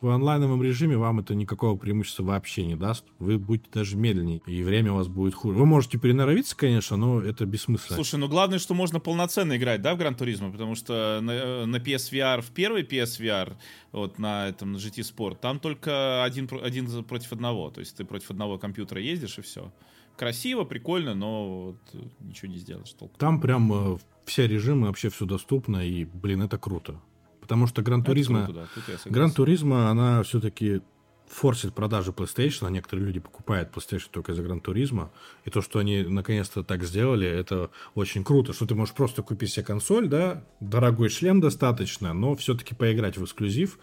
[0.00, 3.04] В онлайновом режиме вам это никакого преимущества вообще не даст.
[3.18, 5.58] Вы будете даже медленнее, и время у вас будет хуже.
[5.58, 7.96] Вы можете переноровиться, конечно, но это бессмысленно.
[7.96, 11.76] Слушай, ну главное, что можно полноценно играть, да, в Гран Туризмо, потому что на, на
[11.76, 13.56] PSVR, в первый PSVR,
[13.90, 18.04] вот на этом, на GT Sport, там только один, один против одного, то есть ты
[18.04, 19.72] против одного компьютера ездишь и все.
[20.16, 23.18] Красиво, прикольно, но вот ничего не сделаешь толком.
[23.18, 27.00] Там прям э, все режимы, вообще все доступно, и, блин, это круто.
[27.48, 28.66] Потому что Гран Туризма, да.
[29.06, 30.82] Гран Туризма, она все-таки
[31.26, 35.10] форсит продажи PlayStation, а некоторые люди покупают PlayStation только из-за Гран Туризма.
[35.46, 39.50] И то, что они наконец-то так сделали, это очень круто, что ты можешь просто купить
[39.50, 43.78] себе консоль, да, дорогой член достаточно, но все-таки поиграть в эксклюзив.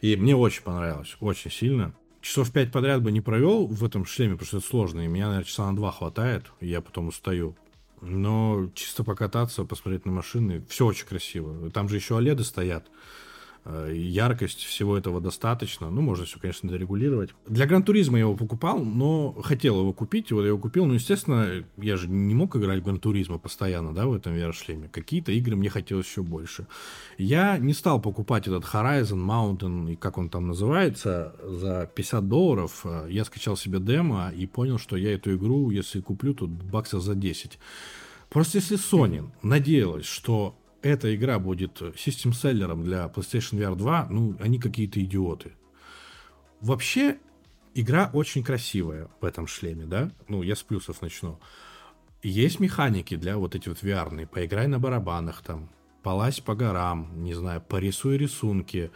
[0.00, 1.94] И мне очень понравилось, очень сильно.
[2.20, 5.26] Часов пять подряд бы не провел в этом шлеме, потому что это сложно, и меня,
[5.26, 7.54] наверное, часа на два хватает, и я потом устаю.
[8.00, 11.70] Но чисто покататься, посмотреть на машины, все очень красиво.
[11.70, 12.90] Там же еще оледы стоят.
[13.66, 15.88] Э, яркость всего этого достаточно.
[15.88, 17.30] Ну, можно все, конечно, дорегулировать.
[17.46, 20.84] Для Гран-туризма я его покупал, но хотел его купить, вот я его купил.
[20.84, 24.88] Ну, естественно, я же не мог играть в Гран-туризма постоянно, да, в этом VR-шлеме.
[24.88, 26.66] Какие-то игры мне хотелось еще больше.
[27.16, 32.84] Я не стал покупать этот Horizon, Mountain, и как он там называется, за 50 долларов.
[33.08, 37.14] Я скачал себе демо и понял, что я эту игру, если куплю, то баксов за
[37.14, 37.58] 10.
[38.28, 40.54] Просто если Sony надеялась, что
[40.84, 45.52] эта игра будет систем-селлером для PlayStation VR 2, ну, они какие-то идиоты.
[46.60, 47.18] Вообще,
[47.74, 50.10] игра очень красивая в этом шлеме, да?
[50.28, 51.40] Ну, я с плюсов начну.
[52.22, 54.26] Есть механики для вот эти вот VR.
[54.26, 55.70] Поиграй на барабанах там,
[56.02, 58.90] полазь по горам, не знаю, порисуй рисунки,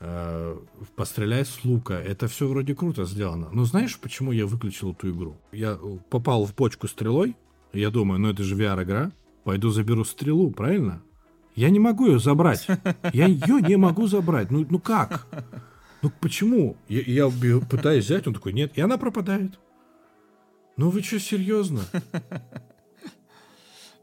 [0.00, 0.58] э,
[0.96, 1.94] постреляй с лука.
[1.94, 3.48] Это все вроде круто сделано.
[3.52, 5.36] Но знаешь, почему я выключил эту игру?
[5.50, 5.78] Я
[6.10, 7.36] попал в бочку стрелой,
[7.72, 9.12] я думаю, ну это же VR-игра,
[9.44, 11.02] пойду заберу стрелу, правильно?
[11.54, 12.66] Я не могу ее забрать.
[13.12, 14.50] Я ее не могу забрать.
[14.50, 15.26] Ну, ну как?
[16.02, 16.76] Ну почему?
[16.88, 17.30] Я, я
[17.60, 19.52] пытаюсь взять, он такой, нет, и она пропадает.
[20.76, 21.84] Ну вы что, серьезно?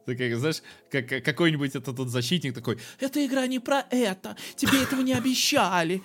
[0.06, 4.82] Ты как, знаешь, как какой-нибудь этот тот защитник такой, эта игра не про это, тебе
[4.82, 6.02] этого не обещали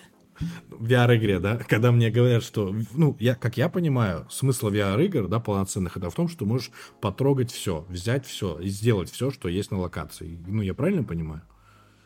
[0.71, 5.97] VR-игре, да, когда мне говорят, что, ну, я, как я понимаю, смысл VR-игр, да, полноценных,
[5.97, 6.71] это в том, что можешь
[7.01, 10.39] потрогать все, взять все и сделать все, что есть на локации.
[10.47, 11.43] Ну, я правильно понимаю?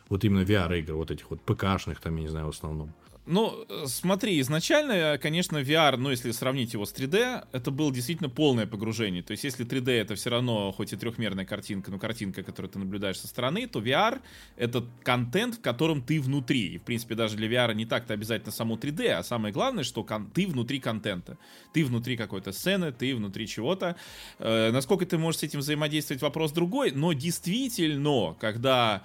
[0.08, 2.92] Вот именно VR-игр, вот этих вот ПК-шных, там, я не знаю, в основном.
[3.30, 8.66] Ну, смотри, изначально, конечно, VR, ну, если сравнить его с 3D, это было действительно полное
[8.66, 9.22] погружение.
[9.22, 12.78] То есть, если 3D это все равно, хоть и трехмерная картинка, но картинка, которую ты
[12.78, 14.22] наблюдаешь со стороны, то VR
[14.56, 16.68] это контент, в котором ты внутри.
[16.68, 20.06] И, в принципе, даже для VR не так-то обязательно само 3D, а самое главное, что
[20.32, 21.36] ты внутри контента.
[21.74, 23.96] Ты внутри какой-то сцены, ты внутри чего-то.
[24.38, 29.02] Э, насколько ты можешь с этим взаимодействовать, вопрос другой, но действительно, когда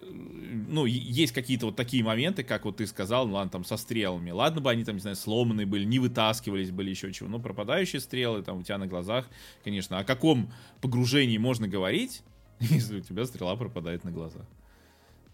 [0.00, 4.30] ну, есть какие-то вот такие моменты, как вот ты сказал, ну ладно, там со стрелами.
[4.30, 7.28] Ладно бы они там, не знаю, сломанные были, не вытаскивались, были еще чего.
[7.28, 9.28] Но пропадающие стрелы там у тебя на глазах,
[9.64, 9.98] конечно.
[9.98, 12.22] О каком погружении можно говорить,
[12.60, 14.46] если у тебя стрела пропадает на глазах?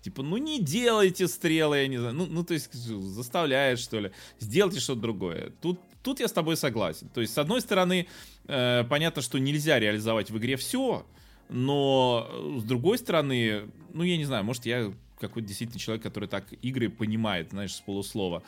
[0.01, 2.15] Типа, ну не делайте стрелы, я не знаю.
[2.15, 4.11] Ну, ну то есть заставляет, что ли.
[4.39, 5.53] Сделайте что-то другое.
[5.63, 7.09] Тут, тут я с тобой согласен.
[7.09, 8.07] То есть, с одной стороны,
[8.47, 11.07] э, понятно, что нельзя реализовать в игре все,
[11.55, 16.29] но э, с другой стороны, ну я не знаю, может я какой-то действительно человек, который
[16.29, 18.43] так игры понимает, знаешь, с полуслова.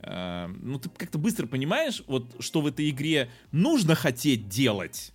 [0.00, 5.12] Э, ну ты как-то быстро понимаешь, вот что в этой игре нужно хотеть делать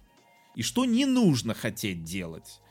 [0.56, 2.62] и что не нужно хотеть делать.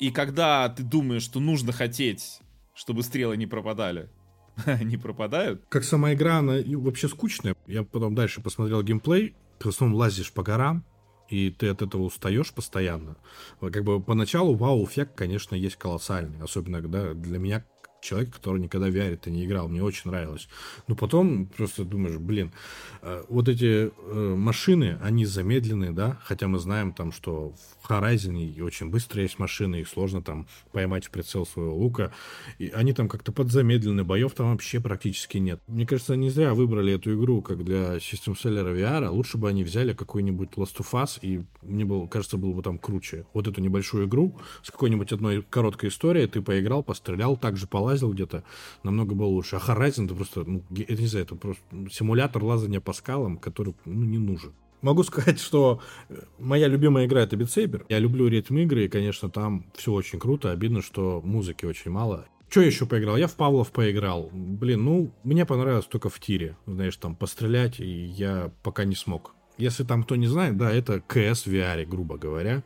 [0.00, 2.40] И когда ты думаешь, что нужно хотеть,
[2.74, 4.10] чтобы стрелы не пропадали,
[4.66, 5.62] они пропадают.
[5.68, 7.54] Как сама игра, она вообще скучная.
[7.68, 9.36] Я потом дальше посмотрел геймплей.
[9.60, 10.84] Ты в основном лазишь по горам,
[11.28, 13.16] и ты от этого устаешь постоянно.
[13.60, 16.42] Как бы поначалу вау-эффект, конечно, есть колоссальный.
[16.42, 17.64] Особенно, когда для меня
[18.02, 19.68] человек, который никогда в VR не играл.
[19.68, 20.48] Мне очень нравилось.
[20.88, 22.52] Но потом просто думаешь, блин,
[23.00, 28.60] э, вот эти э, машины, они замедленные, да, хотя мы знаем там, что в Horizon
[28.62, 32.12] очень быстро есть машины, их сложно там поймать в прицел своего лука.
[32.58, 35.60] И они там как-то подзамедлены, боев там вообще практически нет.
[35.68, 39.08] Мне кажется, не зря выбрали эту игру как для систем селлера VR.
[39.08, 42.78] Лучше бы они взяли какой-нибудь Last of Us, и мне было, кажется, было бы там
[42.78, 43.26] круче.
[43.32, 48.12] Вот эту небольшую игру с какой-нибудь одной короткой историей, ты поиграл, пострелял, также полазил, лазил
[48.12, 48.42] где-то,
[48.82, 49.56] намного было лучше.
[49.56, 53.74] А Horizon это просто, ну, это не знаю, это просто симулятор лазания по скалам, который,
[53.84, 54.52] ну, не нужен.
[54.80, 57.84] Могу сказать, что э, моя любимая игра это Saber.
[57.88, 60.50] Я люблю ритм игры, и, конечно, там все очень круто.
[60.50, 62.26] Обидно, что музыки очень мало.
[62.48, 63.16] Что еще поиграл?
[63.16, 64.28] Я в Павлов поиграл.
[64.32, 66.56] Блин, ну, мне понравилось только в тире.
[66.66, 69.34] Знаешь, там пострелять, и я пока не смог.
[69.56, 72.64] Если там кто не знает, да, это КС VR, грубо говоря.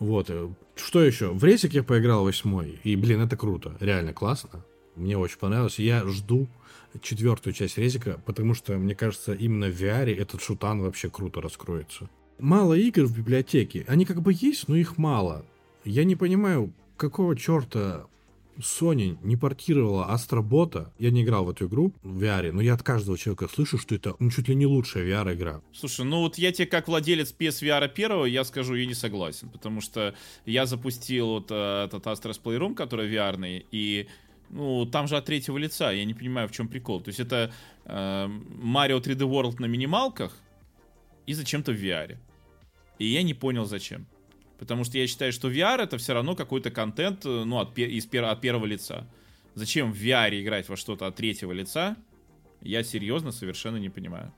[0.00, 0.30] Вот.
[0.30, 1.32] Э, что еще?
[1.32, 2.80] В рейсик я поиграл восьмой.
[2.82, 3.76] И, блин, это круто.
[3.78, 4.64] Реально классно.
[4.96, 5.78] Мне очень понравилось.
[5.78, 6.48] Я жду
[7.00, 12.08] четвертую часть резика, потому что, мне кажется, именно в VR этот шутан вообще круто раскроется.
[12.38, 13.84] Мало игр в библиотеке.
[13.86, 15.44] Они как бы есть, но их мало.
[15.84, 18.06] Я не понимаю, какого черта
[18.58, 20.92] Sony не портировала Астробота.
[20.98, 23.94] Я не играл в эту игру в VR, но я от каждого человека слышу, что
[23.94, 25.62] это ну, чуть ли не лучшая VR-игра.
[25.72, 29.80] Слушай, ну вот я тебе как владелец PSVR первого, я скажу, я не согласен, потому
[29.80, 30.14] что
[30.46, 34.08] я запустил вот э, этот Astros Playroom, который VR, и
[34.50, 37.00] ну, там же от третьего лица, я не понимаю, в чем прикол.
[37.00, 37.52] То есть это
[37.84, 40.36] э, Mario 3D World на минималках
[41.26, 42.16] и зачем-то в VR.
[42.98, 44.06] И я не понял, зачем.
[44.60, 48.06] Потому что я считаю, что VR это все равно какой-то контент, э, ну, от, из,
[48.12, 49.06] от первого лица.
[49.54, 51.96] Зачем в VR играть во что-то от третьего лица,
[52.60, 54.34] я серьезно совершенно не понимаю.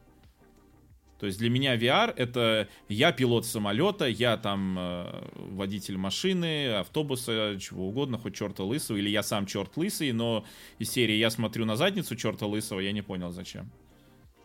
[1.18, 7.58] То есть для меня VR это я пилот самолета, я там э, водитель машины, автобуса,
[7.60, 10.44] чего угодно, хоть черта лысого, или я сам черт лысый, но
[10.78, 13.72] из серии я смотрю на задницу черта лысого, я не понял зачем.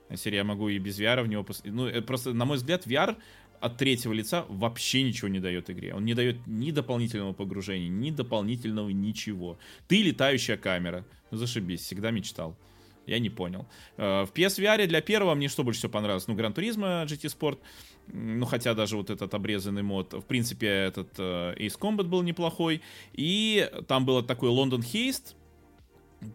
[0.09, 1.43] Из серии я могу и без VR в него...
[1.43, 1.61] Пос...
[1.65, 3.17] Ну, просто, на мой взгляд, VR
[3.59, 5.93] от третьего лица вообще ничего не дает игре.
[5.93, 9.57] Он не дает ни дополнительного погружения, ни дополнительного ничего.
[9.87, 11.05] Ты летающая камера.
[11.31, 12.55] Ну, зашибись, всегда мечтал.
[13.05, 13.65] Я не понял.
[13.95, 16.27] Э, в PSVR для первого мне что больше всего понравилось?
[16.27, 17.59] Ну, Гран Туризма GT Sport.
[18.07, 20.13] Ну, хотя даже вот этот обрезанный мод.
[20.13, 22.81] В принципе, этот э, Ace Combat был неплохой.
[23.13, 25.35] И там было такой London Haste.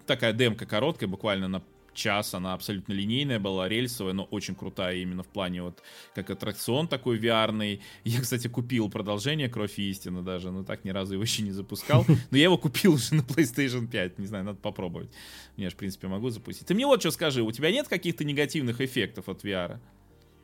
[0.07, 1.63] Такая демка короткая, буквально на
[1.95, 5.83] час, она абсолютно линейная была, рельсовая, но очень крутая именно в плане вот
[6.15, 7.81] как аттракцион такой VR-ный.
[8.05, 11.53] Я, кстати, купил продолжение «Кровь и истина» даже, но так ни разу его еще не
[11.53, 12.05] запускал.
[12.31, 15.11] Но я его купил уже на PlayStation 5, не знаю, надо попробовать.
[15.57, 16.67] Я же, в принципе, могу запустить.
[16.67, 19.81] Ты мне вот что скажи, у тебя нет каких-то негативных эффектов от VR?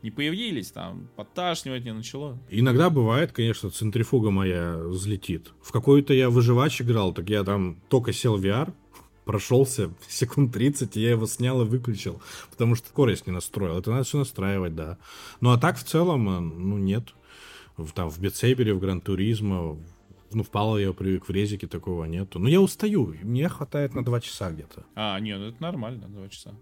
[0.03, 2.39] не появились, там, подташнивать не начало.
[2.49, 5.53] Иногда бывает, конечно, центрифуга моя взлетит.
[5.61, 8.73] В какой-то я выживач играл, так я там только сел в VR,
[9.29, 13.77] прошелся секунд 30, и я его снял и выключил, потому что скорость не настроил.
[13.77, 14.97] Это надо все настраивать, да.
[15.43, 17.13] Ну, а так в целом, э, ну, нет.
[17.77, 19.77] В, там, в Битсейбере, в Гран Туризмо,
[20.33, 22.39] ну, в Пало я привык, в Резике такого нету.
[22.39, 24.87] Но я устаю, мне хватает на два часа где-то.
[24.95, 26.55] А, нет, ну это нормально, два часа.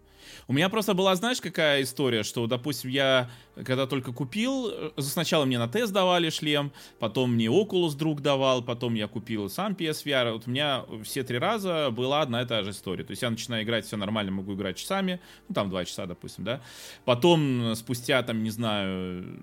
[0.49, 3.29] У меня просто была, знаешь, какая история, что, допустим, я
[3.65, 8.63] когда только купил, э, сначала мне на тест давали шлем, потом мне Oculus друг давал,
[8.63, 10.33] потом я купил сам PSVR.
[10.33, 13.05] Вот у меня все три раза была одна и та же история.
[13.05, 16.45] То есть я начинаю играть, все нормально, могу играть часами, ну там два часа, допустим,
[16.45, 16.61] да.
[17.05, 19.41] Потом спустя, там, не знаю,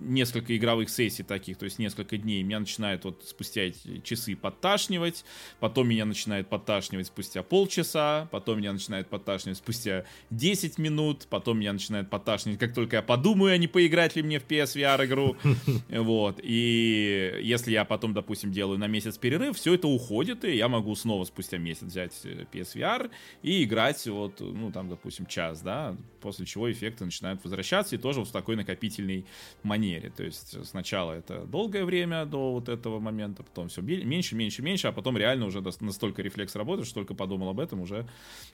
[0.00, 5.24] несколько игровых сессий таких, то есть несколько дней, меня начинает вот спустя эти часы подташнивать,
[5.60, 11.72] потом меня начинает подташнивать спустя полчаса, потом меня начинает подташнивать спустя 10 минут, потом меня
[11.72, 15.36] начинает подташнивать, как только я подумаю, а не поиграть ли мне в PSVR игру,
[15.88, 20.68] вот, и если я потом, допустим, делаю на месяц перерыв, все это уходит, и я
[20.68, 22.12] могу снова спустя месяц взять
[22.52, 23.10] PSVR
[23.42, 28.22] и играть вот, ну, там, допустим, час, да, после чего эффекты начинают возвращаться, и тоже
[28.22, 29.26] в такой накопительной
[29.62, 30.10] манере манере.
[30.10, 34.88] То есть сначала это долгое время до вот этого момента, потом все меньше, меньше, меньше,
[34.88, 38.06] а потом реально уже настолько рефлекс работает, что только подумал об этом, уже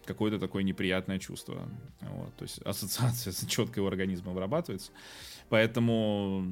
[0.05, 1.69] какое-то такое неприятное чувство.
[2.01, 2.35] Вот.
[2.37, 4.93] То есть ассоциация четко у организма вырабатывается.
[5.49, 6.45] Поэтому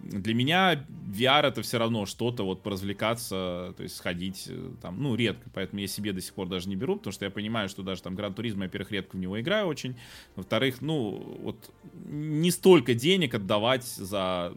[0.00, 5.14] для меня VR это все равно что-то вот поразвлекаться, то есть сходить э, там, ну,
[5.14, 7.82] редко, поэтому я себе до сих пор даже не беру, потому что я понимаю, что
[7.82, 9.96] даже там Гран Туризм, во-первых, редко в него играю очень,
[10.36, 11.70] во-вторых, ну, вот
[12.04, 14.54] не столько денег отдавать за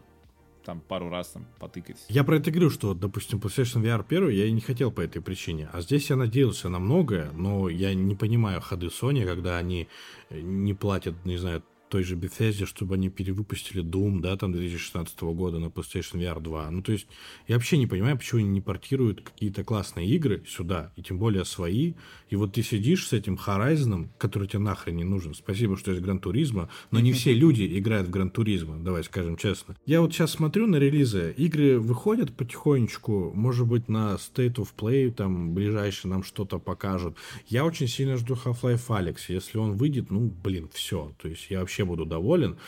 [0.64, 2.04] там пару раз там потыкать.
[2.08, 5.20] Я про это говорю, что, допустим, PlayStation VR 1 я и не хотел по этой
[5.20, 5.68] причине.
[5.72, 9.88] А здесь я надеялся на многое, но я не понимаю ходы Sony, когда они
[10.30, 11.62] не платят, не знаю,
[11.92, 16.70] той же Bethesda, чтобы они перевыпустили Doom, да, там 2016 года на PlayStation VR 2.
[16.70, 17.06] Ну, то есть,
[17.48, 21.44] я вообще не понимаю, почему они не портируют какие-то классные игры сюда, и тем более
[21.44, 21.92] свои.
[22.30, 25.34] И вот ты сидишь с этим Horizon, который тебе нахрен не нужен.
[25.34, 29.36] Спасибо, что есть Гран Туризма, но не все люди играют в Гран Туризма, давай скажем
[29.36, 29.76] честно.
[29.84, 35.10] Я вот сейчас смотрю на релизы, игры выходят потихонечку, может быть, на State of Play,
[35.10, 37.18] там, ближайшие нам что-то покажут.
[37.48, 39.16] Я очень сильно жду Half-Life Alex.
[39.28, 41.12] Если он выйдет, ну, блин, все.
[41.20, 42.58] То есть, я вообще вообще буду доволен.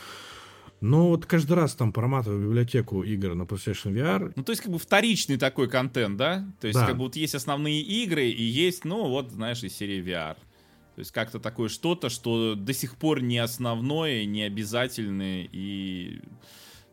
[0.81, 4.33] Но вот каждый раз там проматываю библиотеку игр на PlayStation VR.
[4.35, 6.45] Ну, то есть, как бы вторичный такой контент, да?
[6.59, 6.85] То есть, да.
[6.85, 10.35] как бы вот есть основные игры и есть, ну, вот, знаешь, из серии VR.
[10.95, 16.21] То есть, как-то такое что-то, что до сих пор не основное, не обязательное и...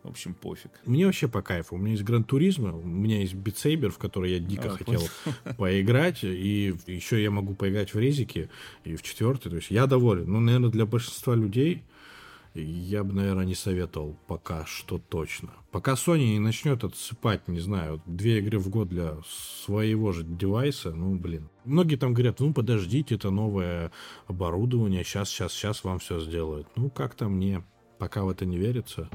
[0.05, 0.71] В общем, пофиг.
[0.85, 1.77] Мне вообще по кайфу.
[1.77, 5.01] У меня есть Гран Туризма, у меня есть Битсейбер, в который я дико а, хотел
[5.01, 5.57] понял.
[5.59, 8.51] поиграть, и еще я могу поиграть в резики,
[8.83, 9.51] и в четвертый.
[9.51, 10.25] То есть я доволен.
[10.27, 11.85] Ну, наверное, для большинства людей
[12.61, 15.51] я бы, наверное, не советовал пока что точно.
[15.71, 19.17] Пока Sony не начнет отсыпать, не знаю, две игры в год для
[19.65, 21.49] своего же девайса, ну, блин.
[21.65, 23.91] Многие там говорят, ну, подождите, это новое
[24.27, 26.69] оборудование, сейчас, сейчас, сейчас вам все сделают.
[26.77, 27.65] Ну, как-то мне
[27.99, 29.09] пока в это не верится.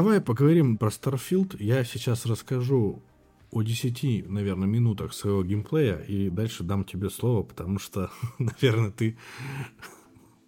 [0.00, 1.62] Давай поговорим про Starfield.
[1.62, 3.02] Я сейчас расскажу
[3.50, 9.18] о 10, наверное, минутах своего геймплея и дальше дам тебе слово, потому что, наверное, ты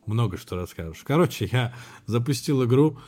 [0.07, 1.03] много что расскажешь.
[1.05, 1.75] Короче, я
[2.07, 2.99] запустил игру,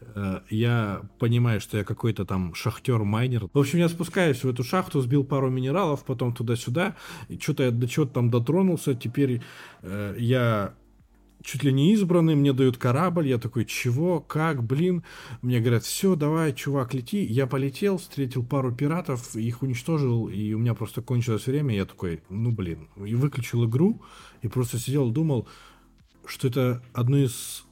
[0.00, 3.48] э, я понимаю, что я какой-то там шахтер-майнер.
[3.52, 6.96] В общем, я спускаюсь в эту шахту, сбил пару минералов, потом туда-сюда,
[7.38, 9.42] что-то я до чего-то там дотронулся, теперь
[9.82, 10.74] э, я
[11.44, 15.04] чуть ли не избранный, мне дают корабль, я такой, чего, как, блин,
[15.42, 20.58] мне говорят, все, давай, чувак, лети, я полетел, встретил пару пиратов, их уничтожил, и у
[20.58, 24.02] меня просто кончилось время, я такой, ну, блин, и выключил игру,
[24.40, 25.46] и просто сидел, думал,
[26.24, 27.64] что это одно из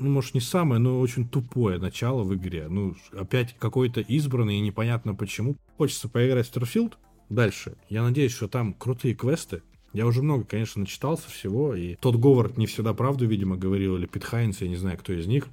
[0.00, 2.68] ну, может, не самое, но очень тупое начало в игре.
[2.68, 5.56] Ну, опять какой-то избранный, и непонятно почему.
[5.76, 6.92] Хочется поиграть в Starfield.
[7.28, 7.76] Дальше.
[7.88, 9.62] Я надеюсь, что там крутые квесты,
[9.92, 14.06] я уже много, конечно, начитался всего, и тот Говард не всегда правду, видимо, говорил, или
[14.06, 15.48] Пит Хайнс, я не знаю, кто из них.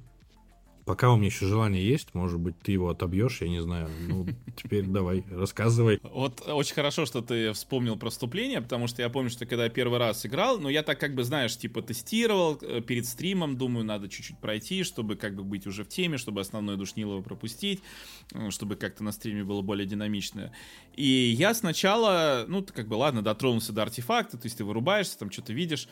[0.86, 3.90] Пока у меня еще желание есть, может быть, ты его отобьешь, я не знаю.
[4.06, 4.24] Ну,
[4.56, 5.98] теперь давай, рассказывай.
[6.04, 9.68] Вот очень хорошо, что ты вспомнил про вступление, потому что я помню, что когда я
[9.68, 13.84] первый раз играл, ну, я так как бы, знаешь, типа тестировал э, перед стримом, думаю,
[13.84, 17.82] надо чуть-чуть пройти, чтобы как бы быть уже в теме, чтобы основной душнилово пропустить,
[18.32, 20.52] э, чтобы как-то на стриме было более динамично.
[20.94, 25.32] И я сначала, ну, как бы, ладно, дотронулся до артефакта, то есть ты вырубаешься, там
[25.32, 25.88] что-то видишь,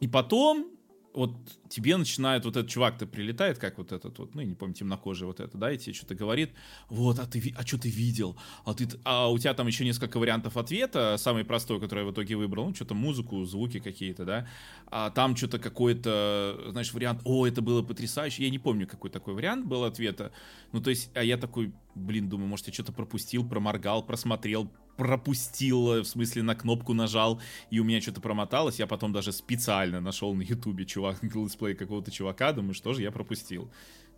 [0.00, 0.66] и потом
[1.14, 1.32] вот
[1.68, 5.26] тебе начинает вот этот чувак-то прилетает, как вот этот вот, ну, я не помню, темнокожий
[5.26, 6.50] вот это, да, и тебе что-то говорит,
[6.88, 8.36] вот, а ты, а что ты видел?
[8.64, 12.12] А, ты, а у тебя там еще несколько вариантов ответа, самый простой, который я в
[12.12, 14.48] итоге выбрал, ну, что-то музыку, звуки какие-то, да,
[14.86, 19.34] а там что-то какой-то, знаешь, вариант, о, это было потрясающе, я не помню, какой такой
[19.34, 20.32] вариант был ответа,
[20.72, 26.02] ну, то есть, а я такой, блин, думаю, может, я что-то пропустил, проморгал, просмотрел, пропустил,
[26.02, 27.40] в смысле на кнопку нажал,
[27.70, 28.78] и у меня что-то промоталось.
[28.78, 33.02] Я потом даже специально нашел на ютубе чувак, let's play какого-то чувака, думаю, что же
[33.02, 33.70] я пропустил.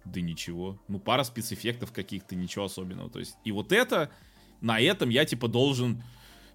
[0.05, 0.81] Да ничего.
[0.89, 3.11] Ну, пара спецэффектов каких-то, ничего особенного.
[3.11, 4.11] То есть, и вот это,
[4.61, 6.03] на этом я типа должен...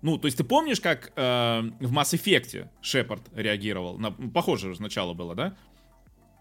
[0.01, 3.99] Ну, то есть ты помнишь, как э, в Mass Effect Шепард реагировал?
[3.99, 5.55] На, похоже сначала было, да?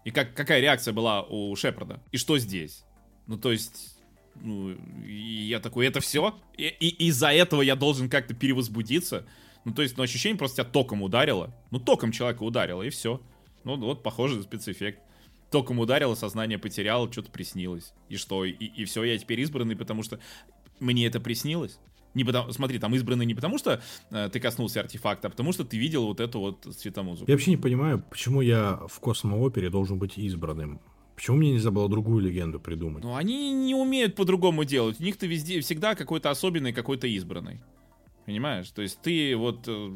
[0.03, 2.01] И как, какая реакция была у Шепарда?
[2.11, 2.83] И что здесь?
[3.27, 4.00] Ну, то есть,
[4.41, 4.75] ну,
[5.05, 6.35] и я такой, это все?
[6.57, 9.25] И, и из-за этого я должен как-то перевозбудиться?
[9.65, 11.53] Ну, то есть, ну, ощущение просто тебя током ударило.
[11.69, 13.21] Ну, током человека ударило, и все.
[13.63, 14.99] Ну, вот, похоже, спецэффект.
[15.51, 17.93] Током ударило, сознание потеряло, что-то приснилось.
[18.09, 18.45] И что?
[18.45, 20.19] И, и все, я теперь избранный, потому что
[20.79, 21.77] мне это приснилось.
[22.13, 25.63] Не потому, смотри, там избранный не потому, что э, ты коснулся артефакта, а потому что
[25.63, 27.29] ты видел вот эту вот цветомузыку.
[27.29, 30.81] Я вообще не понимаю, почему я в космоопере должен быть избранным.
[31.21, 33.03] Почему мне нельзя было другую легенду придумать?
[33.03, 34.99] Ну, они не умеют по-другому делать.
[34.99, 37.61] У них ты везде всегда какой-то особенный, какой-то избранный.
[38.25, 38.71] Понимаешь?
[38.71, 39.67] То есть ты вот...
[39.67, 39.91] Э,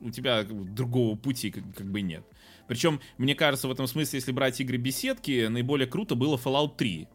[0.00, 2.24] у тебя другого пути как, как бы нет.
[2.66, 7.06] Причем, мне кажется, в этом смысле, если брать игры беседки, наиболее круто было Fallout 3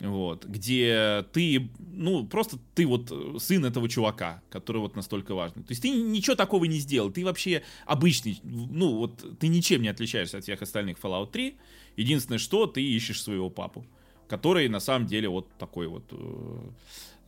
[0.00, 5.62] вот, где ты, ну, просто ты вот сын этого чувака, который вот настолько важный.
[5.62, 9.88] То есть ты ничего такого не сделал, ты вообще обычный, ну, вот ты ничем не
[9.88, 11.56] отличаешься от всех остальных Fallout 3,
[11.96, 13.84] единственное, что ты ищешь своего папу,
[14.28, 16.58] который на самом деле вот такой вот э,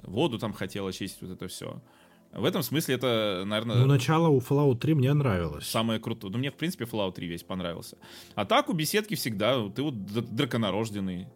[0.03, 1.83] воду там хотел очистить, вот это все.
[2.33, 3.77] В этом смысле это, наверное...
[3.77, 5.67] Ну, начало у Fallout 3 мне нравилось.
[5.67, 6.33] Самое крутое.
[6.33, 7.99] Ну, мне, в принципе, Fallout 3 весь понравился.
[8.35, 11.27] А так у беседки всегда, ты вот драконорожденный,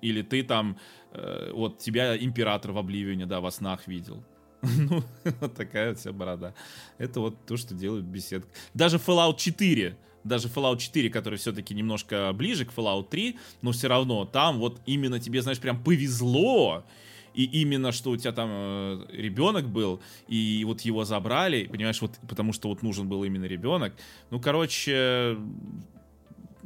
[0.00, 0.78] или ты там,
[1.12, 4.22] э, вот тебя император в Обливине, да, во снах видел.
[4.62, 5.02] Ну,
[5.40, 6.54] вот такая вся борода.
[6.98, 8.50] Это вот то, что делает беседка.
[8.74, 13.88] Даже Fallout 4, даже Fallout 4, который все-таки немножко ближе к Fallout 3, но все
[13.88, 16.84] равно там вот именно тебе, знаешь, прям повезло,
[17.34, 22.18] и именно что у тебя там э, ребенок был, и вот его забрали, понимаешь, вот
[22.28, 23.94] потому что вот нужен был именно ребенок.
[24.30, 25.36] Ну, короче,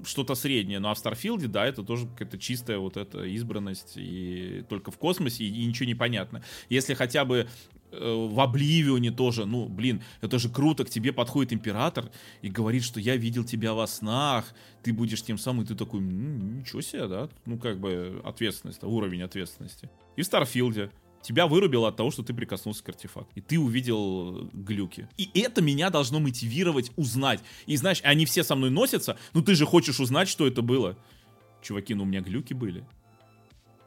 [0.04, 0.78] что-то среднее.
[0.78, 4.98] Ну а в Старфилде, да, это тоже какая-то чистая вот эта избранность, и только в
[4.98, 6.42] космосе, и, и ничего не понятно.
[6.68, 7.48] Если хотя бы
[7.90, 12.10] э, в Обливионе тоже, ну, блин, это же круто, к тебе подходит император
[12.42, 16.00] и говорит, что я видел тебя во снах, ты будешь тем самым, и ты такой,
[16.00, 19.90] ничего себе, да, ну, как бы ответственность, уровень ответственности.
[20.16, 20.90] И в Старфилде
[21.22, 23.30] тебя вырубило от того, что ты прикоснулся к артефакту.
[23.34, 25.08] И ты увидел глюки.
[25.16, 27.40] И это меня должно мотивировать узнать.
[27.66, 30.96] И знаешь, они все со мной носятся, ну ты же хочешь узнать, что это было.
[31.62, 32.84] Чуваки, ну у меня глюки были.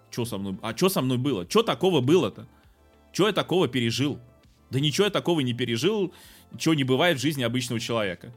[0.09, 0.57] Что со мной?
[0.61, 1.49] А что со мной было?
[1.49, 2.47] Что такого было-то?
[3.11, 4.19] Что я такого пережил?
[4.69, 6.13] Да ничего я такого не пережил,
[6.57, 8.33] чего не бывает в жизни обычного человека.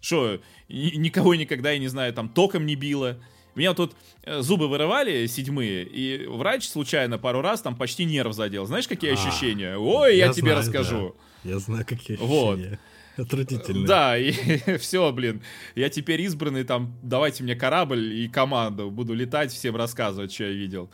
[0.00, 3.18] Что, никого никогда, я не знаю, там током не било.
[3.58, 8.66] Меня тут э, зубы вырывали седьмые, и врач случайно пару раз там почти нерв задел.
[8.66, 9.76] Знаешь, какие а, ощущения?
[9.76, 11.16] Ой, я, я тебе знаю, расскажу.
[11.42, 11.50] Да.
[11.50, 12.78] Я знаю, какие ощущения.
[13.16, 13.24] Вот.
[13.26, 13.84] Отвратительно.
[13.84, 14.32] Да, и
[14.78, 15.42] все, блин.
[15.74, 18.92] Я теперь избранный, там, давайте мне корабль и команду.
[18.92, 20.88] Буду летать, всем рассказывать, что я видел.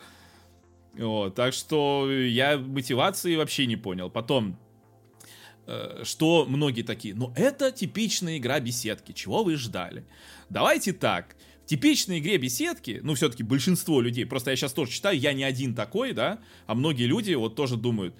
[0.97, 4.09] Вот, так что я мотивации вообще не понял.
[4.09, 4.57] Потом,
[5.67, 10.03] э, что многие такие, ну это типичная игра беседки, чего вы ждали?
[10.49, 11.35] Давайте так,
[11.65, 15.75] типичной игре беседки, ну все-таки большинство людей, просто я сейчас тоже читаю, я не один
[15.75, 18.15] такой, да, а многие люди вот тоже думают,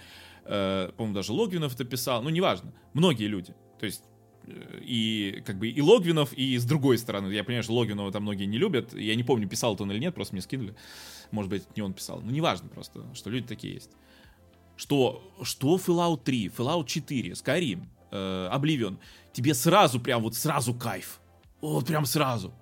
[0.46, 4.04] э, по-моему, даже Логвинов это писал, ну неважно, многие люди, то есть
[4.48, 7.32] э, и как бы и Логвинов, и с другой стороны.
[7.32, 8.94] Я понимаю, что Логвинова там многие не любят.
[8.94, 10.76] Я не помню, писал он или нет, просто мне скинули.
[11.32, 12.22] Может быть, не он писал.
[12.22, 13.92] Ну, неважно просто, что люди такие есть.
[14.78, 18.98] Что, что Fallout 3, Fallout 4, Skyrim, э, Oblivion,
[19.34, 21.20] тебе сразу, прям вот сразу кайф.
[21.62, 22.54] Вот прям сразу.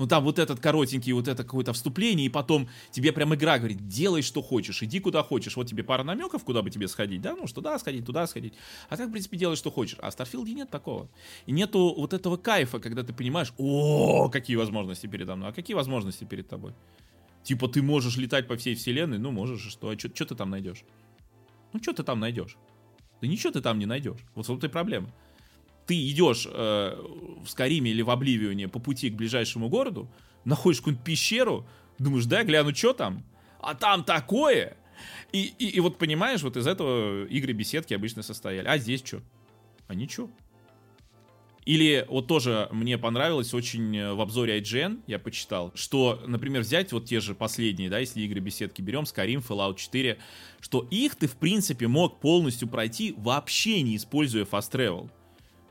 [0.00, 3.86] Ну там вот этот коротенький, вот это какое-то вступление, и потом тебе прям игра говорит,
[3.86, 5.56] делай что хочешь, иди куда хочешь.
[5.56, 8.54] Вот тебе пара намеков, куда бы тебе сходить, да, ну что туда сходить, туда сходить.
[8.88, 9.98] А так, в принципе, делай что хочешь.
[10.00, 11.10] А в Старфилде нет такого.
[11.44, 15.74] И нету вот этого кайфа, когда ты понимаешь, о, какие возможности передо мной, а какие
[15.74, 16.72] возможности перед тобой.
[17.42, 20.82] Типа ты можешь летать по всей вселенной, ну можешь, что, а что ты там найдешь?
[21.74, 22.56] Ну что ты там найдешь?
[23.20, 24.20] Да ничего ты там не найдешь.
[24.34, 25.12] Вот в этой проблема.
[25.86, 26.96] Ты идешь э,
[27.44, 30.08] в Скариме или в Обливионе по пути к ближайшему городу,
[30.44, 31.66] находишь какую-нибудь пещеру,
[31.98, 33.24] думаешь, да, гляну, что там?
[33.60, 34.76] А там такое!
[35.32, 38.66] И, и, и вот понимаешь, вот из этого игры беседки обычно состояли.
[38.66, 39.20] А здесь что?
[39.88, 40.30] А ничего.
[41.66, 46.92] Или вот тоже мне понравилось очень э, в обзоре IGN, я почитал, что, например, взять
[46.92, 50.18] вот те же последние, да, если игры беседки берем, Skyrim, Fallout 4,
[50.60, 55.10] что их ты, в принципе, мог полностью пройти, вообще не используя Fast Travel.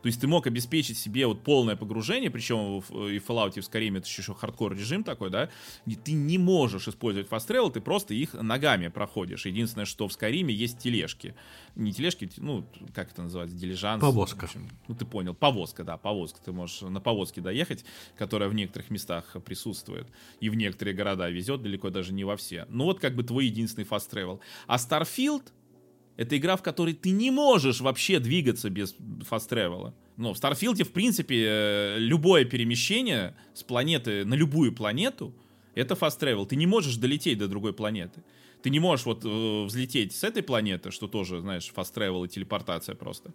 [0.01, 3.69] То есть ты мог обеспечить себе вот полное погружение, причем и в Fallout, и в
[3.69, 5.49] Skyrim это еще хардкор режим такой, да,
[5.85, 9.45] и ты не можешь использовать fast travel, ты просто их ногами проходишь.
[9.45, 11.35] Единственное, что в Skyrim есть тележки.
[11.75, 14.01] Не тележки, ну, как это называется, дилижанс.
[14.01, 14.45] Повозка.
[14.45, 16.39] Общем, ну, ты понял, повозка, да, повозка.
[16.43, 17.85] Ты можешь на повозке доехать,
[18.17, 20.07] которая в некоторых местах присутствует.
[20.39, 22.65] И в некоторые города везет, далеко даже не во все.
[22.69, 24.39] Ну, вот как бы твой единственный fast travel.
[24.67, 25.43] А Starfield,
[26.19, 29.93] это игра, в которой ты не можешь вообще двигаться без fast travel а.
[30.17, 35.33] Но в Старфилде, в принципе, э, любое перемещение с планеты на любую планету—
[35.75, 36.45] это fast travel.
[36.45, 38.21] Ты не можешь долететь до другой планеты.
[38.61, 42.27] Ты не можешь вот э, взлететь с этой планеты, что тоже, знаешь, fast travel и
[42.27, 43.33] телепортация просто,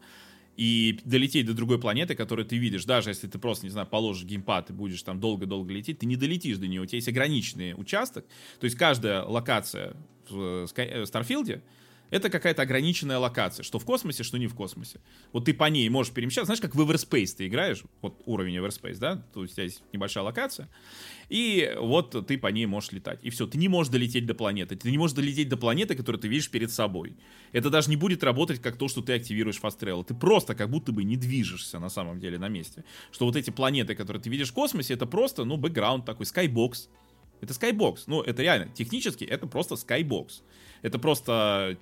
[0.59, 4.25] и долететь до другой планеты, которую ты видишь, даже если ты просто, не знаю, положишь
[4.25, 7.73] геймпад и будешь там долго-долго лететь, ты не долетишь до нее, у тебя есть ограниченный
[7.75, 8.27] участок,
[8.61, 9.97] то есть каждая локация
[10.29, 11.73] в Starfield е —
[12.15, 15.01] это какая-то ограниченная локация, что в космосе, что не в космосе.
[15.33, 18.99] Вот ты по ней можешь перемещаться, знаешь, как в Everspace ты играешь, вот уровень Everspace,
[18.99, 20.71] да, то есть у небольшая локация,
[21.29, 23.19] и вот ты по ней можешь летать.
[23.25, 26.21] И все, ты не можешь долететь до планеты, ты не можешь долететь до планеты, которую
[26.21, 27.17] ты видишь перед собой.
[27.51, 30.05] Это даже не будет работать как то, что ты активируешь Fast Travel.
[30.05, 32.85] Ты просто как будто бы не движешься на самом деле на месте.
[33.11, 36.91] Что вот эти планеты, которые ты видишь в космосе, это просто, ну, бэкграунд такой, skybox.
[37.41, 38.07] Это скайбокс.
[38.07, 40.43] Ну, это реально, технически это просто скайбокс.
[40.83, 41.77] Это просто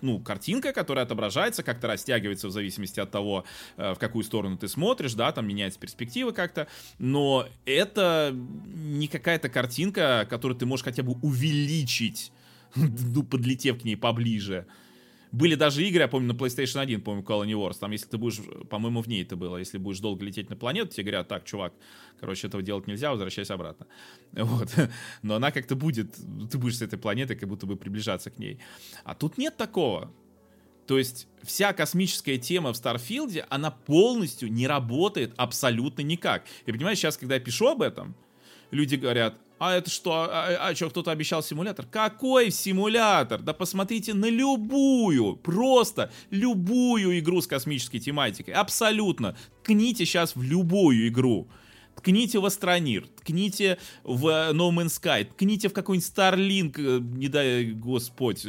[0.00, 3.44] ну, картинка, которая отображается, как-то растягивается в зависимости от того,
[3.76, 6.66] э, в какую сторону ты смотришь, да, там меняется перспектива как-то,
[6.98, 12.32] но это не какая-то картинка, которую ты можешь хотя бы увеличить,
[12.74, 14.66] ну, подлетев к ней поближе.
[15.34, 18.38] Были даже игры, я помню, на PlayStation 1, помню, Colony Wars, там, если ты будешь,
[18.70, 21.72] по-моему, в ней это было, если будешь долго лететь на планету, тебе говорят, так, чувак,
[22.20, 23.88] короче, этого делать нельзя, возвращайся обратно.
[24.32, 24.68] Вот.
[25.22, 26.14] Но она как-то будет,
[26.52, 28.60] ты будешь с этой планетой как будто бы приближаться к ней.
[29.02, 30.12] А тут нет такого.
[30.86, 36.44] То есть вся космическая тема в Старфилде, она полностью не работает абсолютно никак.
[36.64, 38.14] И понимаешь, сейчас, когда я пишу об этом,
[38.70, 41.86] люди говорят, а это что, а, а, а что, кто-то обещал симулятор?
[41.86, 43.40] Какой симулятор?
[43.40, 48.54] Да посмотрите на любую, просто любую игру с космической тематикой.
[48.54, 49.36] Абсолютно.
[49.62, 51.48] Ткните сейчас в любую игру
[51.96, 57.28] ткните в Астронир, ткните в э, No Man's Sky, ткните в какой-нибудь Starlink, э, не
[57.28, 58.46] дай Господь.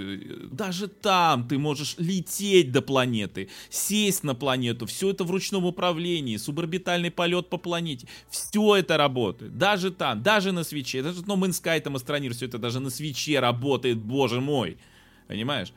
[0.52, 6.38] Даже там ты можешь лететь до планеты, сесть на планету, все это в ручном управлении,
[6.38, 8.08] суборбитальный полет по планете.
[8.30, 9.58] Все это работает.
[9.58, 11.04] Даже там, даже на свече.
[11.04, 14.78] Даже No Man's Sky, там Астронир, все это даже на свече работает, боже мой.
[15.28, 15.74] Понимаешь?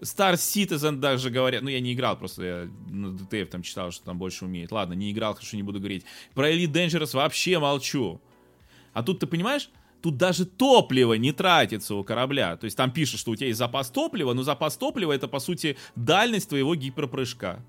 [0.00, 4.04] Star Citizen даже говорят, ну я не играл, просто я на DTF там читал, что
[4.04, 4.72] там больше умеет.
[4.72, 6.04] Ладно, не играл, хорошо, не буду говорить.
[6.34, 8.20] Про Elite Dangerous вообще молчу.
[8.92, 9.70] А тут ты понимаешь,
[10.02, 12.56] тут даже топливо не тратится у корабля.
[12.56, 15.38] То есть там пишет, что у тебя есть запас топлива, но запас топлива это, по
[15.38, 17.64] сути, дальность твоего гиперпрыжка.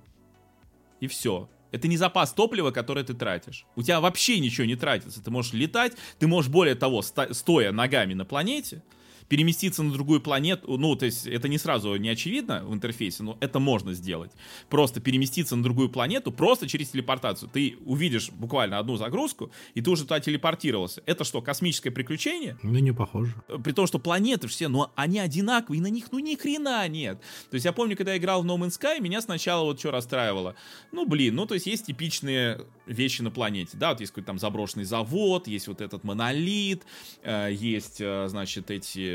[1.00, 1.50] И все.
[1.72, 3.66] Это не запас топлива, который ты тратишь.
[3.76, 5.24] У тебя вообще ничего не тратится.
[5.24, 8.84] Ты можешь летать, ты можешь, более того, стоя ногами на планете,
[9.28, 13.38] переместиться на другую планету, ну, то есть это не сразу не очевидно в интерфейсе, но
[13.40, 14.32] это можно сделать.
[14.70, 17.50] Просто переместиться на другую планету просто через телепортацию.
[17.52, 21.02] Ты увидишь буквально одну загрузку, и ты уже туда телепортировался.
[21.06, 22.58] Это что, космическое приключение?
[22.64, 23.36] Ну, не похоже.
[23.64, 27.20] При том, что планеты все, но они одинаковые, и на них, ну, ни хрена нет.
[27.50, 29.92] То есть я помню, когда я играл в No Man's Sky, меня сначала вот что
[29.92, 30.56] расстраивало.
[30.92, 34.40] Ну, блин, ну, то есть есть типичные вещи на планете, да, вот есть какой-то там
[34.40, 36.84] заброшенный завод, есть вот этот монолит,
[37.24, 39.15] э, есть, э, значит, эти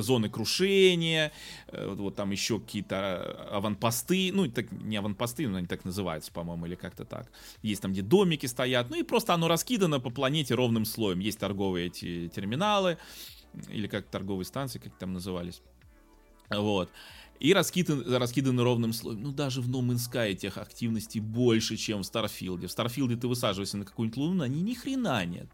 [0.00, 1.32] зоны крушения,
[1.68, 6.66] э, вот там еще какие-то аванпосты, ну, так, не аванпосты, но они так называются, по-моему,
[6.66, 7.30] или как-то так.
[7.62, 11.20] Есть там, где домики стоят, ну и просто оно раскидано по планете ровным слоем.
[11.20, 12.98] Есть торговые эти терминалы,
[13.68, 15.62] или как торговые станции, как там назывались.
[16.50, 16.90] Вот.
[17.40, 19.22] И раскиданы, раскиданы ровным слоем.
[19.22, 22.68] Ну, даже в No Man's Sky этих активностей больше, чем в Starfield е.
[22.68, 25.48] В Starfield е ты высаживаешься на какую-нибудь луну, они ни хрена нет.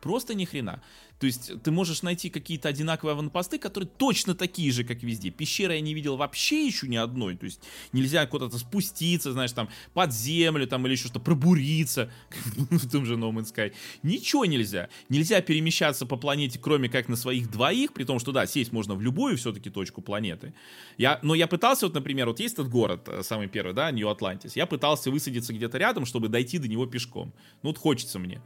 [0.00, 0.82] Просто ни хрена.
[1.18, 5.30] То есть ты можешь найти какие-то одинаковые аванпосты, которые точно такие же, как везде.
[5.30, 7.36] Пещеры я не видел вообще еще ни одной.
[7.36, 7.60] То есть
[7.92, 12.10] нельзя куда-то спуститься, знаешь, там под землю там или еще что-то, пробуриться
[12.70, 13.72] в том же No Man's Sky.
[14.04, 14.88] Ничего нельзя.
[15.08, 18.94] Нельзя перемещаться по планете, кроме как на своих двоих, при том, что да, сесть можно
[18.94, 20.54] в любую все-таки точку планеты.
[20.98, 24.54] Я, но я пытался, вот, например, вот есть этот город, э, самый первый, да, Нью-Атлантис.
[24.54, 27.32] Я пытался высадиться где-то рядом, чтобы дойти до него пешком.
[27.62, 28.40] Ну вот хочется мне.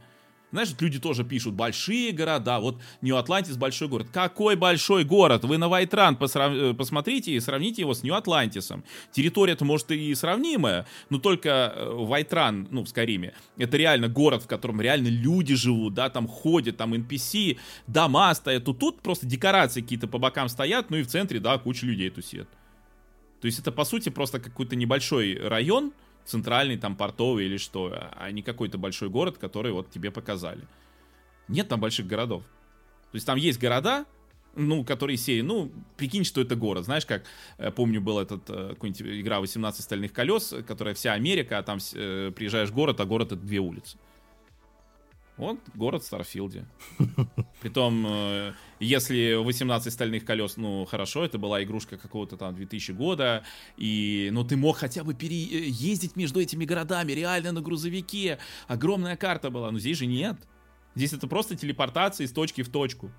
[0.53, 4.09] Знаешь, люди тоже пишут, большие города, вот Нью-Атлантис большой город.
[4.13, 5.45] Какой большой город?
[5.45, 6.53] Вы на Вайтран посрав...
[6.53, 8.83] Э, посмотрите и сравните его с Нью-Атлантисом.
[9.11, 14.47] Территория-то, может, и сравнимая, но только э, Вайтран, ну, в Скариме, это реально город, в
[14.47, 18.63] котором реально люди живут, да, там ходят, там NPC, дома стоят.
[18.63, 22.11] Тут, тут просто декорации какие-то по бокам стоят, ну и в центре, да, куча людей
[22.11, 22.47] тусит.
[23.41, 25.93] То есть это, по сути, просто какой-то небольшой район,
[26.25, 30.67] центральный, там, портовый или что, а не какой-то большой город, который вот тебе показали.
[31.47, 32.43] Нет там больших городов.
[33.11, 34.05] То есть там есть города,
[34.55, 36.85] ну, которые серии, ну, прикинь, что это город.
[36.85, 37.23] Знаешь, как,
[37.57, 41.79] э, помню, был этот, э, какой-нибудь игра 18 стальных колес, которая вся Америка, а там
[41.93, 43.97] э, приезжаешь в город, а город это две улицы.
[45.37, 46.65] Вот город в Старфилде.
[47.61, 53.43] Притом, э, если 18 стальных колес, ну, хорошо, это была игрушка какого-то там 2000 года,
[53.75, 59.49] и, ну, ты мог хотя бы переездить между этими городами, реально на грузовике, огромная карта
[59.49, 60.37] была, но здесь же нет.
[60.93, 63.11] Здесь это просто телепортация из точки в точку.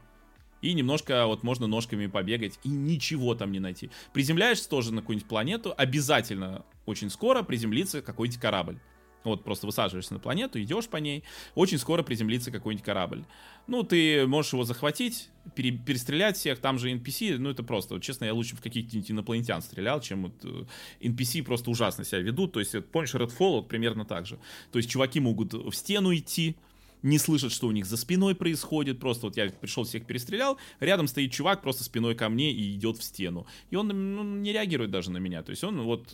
[0.62, 3.90] И немножко вот можно ножками побегать, и ничего там не найти.
[4.12, 8.78] Приземляешься тоже на какую-нибудь планету, обязательно очень скоро приземлится какой-нибудь корабль.
[9.25, 13.25] Вот просто высаживаешься на планету, идешь по ней, очень скоро приземлится какой-нибудь корабль.
[13.66, 18.03] Ну, ты можешь его захватить, пере, перестрелять всех, там же NPC, ну, это просто, вот,
[18.03, 20.64] честно, я лучше в каких-нибудь инопланетян стрелял, чем вот э,
[21.07, 24.39] NPC просто ужасно себя ведут, то есть, помнишь, Redfall вот примерно так же.
[24.70, 26.57] То есть, чуваки могут в стену идти,
[27.05, 28.98] не слышат, что у них за спиной происходит.
[28.98, 32.96] Просто вот я пришел, всех перестрелял, рядом стоит чувак просто спиной ко мне и идет
[32.96, 33.46] в стену.
[33.70, 35.42] И он ну, не реагирует даже на меня.
[35.42, 36.12] То есть он вот,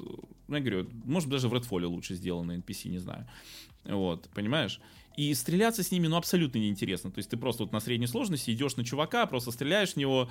[0.49, 3.27] ну, я говорю, может даже в Redfall лучше сделано NPC, не знаю.
[3.85, 4.81] Вот, понимаешь?
[5.21, 7.11] И стреляться с ними, ну, абсолютно неинтересно.
[7.11, 10.31] То есть ты просто вот на средней сложности идешь на чувака, просто стреляешь в него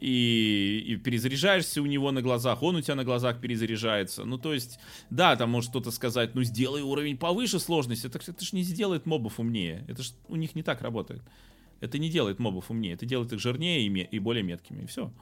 [0.00, 4.24] и, и перезаряжаешься у него на глазах, он у тебя на глазах перезаряжается.
[4.24, 4.78] Ну, то есть,
[5.10, 8.06] да, там может кто-то сказать, ну, сделай уровень повыше сложности.
[8.06, 9.84] Это, это же не сделает мобов умнее.
[9.88, 11.22] Это же у них не так работает.
[11.80, 12.94] Это не делает мобов умнее.
[12.94, 14.84] Это делает их жирнее и, и более меткими.
[14.84, 15.12] И все.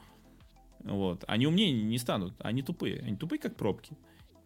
[0.83, 1.23] Вот.
[1.27, 2.35] Они умнее не станут.
[2.37, 2.99] Они тупые.
[2.99, 3.97] Они тупые, как пробки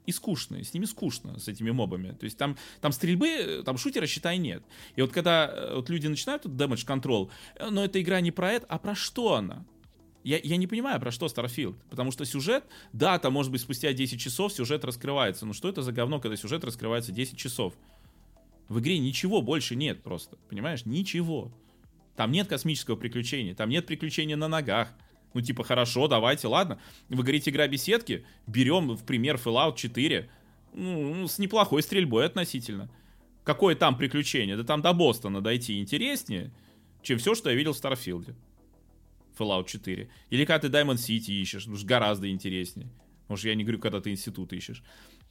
[0.05, 2.11] и скучные, с ними скучно, с этими мобами.
[2.11, 4.63] То есть там, там стрельбы, там шутера, считай, нет.
[4.95, 8.31] И вот когда э, вот люди начинают тут damage control, э, но эта игра не
[8.31, 9.65] про это, а про что она?
[10.23, 11.75] Я, я не понимаю, про что Starfield.
[11.89, 15.45] Потому что сюжет, да, там может быть спустя 10 часов сюжет раскрывается.
[15.45, 17.73] Но что это за говно, когда сюжет раскрывается 10 часов?
[18.67, 20.37] В игре ничего больше нет просто.
[20.49, 20.85] Понимаешь?
[20.85, 21.51] Ничего.
[22.15, 24.93] Там нет космического приключения, там нет приключения на ногах.
[25.33, 26.79] Ну, типа, хорошо, давайте, ладно.
[27.09, 30.29] Вы говорите, игра беседки, берем в пример Fallout 4,
[30.73, 32.89] ну, ну, с неплохой стрельбой относительно.
[33.43, 34.57] Какое там приключение?
[34.57, 36.51] Да там до Бостона дойти интереснее,
[37.01, 38.35] чем все, что я видел в Старфилде.
[39.37, 40.09] Fallout 4.
[40.29, 42.89] Или когда ты Diamond City ищешь, уж гораздо интереснее.
[43.27, 44.83] Может, я не говорю, когда ты институт ищешь.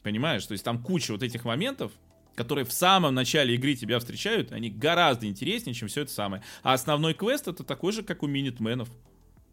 [0.03, 0.45] Понимаешь?
[0.47, 1.93] То есть там куча вот этих моментов,
[2.35, 6.43] которые в самом начале игры тебя встречают, они гораздо интереснее, чем все это самое.
[6.63, 8.89] А основной квест это такой же, как у Минитменов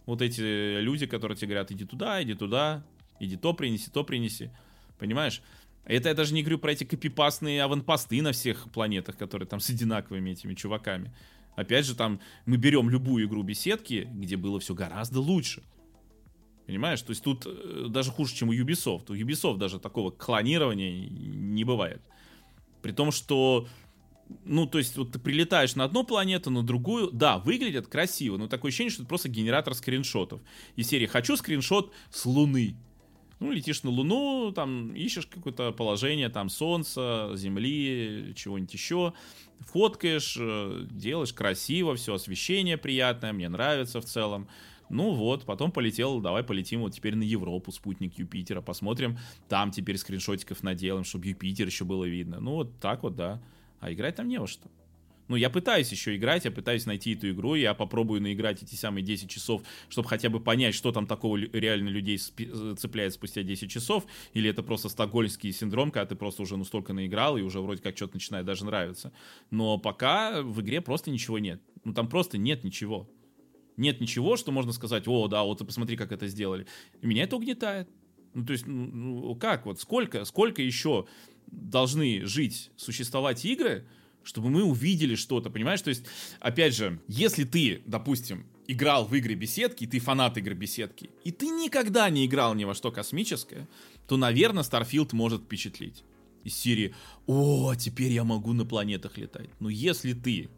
[0.07, 2.83] вот эти люди, которые тебе говорят, иди туда, иди туда,
[3.19, 4.49] иди то принеси, то принеси.
[4.97, 5.43] Понимаешь?
[5.85, 9.69] Это я даже не говорю про эти копипастные аванпосты на всех планетах, которые там с
[9.69, 11.13] одинаковыми этими чуваками.
[11.55, 15.61] Опять же, там мы берем любую игру беседки, где было все гораздо лучше.
[16.67, 17.01] Понимаешь?
[17.01, 19.11] То есть тут э, даже хуже, чем у Ubisoft.
[19.11, 22.01] У Ubisoft даже такого клонирования не бывает.
[22.81, 23.67] При том, что
[24.45, 28.47] ну, то есть, вот ты прилетаешь на одну планету, на другую, да, выглядит красиво, но
[28.47, 30.41] такое ощущение, что это просто генератор скриншотов.
[30.75, 32.75] Из серии «Хочу скриншот с Луны».
[33.39, 39.13] Ну, летишь на Луну, там, ищешь какое-то положение, там, Солнца, Земли, чего-нибудь еще,
[39.59, 44.47] фоткаешь, э, делаешь красиво, все, освещение приятное, мне нравится в целом.
[44.89, 49.97] Ну вот, потом полетел, давай полетим вот теперь на Европу, спутник Юпитера, посмотрим, там теперь
[49.97, 52.39] скриншотиков наделаем, чтобы Юпитер еще было видно.
[52.39, 53.41] Ну вот так вот, да.
[53.79, 54.69] А играть там не во что.
[55.27, 59.03] Ну, я пытаюсь еще играть, я пытаюсь найти эту игру, я попробую наиграть эти самые
[59.03, 63.69] 10 часов, чтобы хотя бы понять, что там такого реально людей э, цепляет спустя 10
[63.69, 67.81] часов, или это просто стокгольмский синдром, когда ты просто уже настолько наиграл и уже вроде
[67.81, 69.11] как что-то начинает даже нравиться.
[69.51, 71.61] Но пока в игре просто ничего нет.
[71.83, 73.09] Ну, там просто нет ничего
[73.77, 76.65] нет ничего, что можно сказать, о, да, вот посмотри, как это сделали.
[77.01, 77.87] И меня это угнетает.
[78.33, 81.07] Ну, то есть, ну, ну, как вот, сколько, сколько еще
[81.47, 83.85] должны жить, существовать игры,
[84.23, 85.81] чтобы мы увидели что-то, понимаешь?
[85.81, 86.05] То есть,
[86.39, 91.31] опять же, если ты, допустим, играл в игры беседки, и ты фанат игр беседки, и
[91.31, 93.67] ты никогда не играл ни во что космическое,
[94.07, 96.03] то, наверное, Starfield может впечатлить.
[96.43, 96.93] Из серии
[97.25, 99.49] «О, теперь я могу на планетах летать».
[99.59, 100.49] Но если ты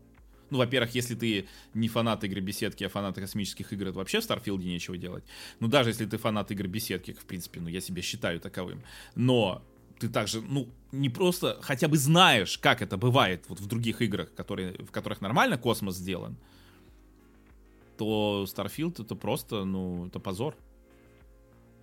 [0.49, 4.23] ну, во-первых, если ты не фанат игры беседки, а фанат космических игр, это вообще в
[4.23, 5.23] Starfield е нечего делать.
[5.59, 8.81] Ну, даже если ты фанат игр беседки, в принципе, ну, я себя считаю таковым.
[9.13, 9.63] Но
[9.99, 14.33] ты также, ну, не просто хотя бы знаешь, как это бывает вот в других играх,
[14.33, 16.37] которые, в которых нормально космос сделан,
[17.97, 20.55] то Starfield это просто, ну, это позор.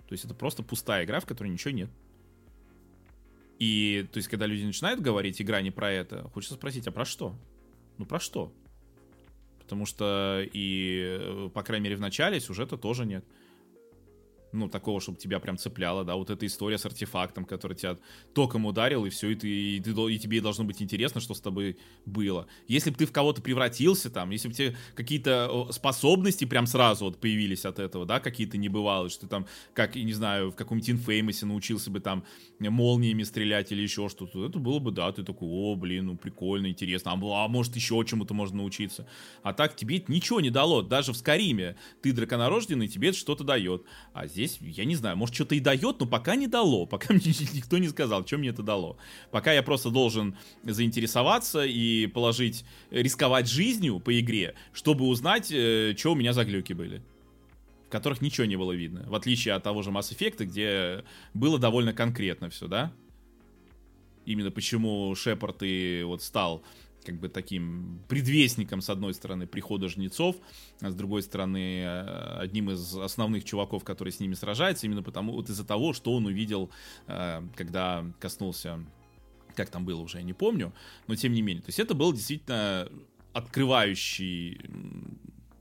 [0.09, 1.91] То есть это просто пустая игра, в которой ничего нет.
[3.59, 7.05] И, то есть, когда люди начинают говорить, игра не про это, хочется спросить, а про
[7.05, 7.35] что?
[7.99, 8.53] Ну про что?
[9.61, 13.25] Потому что и, э, по крайней мере, в начале сюжета тоже нет
[14.53, 17.97] ну, такого, чтобы тебя прям цепляло, да, вот эта история с артефактом, который тебя
[18.35, 21.41] током ударил, и все, и, ты, и, ты, и тебе должно быть интересно, что с
[21.41, 22.47] тобой было.
[22.69, 27.21] Если бы ты в кого-то превратился там, если бы тебе какие-то способности прям сразу вот
[27.21, 31.47] появились от этого, да, какие-то небывалые, что ты там, как, не знаю, в каком-нибудь инфеймосе
[31.47, 32.25] научился бы там
[32.59, 36.69] молниями стрелять или еще что-то, это было бы, да, ты такой, о, блин, ну, прикольно,
[36.69, 39.07] интересно, а, а может еще чему-то можно научиться.
[39.43, 43.45] А так тебе это ничего не дало, даже в Скариме ты драконорожденный, тебе это что-то
[43.45, 43.85] дает.
[44.13, 47.33] А здесь, я не знаю, может что-то и дает, но пока не дало, пока мне
[47.55, 48.99] никто не сказал, что мне это дало.
[49.31, 56.13] Пока я просто должен заинтересоваться и положить, рисковать жизнью по игре, чтобы узнать, э, что
[56.13, 57.03] у меня за глюки были
[57.87, 59.05] в которых ничего не было видно.
[59.09, 61.05] В отличие от того же Mass Effect, где
[61.35, 62.93] было довольно конкретно все, да?
[64.25, 66.65] Именно почему Шепард и вот стал
[67.07, 70.37] как бы таким предвестником, с одной стороны, прихода жнецов,
[70.81, 75.33] а с другой стороны, э, одним из основных чуваков, который с ними сражается, именно потому,
[75.33, 76.71] вот из-за того, что он увидел,
[77.07, 78.85] э, когда коснулся,
[79.55, 80.75] как там было уже, я не помню,
[81.07, 81.63] но тем не менее.
[81.63, 82.89] То есть это был действительно
[83.33, 84.61] открывающий,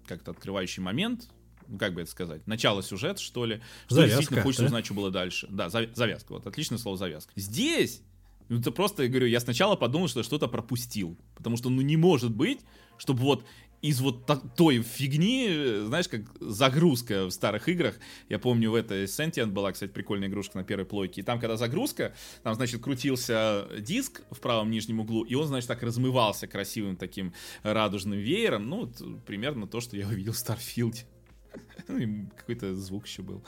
[0.07, 1.29] как-то открывающий момент,
[1.67, 4.67] ну, как бы это сказать, начало сюжета, что ли, что завязка, действительно хочется да?
[4.67, 5.47] узнать, что было дальше.
[5.49, 7.31] Да, завязка, вот, отличное слово завязка.
[7.35, 8.01] Здесь
[8.49, 11.17] это просто, я говорю, я сначала подумал, что я что-то пропустил.
[11.35, 12.61] Потому что, ну, не может быть,
[12.97, 13.45] чтобы вот
[13.81, 15.47] из вот той фигни,
[15.85, 17.95] знаешь, как загрузка в старых играх.
[18.29, 21.21] Я помню, в этой Sentient была, кстати, прикольная игрушка на первой плойке.
[21.21, 25.67] И там, когда загрузка, там, значит, крутился диск в правом нижнем углу, и он, значит,
[25.67, 28.67] так размывался красивым таким радужным веером.
[28.69, 30.97] Ну, вот, примерно то, что я увидел в Starfield.
[31.87, 33.43] Ну, какой-то звук еще был.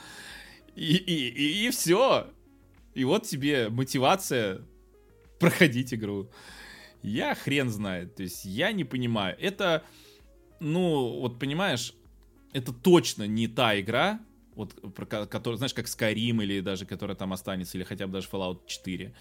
[0.74, 2.28] И, и, и, и все.
[2.94, 4.62] И вот тебе мотивация
[5.38, 6.30] проходить игру.
[7.02, 8.16] Я хрен знает.
[8.16, 9.36] То есть я не понимаю.
[9.40, 9.84] Это,
[10.60, 11.94] ну, вот понимаешь,
[12.52, 14.20] это точно не та игра,
[14.54, 18.28] вот, про, которая, знаешь, как Skyrim или даже которая там останется, или хотя бы даже
[18.28, 19.14] Fallout 4.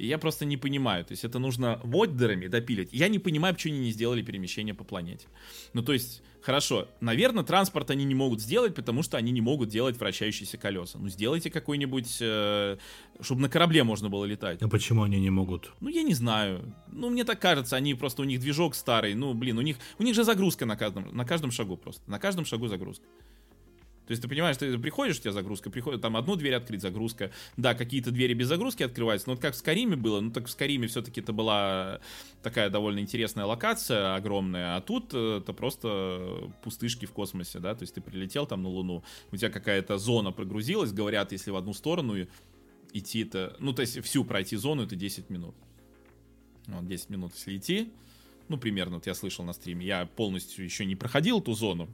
[0.00, 1.04] И я просто не понимаю.
[1.04, 2.88] То есть это нужно моддерами допилить.
[2.90, 5.26] Я не понимаю, почему они не сделали перемещение по планете.
[5.74, 9.68] Ну, то есть, хорошо, наверное, транспорт они не могут сделать, потому что они не могут
[9.68, 10.98] делать вращающиеся колеса.
[10.98, 12.78] Ну, сделайте какой-нибудь, э,
[13.20, 14.62] чтобы на корабле можно было летать.
[14.62, 15.70] А почему они не могут?
[15.80, 16.74] Ну, я не знаю.
[16.90, 19.12] Ну, мне так кажется, они просто, у них движок старый.
[19.12, 22.10] Ну, блин, у них, у них же загрузка на каждом, на каждом шагу просто.
[22.10, 23.04] На каждом шагу загрузка.
[24.10, 27.30] То есть ты понимаешь, ты приходишь, у тебя загрузка, приходит там одну дверь открыть, загрузка.
[27.56, 30.50] Да, какие-то двери без загрузки открываются, но вот как в Скариме было, ну так в
[30.50, 32.00] Скариме все-таки это была
[32.42, 37.84] такая довольно интересная локация, огромная, а тут э, это просто пустышки в космосе, да, то
[37.84, 41.72] есть ты прилетел там на Луну, у тебя какая-то зона прогрузилась, говорят, если в одну
[41.72, 42.16] сторону
[42.92, 45.54] идти это, ну то есть всю пройти зону это 10 минут.
[46.66, 47.92] Вот 10 минут если идти,
[48.48, 49.86] Ну, примерно, вот я слышал на стриме.
[49.86, 51.88] Я полностью еще не проходил эту зону.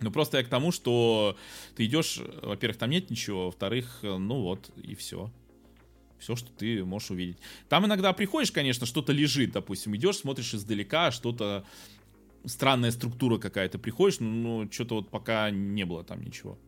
[0.00, 1.36] Но просто я к тому, что
[1.76, 5.30] ты идешь, во-первых, там нет ничего, во-вторых, ну вот, и все.
[6.18, 7.38] Все, что ты можешь увидеть.
[7.68, 11.64] Там иногда приходишь, конечно, что-то лежит, допустим, идешь, смотришь издалека, что-то
[12.46, 16.58] странная структура какая-то, приходишь, но что-то вот пока не было там ничего.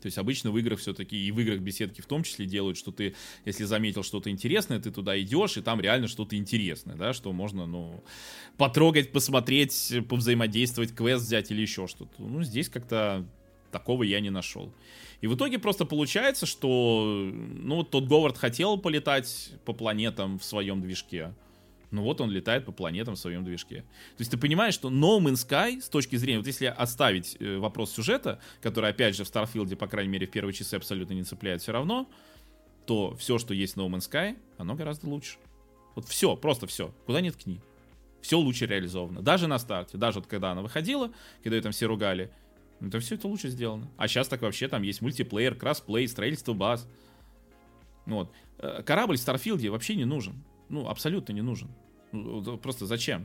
[0.00, 2.92] То есть обычно в играх все-таки, и в играх беседки в том числе делают, что
[2.92, 3.14] ты,
[3.44, 7.66] если заметил что-то интересное, ты туда идешь, и там реально что-то интересное, да, что можно,
[7.66, 8.02] ну,
[8.56, 12.22] потрогать, посмотреть, повзаимодействовать, квест взять или еще что-то.
[12.22, 13.26] Ну, здесь как-то
[13.70, 14.72] такого я не нашел.
[15.20, 20.80] И в итоге просто получается, что, ну, тот Говард хотел полетать по планетам в своем
[20.80, 21.34] движке,
[21.90, 23.80] ну вот он летает по планетам в своем движке.
[24.16, 27.56] То есть ты понимаешь, что No Man's Sky с точки зрения, вот если оставить э,
[27.58, 31.22] вопрос сюжета, который опять же в Starfield, по крайней мере в первые часы абсолютно не
[31.22, 32.08] цепляет все равно,
[32.86, 35.38] то все, что есть в No Man's Sky, оно гораздо лучше.
[35.94, 36.94] Вот все, просто все.
[37.06, 37.60] Куда ни ткни.
[38.20, 39.22] Все лучше реализовано.
[39.22, 41.10] Даже на старте, даже вот когда она выходила,
[41.42, 42.30] когда ее там все ругали,
[42.80, 43.90] это все это лучше сделано.
[43.96, 46.86] А сейчас так вообще там есть мультиплеер, кроссплей, строительство баз.
[48.06, 48.30] Вот.
[48.58, 51.68] Э, корабль в Starfield е вообще не нужен ну, абсолютно не нужен.
[52.12, 53.24] Ну, просто зачем?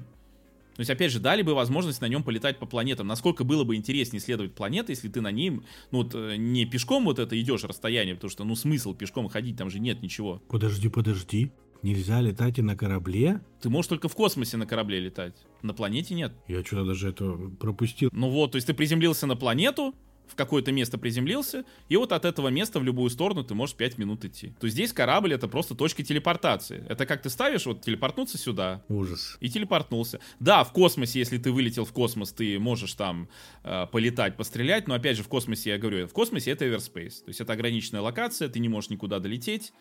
[0.76, 3.06] То есть, опять же, дали бы возможность на нем полетать по планетам.
[3.06, 7.06] Насколько было бы интереснее исследовать планеты, если ты на ним, ну, вот, э, не пешком
[7.06, 10.42] вот это идешь расстояние, потому что, ну, смысл пешком ходить, там же нет ничего.
[10.50, 11.52] Подожди, подожди.
[11.84, 13.42] Нельзя летать и на корабле?
[13.62, 15.36] Ты можешь только в космосе на корабле летать.
[15.62, 16.34] На планете нет.
[16.48, 18.10] Я что-то даже это пропустил.
[18.14, 19.94] Ну вот, то есть ты приземлился на планету,
[20.34, 24.00] в какое-то место приземлился, и вот от этого места в любую сторону ты можешь 5
[24.00, 24.50] минут идти.
[24.60, 26.84] То есть здесь корабль это просто точка телепортации.
[26.90, 28.84] Это как ты ставишь, вот телепортнуться сюда.
[28.90, 29.38] Ужас.
[29.42, 30.20] И телепортнулся.
[30.40, 33.30] Да, в космосе, если ты вылетел в космос, ты можешь там
[33.64, 37.24] э, полетать, пострелять, но опять же в космосе, я говорю, в космосе это Everspace.
[37.24, 39.72] То есть это ограниченная локация, ты не можешь никуда долететь.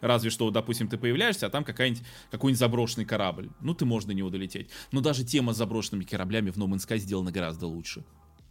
[0.00, 3.50] Разве что, допустим, ты появляешься, а там какая-нибудь, какой-нибудь заброшенный корабль.
[3.60, 4.70] Ну, ты можешь до него долететь.
[4.90, 8.02] Но даже тема с заброшенными кораблями в No Man's Sky сделана гораздо лучше.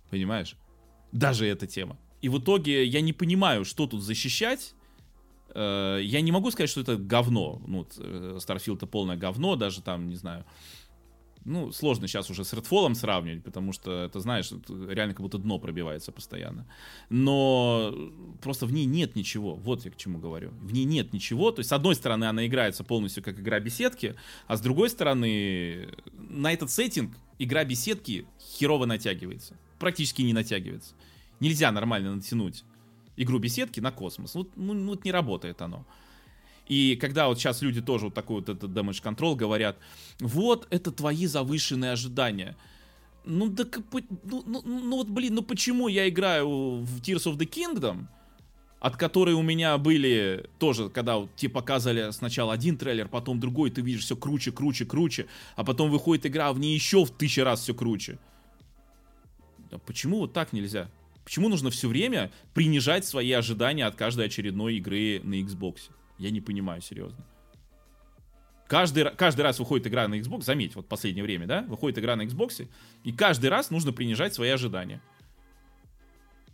[0.09, 0.55] Понимаешь?
[1.11, 1.97] Даже эта тема.
[2.21, 4.75] И в итоге я не понимаю, что тут защищать.
[5.53, 7.61] Э, я не могу сказать, что это говно.
[7.65, 10.45] Ну, э, Starfield это полное говно, даже там, не знаю.
[11.45, 15.57] Ну, сложно сейчас уже с Redfall сравнивать, потому что, это, знаешь, реально как будто дно
[15.57, 16.67] пробивается постоянно.
[17.09, 17.95] Но
[18.41, 19.55] просто в ней нет ничего.
[19.55, 20.51] Вот я к чему говорю.
[20.61, 21.51] В ней нет ничего.
[21.51, 24.15] То есть, с одной стороны, она играется полностью как игра беседки,
[24.47, 30.93] а с другой стороны, на этот сеттинг игра беседки херово натягивается практически не натягивается.
[31.39, 32.63] Нельзя нормально натянуть
[33.19, 34.35] игру беседки на космос.
[34.35, 35.85] Вот, ну, ну, вот не работает оно.
[36.67, 39.77] И когда вот сейчас люди тоже вот такой вот этот damage control говорят,
[40.19, 42.55] вот это твои завышенные ожидания.
[43.25, 43.65] Ну, да,
[44.23, 46.47] ну, ну, ну вот, блин, ну почему я играю
[46.81, 48.05] в Tears of the Kingdom,
[48.79, 53.71] от которой у меня были тоже, когда вот, тебе показывали сначала один трейлер, потом другой,
[53.71, 55.25] ты видишь все круче, круче, круче,
[55.57, 58.19] а потом выходит игра, в ней еще в тысячу раз все круче.
[59.71, 60.89] А почему вот так нельзя?
[61.23, 65.91] Почему нужно все время принижать свои ожидания от каждой очередной игры на Xbox?
[66.17, 67.23] Я не понимаю, серьезно.
[68.67, 72.23] Каждый, каждый раз выходит игра на Xbox, заметь, вот последнее время, да, выходит игра на
[72.23, 72.67] Xbox,
[73.03, 75.01] и каждый раз нужно принижать свои ожидания.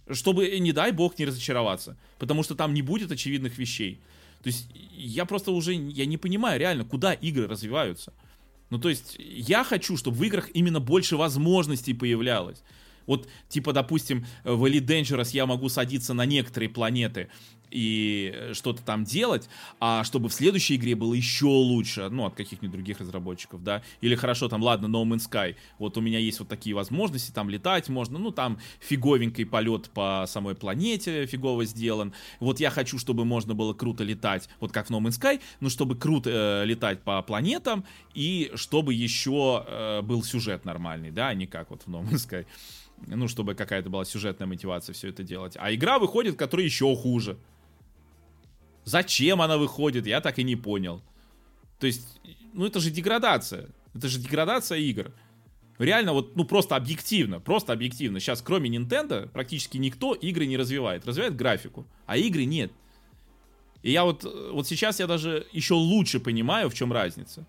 [0.09, 1.97] Чтобы, не дай бог, не разочароваться.
[2.19, 3.99] Потому что там не будет очевидных вещей.
[4.43, 8.13] То есть я просто уже, я не понимаю реально, куда игры развиваются.
[8.69, 12.63] Ну, то есть я хочу, чтобы в играх именно больше возможностей появлялось.
[13.05, 17.29] Вот, типа, допустим, в Elite Dangerous я могу садиться на некоторые планеты
[17.71, 19.49] и что-то там делать,
[19.79, 24.15] а чтобы в следующей игре было еще лучше, ну, от каких-нибудь других разработчиков, да, или
[24.15, 27.89] хорошо, там, ладно, No Man's Sky, вот у меня есть вот такие возможности, там летать
[27.89, 33.53] можно, ну, там фиговенький полет по самой планете фигово сделан, вот я хочу, чтобы можно
[33.53, 36.29] было круто летать, вот как в No Man's Sky, но чтобы круто
[36.63, 41.71] э, летать по планетам, и чтобы еще э, был сюжет нормальный, да, а не как
[41.71, 42.45] вот в No Man's Sky
[43.07, 45.55] ну, чтобы какая-то была сюжетная мотивация все это делать.
[45.59, 47.37] А игра выходит, которая еще хуже.
[48.83, 51.01] Зачем она выходит, я так и не понял.
[51.79, 52.19] То есть,
[52.53, 53.69] ну это же деградация.
[53.93, 55.11] Это же деградация игр.
[55.77, 58.19] Реально, вот, ну просто объективно, просто объективно.
[58.19, 61.05] Сейчас, кроме Nintendo, практически никто игры не развивает.
[61.05, 62.71] Развивает графику, а игры нет.
[63.81, 67.45] И я вот, вот сейчас я даже еще лучше понимаю, в чем разница.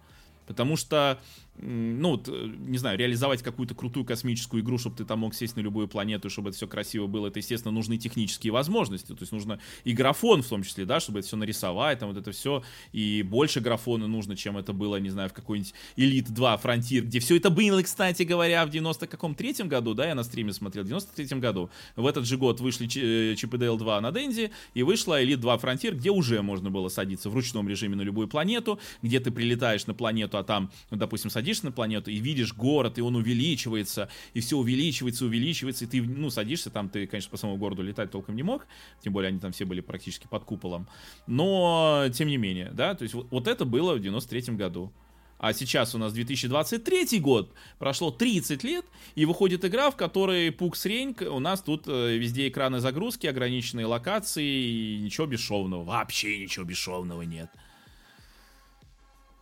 [0.46, 1.20] Потому что
[1.58, 5.56] ну, вот, э, не знаю, реализовать какую-то крутую космическую игру, чтобы ты там мог сесть
[5.56, 9.32] на любую планету, чтобы это все красиво было, это, естественно, нужны технические возможности, то есть
[9.32, 12.62] нужно и графон в том числе, да, чтобы это все нарисовать, там вот это все,
[12.92, 17.20] и больше графона нужно, чем это было, не знаю, в какой-нибудь Elite 2 Frontier, где
[17.20, 20.84] все это было, кстати говоря, в 90 каком третьем году, да, я на стриме смотрел,
[20.84, 25.22] в 93 году, в этот же год вышли и Dale 2 на Денди, и вышла
[25.22, 29.20] Elite 2 Frontier, где уже можно было садиться в ручном режиме на любую планету, где
[29.20, 32.98] ты прилетаешь на планету, а там, ну, допустим, садишься садишься на планету и видишь город,
[32.98, 37.36] и он увеличивается, и все увеличивается, увеличивается, и ты, ну, садишься там, ты, конечно, по
[37.36, 38.66] самому городу летать толком не мог,
[39.00, 40.88] тем более они там все были практически под куполом,
[41.28, 44.92] но, тем не менее, да, то есть вот, вот это было в 93 году.
[45.38, 50.86] А сейчас у нас 2023 год, прошло 30 лет, и выходит игра, в которой пукс
[50.86, 56.64] реньк, у нас тут э, везде экраны загрузки, ограниченные локации, и ничего бесшовного, вообще ничего
[56.64, 57.50] бесшовного нет.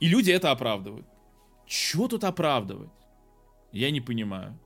[0.00, 1.06] И люди это оправдывают.
[1.66, 2.90] Чего тут оправдывать?
[3.72, 4.58] Я не понимаю.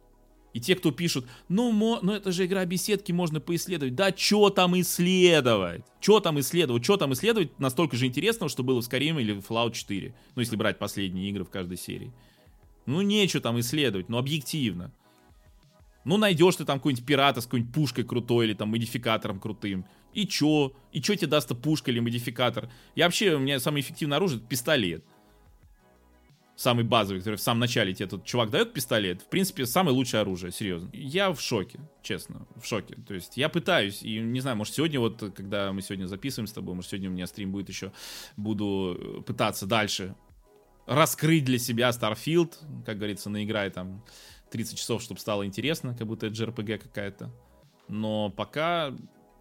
[0.54, 3.94] И те, кто пишут, ну, мо, ну это же игра беседки, можно поисследовать.
[3.94, 5.84] Да что там исследовать?
[6.00, 6.82] Что там исследовать?
[6.82, 10.14] Что там исследовать настолько же интересного, что было в Skyrim или в Fallout 4?
[10.34, 12.12] Ну, если брать последние игры в каждой серии.
[12.86, 14.92] Ну, нечего там исследовать, ну, объективно.
[16.04, 19.84] Ну, найдешь ты там какой-нибудь пирата с какой-нибудь пушкой крутой или там модификатором крутым.
[20.14, 20.72] И чё?
[20.90, 22.70] И чё тебе даст пушка или модификатор?
[22.94, 25.04] Я вообще, у меня самое эффективное оружие это пистолет
[26.58, 30.22] самый базовый, который в самом начале тебе этот чувак дает пистолет, в принципе, самое лучшее
[30.22, 30.90] оружие, серьезно.
[30.92, 32.96] Я в шоке, честно, в шоке.
[33.06, 36.52] То есть я пытаюсь, и не знаю, может сегодня вот, когда мы сегодня записываем с
[36.52, 37.92] тобой, может сегодня у меня стрим будет еще,
[38.36, 40.16] буду э, пытаться дальше
[40.86, 42.54] раскрыть для себя Starfield,
[42.84, 44.04] как говорится, наиграй там
[44.50, 47.32] 30 часов, чтобы стало интересно, как будто это JRPG какая-то.
[47.86, 48.92] Но пока,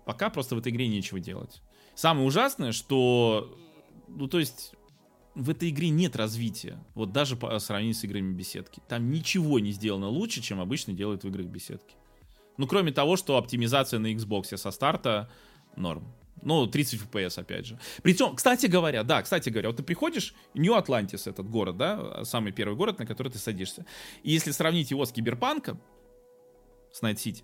[0.05, 1.63] пока просто в этой игре нечего делать.
[1.95, 3.57] Самое ужасное, что,
[4.07, 4.75] ну то есть
[5.37, 6.83] в этой игре нет развития.
[6.95, 8.81] Вот даже по сравнению с играми беседки.
[8.87, 11.95] Там ничего не сделано лучше, чем обычно делают в играх беседки.
[12.57, 15.29] Ну, кроме того, что оптимизация на Xbox со старта
[15.75, 16.11] норм.
[16.41, 17.79] Ну, 30 FPS, опять же.
[18.01, 22.75] Причем, кстати говоря, да, кстати говоря, вот ты приходишь, Нью-Атлантис, этот город, да, самый первый
[22.75, 23.85] город, на который ты садишься.
[24.23, 25.79] И если сравнить его с Киберпанком,
[26.91, 27.43] с Найт Сити,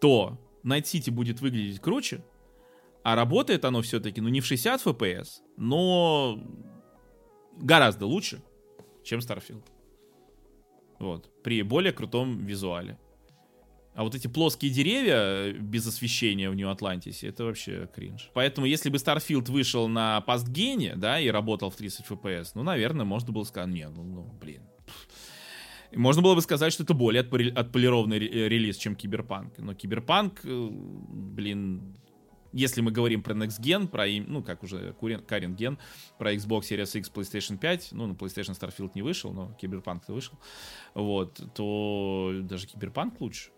[0.00, 2.22] то Найт Сити будет выглядеть круче,
[3.04, 6.42] а работает оно все-таки, ну, не в 60 FPS, но
[7.60, 8.42] гораздо лучше,
[9.04, 9.64] чем Starfield.
[10.98, 11.30] Вот.
[11.42, 12.98] При более крутом визуале.
[13.94, 18.30] А вот эти плоские деревья без освещения в Нью-Атлантисе, это вообще кринж.
[18.32, 22.52] Поэтому, если бы Starfield вышел на past gen е, да, и работал в 30 FPS,
[22.54, 24.62] ну, наверное, можно было сказать, не, ну, ну блин.
[25.92, 29.58] Можно было бы сказать, что это более отполированный релиз, чем Киберпанк.
[29.58, 31.96] Но Киберпанк, э, блин,
[32.54, 34.94] если мы говорим про Next Gen, про, ну, как уже
[35.26, 35.78] current gen,
[36.18, 40.38] про Xbox Series X, PlayStation 5, ну, на PlayStation Starfield не вышел, но Киберпанк вышел,
[40.94, 43.50] вот, то даже Киберпанк лучше.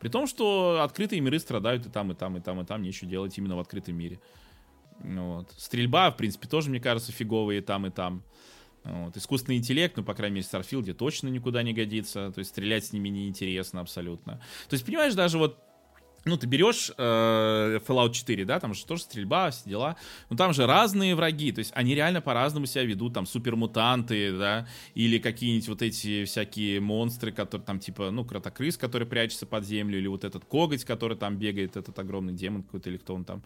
[0.00, 3.08] При том, что открытые миры страдают и там, и там, и там, и там, нечего
[3.08, 4.18] делать именно в открытом мире.
[4.98, 5.52] Вот.
[5.56, 8.24] Стрельба, в принципе, тоже, мне кажется, фиговая и там, и там.
[8.82, 9.16] Вот.
[9.16, 12.32] Искусственный интеллект, ну, по крайней мере, в Starfield точно никуда не годится.
[12.32, 14.40] То есть стрелять с ними неинтересно абсолютно.
[14.68, 15.58] То есть, понимаешь, даже вот
[16.24, 19.96] ну, ты берешь э, Fallout 4, да, там же тоже стрельба, все дела.
[20.28, 24.68] Но там же разные враги, то есть они реально по-разному себя ведут, там супермутанты, да,
[24.94, 29.98] или какие-нибудь вот эти всякие монстры, которые там типа, ну, кротокрыс, который прячется под землю,
[29.98, 33.42] или вот этот коготь, который там бегает, этот огромный демон какой-то, или кто он там,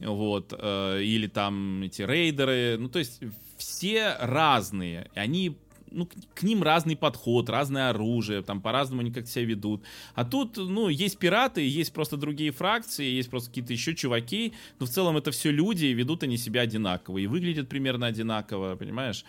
[0.00, 3.20] вот, э, или там эти рейдеры, ну, то есть
[3.56, 5.56] все разные, они
[5.90, 9.82] ну, к ним разный подход, разное оружие, там по-разному они как себя ведут.
[10.14, 14.86] А тут, ну, есть пираты, есть просто другие фракции, есть просто какие-то еще чуваки, но
[14.86, 19.24] в целом это все люди, и ведут они себя одинаково, и выглядят примерно одинаково, понимаешь?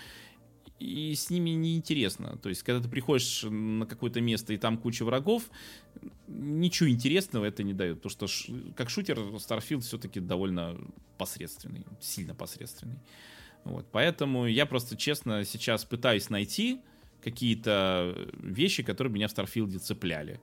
[0.80, 2.38] И с ними неинтересно.
[2.38, 5.44] То есть, когда ты приходишь на какое-то место, и там куча врагов,
[6.28, 8.02] ничего интересного это не дает.
[8.02, 10.80] Потому что как шутер Starfield все-таки довольно
[11.18, 13.00] посредственный, сильно посредственный.
[13.70, 16.82] Вот, поэтому я просто честно сейчас пытаюсь найти
[17.24, 20.40] какие-то вещи, которые меня в Старфилде цепляли.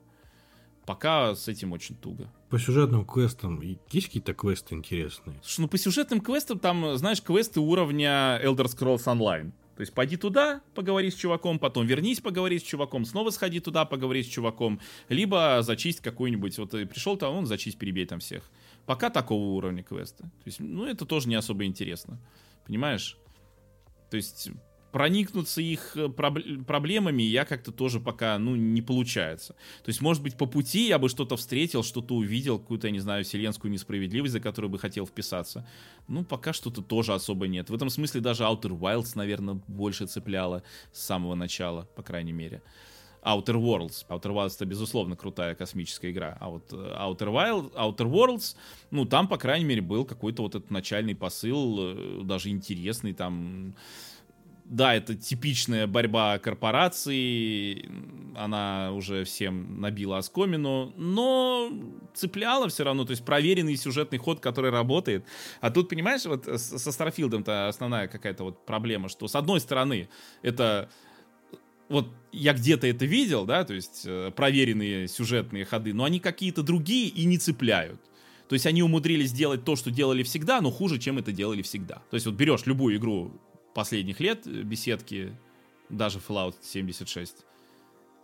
[0.84, 2.32] Пока с этим очень туго.
[2.48, 5.40] По сюжетным квестам есть какие-то квесты интересные?
[5.42, 9.50] Слушай, ну по сюжетным квестам там, знаешь, квесты уровня Elder Scrolls Online.
[9.76, 13.84] То есть пойди туда, поговори с чуваком, потом вернись, поговори с чуваком, снова сходи туда,
[13.84, 14.80] поговори с чуваком,
[15.10, 18.50] либо зачисть какой-нибудь, вот ты пришел там, он зачисть, перебей там всех.
[18.86, 20.22] Пока такого уровня квеста.
[20.22, 22.18] То есть, ну, это тоже не особо интересно.
[22.66, 23.16] Понимаешь?
[24.10, 24.50] То есть
[24.96, 29.54] проникнуться их э, проб- проблемами я как-то тоже пока, ну, не получается.
[29.84, 33.00] То есть, может быть, по пути я бы что-то встретил, что-то увидел, какую-то, я не
[33.00, 35.68] знаю, вселенскую несправедливость, за которую бы хотел вписаться.
[36.08, 37.68] Ну, пока что-то тоже особо нет.
[37.68, 40.62] В этом смысле даже Outer Wilds, наверное, больше цепляло
[40.92, 42.62] с самого начала, по крайней мере.
[43.26, 44.06] Outer Worlds.
[44.08, 46.36] Outer Worlds это, безусловно, крутая космическая игра.
[46.40, 48.56] А вот э, Outer, Wild, Outer Worlds,
[48.90, 53.74] ну, там, по крайней мере, был какой-то вот этот начальный посыл, э, даже интересный, там
[54.68, 57.88] да, это типичная борьба корпораций,
[58.34, 61.70] она уже всем набила оскомину, но
[62.14, 65.24] цепляла все равно, то есть проверенный сюжетный ход, который работает.
[65.60, 70.08] А тут, понимаешь, вот со Старфилдом-то основная какая-то вот проблема, что с одной стороны
[70.42, 70.90] это
[71.88, 76.62] вот я где-то это видел, да, то есть э, проверенные сюжетные ходы, но они какие-то
[76.62, 78.00] другие и не цепляют.
[78.48, 81.96] То есть они умудрились сделать то, что делали всегда, но хуже, чем это делали всегда.
[82.10, 83.32] То есть вот берешь любую игру
[83.74, 85.36] последних лет, э, беседки,
[85.88, 87.36] даже Fallout 76,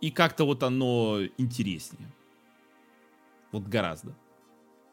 [0.01, 2.13] и как-то вот оно интереснее.
[3.51, 4.15] Вот гораздо.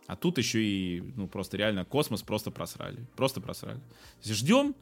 [0.07, 3.07] А тут еще и, ну, просто реально космос просто просрали.
[3.17, 3.81] Просто просрали.
[4.25, 4.75] Ждем,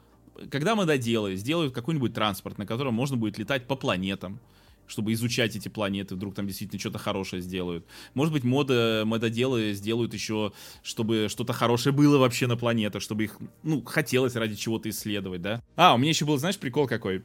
[0.51, 4.41] когда мы доделают, сделают какой-нибудь транспорт, на котором можно будет летать по планетам,
[4.87, 7.85] чтобы изучать эти планеты, вдруг там действительно что-то хорошее сделают.
[8.15, 10.53] Может быть, мода, мододелы сделают еще,
[10.83, 15.63] чтобы что-то хорошее было вообще на планетах, чтобы их, ну, хотелось ради чего-то исследовать, да?
[15.77, 17.23] А, у меня еще был, знаешь, прикол какой?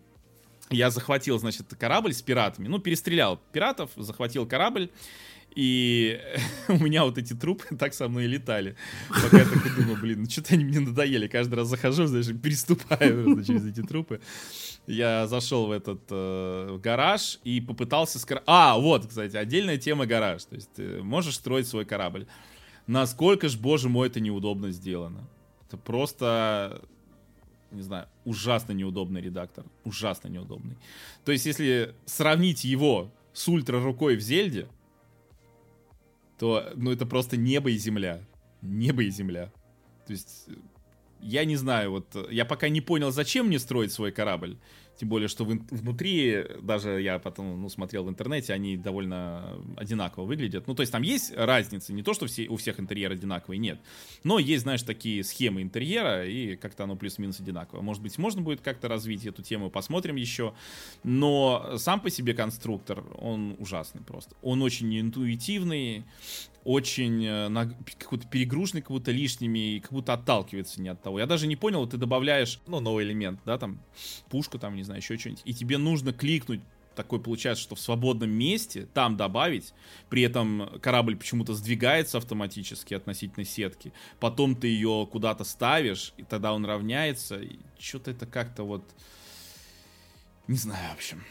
[0.70, 4.90] Я захватил, значит, корабль с пиратами, ну, перестрелял пиратов, захватил корабль,
[5.56, 6.20] и
[6.68, 8.76] у меня вот эти трупы так со мной и летали.
[9.10, 11.28] Пока я так думаю, блин, ну что-то они мне надоели.
[11.28, 14.20] Каждый раз захожу, знаешь, переступаю через эти трупы.
[14.88, 18.20] Я зашел в этот э, гараж и попытался...
[18.20, 18.42] Скор...
[18.46, 20.44] А, вот, кстати, отдельная тема гараж.
[20.46, 22.28] То есть ты можешь строить свой корабль.
[22.86, 25.28] Насколько ж, боже мой, это неудобно сделано.
[25.68, 26.82] Это просто
[27.72, 29.66] не знаю, ужасно неудобный редактор.
[29.84, 30.78] Ужасно неудобный.
[31.26, 34.68] То есть, если сравнить его с ультра рукой в Зельде,
[36.44, 38.20] то, ну, это просто небо и земля.
[38.62, 39.50] Небо и земля.
[40.06, 40.50] То есть,
[41.22, 44.58] я не знаю, вот, я пока не понял, зачем мне строить свой корабль.
[44.98, 50.68] Тем более, что внутри, даже я потом ну, смотрел в интернете, они довольно одинаково выглядят.
[50.68, 53.80] Ну, то есть там есть разница, не то, что все, у всех интерьер одинаковый, нет.
[54.24, 57.82] Но есть, знаешь, такие схемы интерьера, и как-то оно плюс-минус одинаково.
[57.82, 60.54] Может быть, можно будет как-то развить эту тему, посмотрим еще.
[61.04, 64.36] Но сам по себе конструктор, он ужасный просто.
[64.42, 66.04] Он очень интуитивный,
[66.64, 67.70] очень э, на,
[68.00, 71.20] какой-то перегруженный, как будто лишними, и как будто отталкивается не от того.
[71.20, 73.80] Я даже не понял, ты добавляешь, ну, новый элемент, да, там,
[74.30, 76.62] пушку, там, не знаю, еще что-нибудь, и тебе нужно кликнуть
[76.96, 79.74] такой получается, что в свободном месте там добавить,
[80.10, 86.54] при этом корабль почему-то сдвигается автоматически относительно сетки, потом ты ее куда-то ставишь, и тогда
[86.54, 88.84] он равняется, и что-то это как-то вот...
[90.48, 91.24] Не знаю, в общем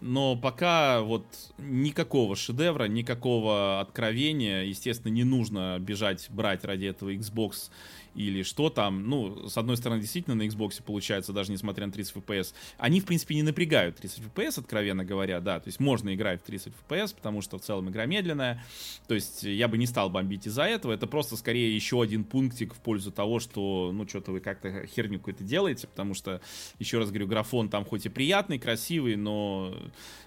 [0.00, 1.26] но пока вот
[1.58, 7.70] никакого шедевра, никакого откровения, естественно, не нужно бежать брать ради этого Xbox
[8.14, 9.08] или что там.
[9.08, 13.04] Ну, с одной стороны, действительно на Xbox получается, даже несмотря на 30 FPS, они, в
[13.04, 17.14] принципе, не напрягают 30 FPS, откровенно говоря, да, то есть можно играть в 30 FPS,
[17.14, 18.64] потому что в целом игра медленная,
[19.06, 22.74] то есть я бы не стал бомбить из-за этого, это просто скорее еще один пунктик
[22.74, 26.40] в пользу того, что, ну, что-то вы как-то херню какую-то делаете, потому что,
[26.78, 29.74] еще раз говорю, графон там хоть и приятный, красивый, но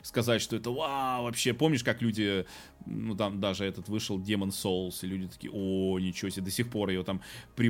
[0.01, 2.45] сказать, что это вау, вообще, помнишь, как люди
[2.85, 6.69] ну там даже этот вышел Demon Souls, и люди такие, о, ничего себе, до сих
[6.69, 7.21] пор ее там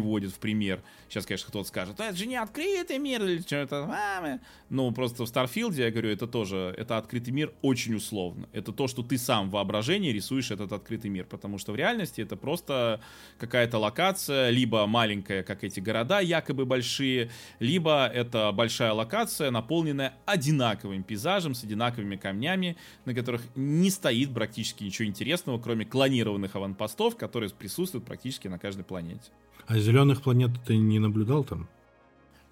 [0.03, 0.81] приводят в пример.
[1.07, 4.39] Сейчас, конечно, кто-то скажет, это же не открытый мир или что-то.
[4.69, 8.49] Ну, просто в Starfield, я говорю, это тоже, это открытый мир очень условно.
[8.51, 12.19] Это то, что ты сам в воображении рисуешь этот открытый мир, потому что в реальности
[12.19, 12.99] это просто
[13.37, 21.03] какая-то локация, либо маленькая, как эти города, якобы большие, либо это большая локация, наполненная одинаковым
[21.03, 22.75] пейзажем, с одинаковыми камнями,
[23.05, 28.83] на которых не стоит практически ничего интересного, кроме клонированных аванпостов, которые присутствуют практически на каждой
[28.83, 29.31] планете.
[29.65, 31.67] А зеленых планет ты не наблюдал там?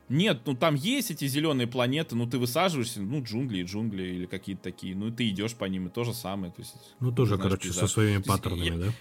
[0.10, 4.26] Нет, ну там есть эти зеленые планеты, ну ты высаживаешься, ну джунгли и джунгли или
[4.26, 6.52] какие-то такие, ну и ты идешь по ним, и то же самое.
[6.52, 7.80] То есть, ну тоже, знаешь, короче, пейзаж.
[7.80, 8.94] со своими то паттернами, я, да?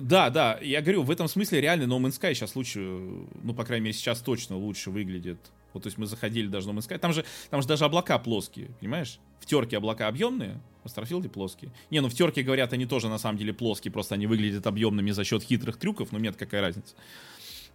[0.00, 3.64] Да, да, я говорю, в этом смысле реально No Man's Sky сейчас лучше, ну, по
[3.64, 5.38] крайней мере, сейчас точно лучше выглядит.
[5.72, 7.84] Вот, то есть мы заходили даже в No Man's Sky, там же, там же даже
[7.84, 9.20] облака плоские, понимаешь?
[9.38, 11.70] В терке облака объемные, в Старфилде плоские.
[11.90, 15.12] Не, ну в терке, говорят, они тоже на самом деле плоские, просто они выглядят объемными
[15.12, 16.94] за счет хитрых трюков, но нет, какая разница.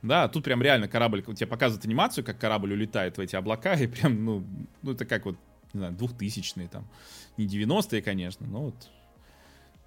[0.04, 3.88] Да, тут прям реально корабль, тебе показывают анимацию, как корабль улетает в эти облака, и
[3.88, 4.44] прям, ну,
[4.82, 5.38] ну это как вот,
[5.74, 6.86] не знаю, двухтысячные там.
[7.38, 8.76] Не 90-е, конечно, но вот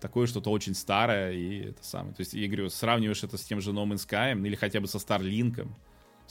[0.01, 2.15] такое что-то очень старое и это самое.
[2.15, 4.89] То есть, я говорю, сравниваешь это с тем же No Man's Sky или хотя бы
[4.89, 5.77] со Старлинком.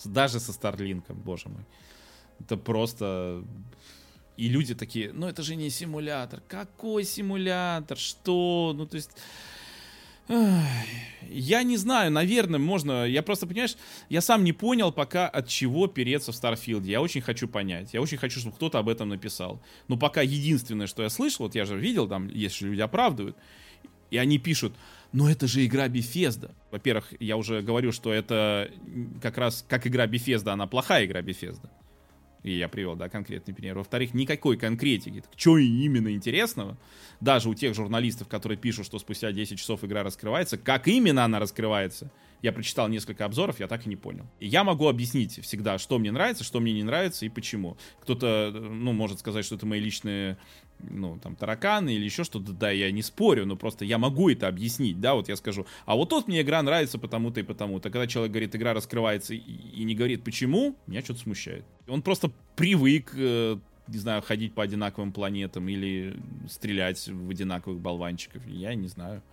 [0.03, 1.63] Даже со Старлинком, боже мой.
[2.39, 3.43] Это просто...
[4.35, 6.41] И люди такие, ну это же не симулятор.
[6.47, 7.97] Какой симулятор?
[7.97, 8.73] Что?
[8.75, 9.11] Ну то есть...
[10.27, 13.05] Я не знаю, наверное, можно.
[13.05, 13.75] Я просто, понимаешь,
[14.09, 16.91] я сам не понял пока, от чего переться в Старфилде.
[16.91, 17.93] Я очень хочу понять.
[17.93, 19.61] Я очень хочу, чтобы кто-то об этом написал.
[19.87, 23.35] Но пока единственное, что я слышал, вот я же видел, там, если люди оправдывают,
[24.11, 24.73] и они пишут,
[25.11, 26.51] но это же игра Bethesda.
[26.71, 28.71] Во-первых, я уже говорю, что это
[29.21, 31.69] как раз как игра Bethesda, она плохая игра Bethesda.
[32.45, 33.75] И я привел, да, конкретный пример.
[33.75, 35.23] Во-вторых, никакой конкретики.
[35.35, 36.77] Что именно интересного?
[37.19, 41.39] Даже у тех журналистов, которые пишут, что спустя 10 часов игра раскрывается, как именно она
[41.39, 42.11] раскрывается,
[42.45, 44.25] я прочитал несколько обзоров, я так и не понял.
[44.39, 47.75] Я могу объяснить всегда, что мне нравится, что мне не нравится и почему.
[48.01, 50.37] Кто-то, ну, может сказать, что это мои личные
[50.79, 54.47] ну, там, тараканы или еще что-то, да, я не спорю, но просто я могу это
[54.47, 57.89] объяснить, да, вот я скажу, а вот тут мне игра нравится потому-то и потому-то.
[57.89, 61.65] Когда человек говорит, игра раскрывается и, и не говорит почему, меня что-то смущает.
[61.87, 63.57] Он просто привык, э,
[63.87, 66.15] не знаю, ходить по одинаковым планетам или
[66.47, 69.23] стрелять в одинаковых болванчиков, я не знаю.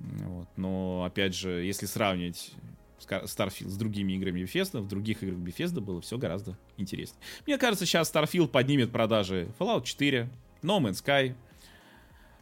[0.00, 0.48] Вот.
[0.56, 2.52] Но, опять же, если сравнивать
[3.00, 7.20] Starfield с другими играми Bethesda, в других играх Bethesda было все гораздо интереснее.
[7.46, 10.28] Мне кажется, сейчас Starfield поднимет продажи Fallout 4,
[10.62, 11.34] No Man's Sky,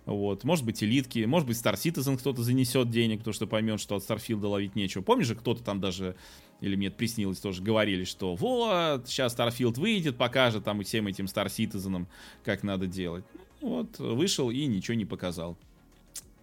[0.06, 3.96] вот, может быть, элитки, может быть, Star Citizen кто-то занесет денег, потому что поймет, что
[3.96, 5.02] от Starfield ловить нечего.
[5.02, 6.14] Помнишь же, кто-то там даже,
[6.60, 11.46] или мне приснилось, тоже говорили, что вот, сейчас Starfield выйдет, покажет там всем этим Star
[11.46, 12.06] Citizen,
[12.44, 13.24] как надо делать.
[13.62, 15.56] Ну, вот, вышел и ничего не показал.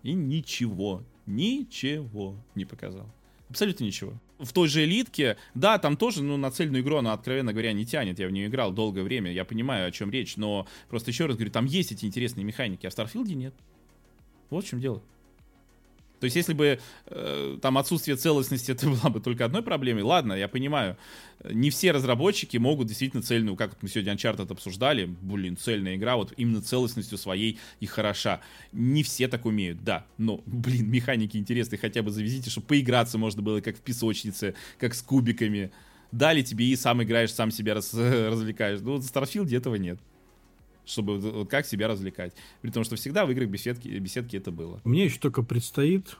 [0.03, 3.07] И ничего, ничего не показал.
[3.49, 4.13] Абсолютно ничего.
[4.39, 7.85] В той же элитке, да, там тоже, ну, на цельную игру она, откровенно говоря, не
[7.85, 8.17] тянет.
[8.17, 11.35] Я в нее играл долгое время, я понимаю, о чем речь, но просто еще раз
[11.35, 13.53] говорю, там есть эти интересные механики, а в Старфилде нет.
[14.49, 15.03] Вот в чем дело.
[16.21, 20.33] То есть, если бы э, там отсутствие целостности это была бы только одной проблемой, ладно,
[20.33, 20.95] я понимаю,
[21.43, 26.31] не все разработчики могут действительно цельную, как мы сегодня Uncharted обсуждали, блин, цельная игра, вот
[26.37, 28.39] именно целостностью своей и хороша.
[28.71, 33.41] Не все так умеют, да, но, блин, механики интересные, хотя бы завезите, чтобы поиграться можно
[33.41, 35.71] было, как в песочнице, как с кубиками.
[36.11, 38.81] Дали тебе и сам играешь, сам себя раз, развлекаешь.
[38.81, 39.99] Ну, в Starfield этого нет
[40.85, 42.33] чтобы вот как себя развлекать.
[42.61, 44.81] При том, что всегда в играх беседки, беседки это было.
[44.83, 46.17] Мне еще только предстоит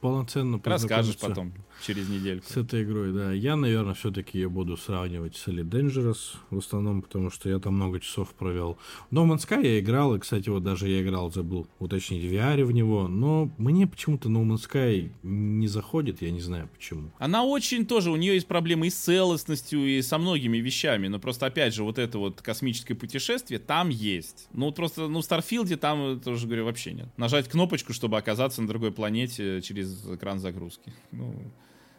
[0.00, 1.52] полноценно Расскажешь потом,
[1.84, 2.46] через недельку.
[2.46, 3.32] С этой игрой, да.
[3.32, 7.74] Я, наверное, все-таки ее буду сравнивать с Elite Dangerous, в основном, потому что я там
[7.74, 8.78] много часов провел.
[9.10, 12.64] No Man's Sky я играл, и, кстати, вот даже я играл, забыл уточнить, в VR
[12.64, 17.10] в него, но мне почему-то No Man's Sky не заходит, я не знаю почему.
[17.18, 21.18] Она очень тоже, у нее есть проблемы и с целостностью, и со многими вещами, но
[21.18, 24.48] просто, опять же, вот это вот космическое путешествие там есть.
[24.52, 27.08] Ну, вот просто, ну, в Старфилде там, тоже говорю, вообще нет.
[27.16, 30.92] Нажать кнопочку, чтобы оказаться на другой планете через через экран загрузки.
[31.12, 31.34] Ну,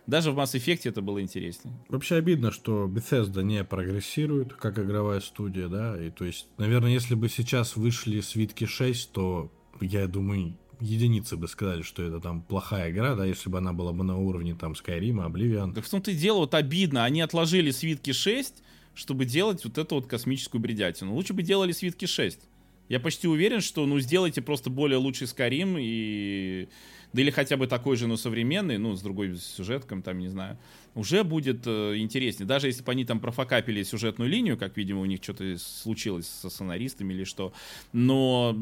[0.06, 1.76] даже в Mass Effect это было интереснее.
[1.90, 7.16] Вообще обидно, что Bethesda не прогрессирует, как игровая студия, да, и то есть, наверное, если
[7.16, 9.52] бы сейчас вышли свитки 6, то,
[9.82, 13.92] я думаю, единицы бы сказали, что это там плохая игра, да, если бы она была
[13.92, 15.74] бы на уровне там Skyrim, Oblivion.
[15.74, 19.96] Так в том-то и дело, вот обидно, они отложили свитки 6, чтобы делать вот эту
[19.96, 21.14] вот космическую бредятину.
[21.14, 22.40] Лучше бы делали свитки 6.
[22.90, 26.70] Я почти уверен, что, ну, сделайте просто более лучший Skyrim и
[27.14, 30.58] да или хотя бы такой же, но современный, ну, с другой сюжетком, там, не знаю,
[30.94, 32.48] уже будет э, интереснее.
[32.48, 36.50] Даже если бы они там профокапили сюжетную линию, как, видимо, у них что-то случилось со
[36.50, 37.54] сценаристами или что,
[37.94, 38.58] но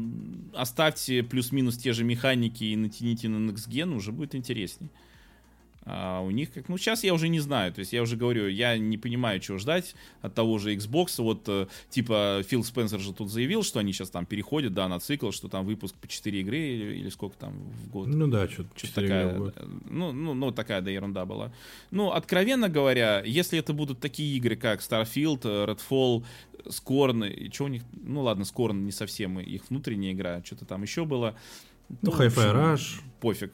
[0.54, 4.90] оставьте плюс-минус те же механики и натяните на Next Gen, уже будет интереснее.
[5.88, 8.48] А у них как, ну сейчас я уже не знаю, то есть я уже говорю,
[8.48, 13.14] я не понимаю, чего ждать от того же Xbox, вот э, типа Фил Спенсер же
[13.14, 16.40] тут заявил, что они сейчас там переходят, да, на цикл, что там выпуск по 4
[16.40, 17.52] игры или, или сколько там
[17.84, 18.08] в год.
[18.08, 19.38] Ну да, что-то что такая,
[19.88, 21.52] ну, ну, ну такая да ерунда была.
[21.92, 26.24] Ну, откровенно говоря, если это будут такие игры, как Starfield, Redfall,
[26.64, 30.82] Scorn, и что у них, ну ладно, Scorn не совсем их внутренняя игра, что-то там
[30.82, 31.36] еще было.
[31.88, 33.00] Ну, ну Hi-Fi Rush.
[33.20, 33.52] Пофиг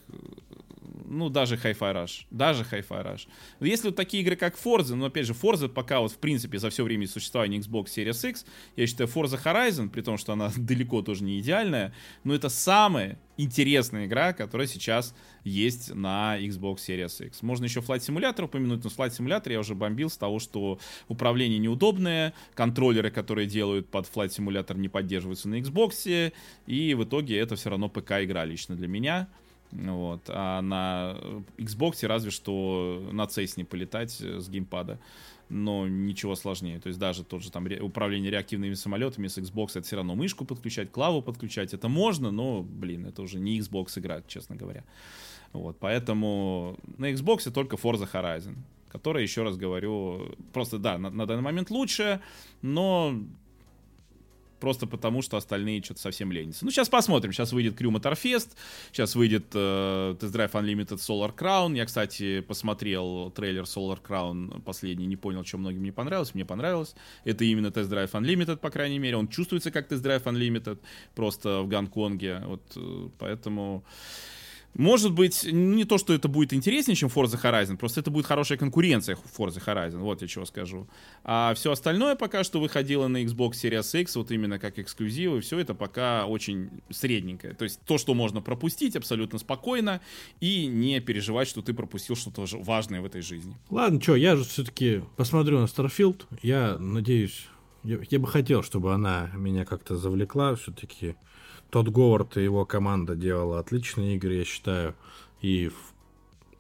[1.07, 3.29] ну, даже Hi-Fi Rush, даже Hi-Fi Rush.
[3.61, 6.71] Если вот такие игры, как Forza, но, опять же, Forza пока вот, в принципе, за
[6.71, 8.47] все время существования Xbox Series X,
[8.77, 11.93] я считаю, Forza Horizon, при том, что она далеко тоже не идеальная,
[12.25, 15.15] но это самая интересная игра, которая сейчас
[15.45, 17.43] есть на Xbox Series X.
[17.43, 20.79] Можно еще Flight Simulator упомянуть, но Flight Simulator я уже бомбил с того, что
[21.09, 26.33] управление неудобное, контроллеры, которые делают под Flight Simulator, не поддерживаются на Xbox,
[26.67, 29.29] и в итоге это все равно ПК-игра лично для меня.
[29.73, 30.23] Вот.
[30.29, 31.17] А на
[31.57, 33.27] Xbox разве что на
[33.57, 34.99] не полетать с геймпада.
[35.49, 36.81] Но ничего сложнее.
[36.81, 40.45] То есть даже тот же там управление реактивными самолетами с Xbox это все равно мышку
[40.45, 41.75] подключать, клаву подключать.
[41.75, 44.85] Это можно, но, блин, это уже не Xbox игра, честно говоря.
[45.53, 48.57] Вот, поэтому на Xbox только Forza Horizon,
[48.89, 52.23] которая, еще раз говорю, просто, да, на, на данный момент лучше,
[52.63, 53.15] но
[54.63, 56.65] просто потому, что остальные что-то совсем ленятся.
[56.65, 57.33] Ну, сейчас посмотрим.
[57.33, 58.51] Сейчас выйдет Crew Motorfest,
[58.93, 61.77] сейчас выйдет э, Test Drive Unlimited Solar Crown.
[61.77, 66.33] Я, кстати, посмотрел трейлер Solar Crown последний, не понял, что многим не понравилось.
[66.35, 66.95] Мне понравилось.
[67.25, 69.17] Это именно Test Drive Unlimited, по крайней мере.
[69.17, 70.79] Он чувствуется как Test Drive Unlimited,
[71.17, 72.41] просто в Гонконге.
[72.47, 73.83] Вот, э, поэтому...
[74.75, 78.57] Может быть, не то, что это будет интереснее, чем Forza Horizon, просто это будет хорошая
[78.59, 80.89] конкуренция Forza Horizon, вот я чего скажу.
[81.25, 85.59] А все остальное пока что выходило на Xbox Series X, вот именно как эксклюзивы, все
[85.59, 87.55] это пока очень средненькое.
[87.55, 90.01] То есть то, что можно пропустить абсолютно спокойно
[90.41, 93.57] и не переживать, что ты пропустил что-то важное в этой жизни.
[93.69, 97.47] Ладно, что, я же все-таки посмотрю на Starfield, я надеюсь,
[97.85, 101.17] я, я бы хотел, чтобы она меня как-то завлекла, все-таки
[101.73, 104.95] тот Говард и его команда делала отличные игры, я считаю.
[105.41, 105.71] И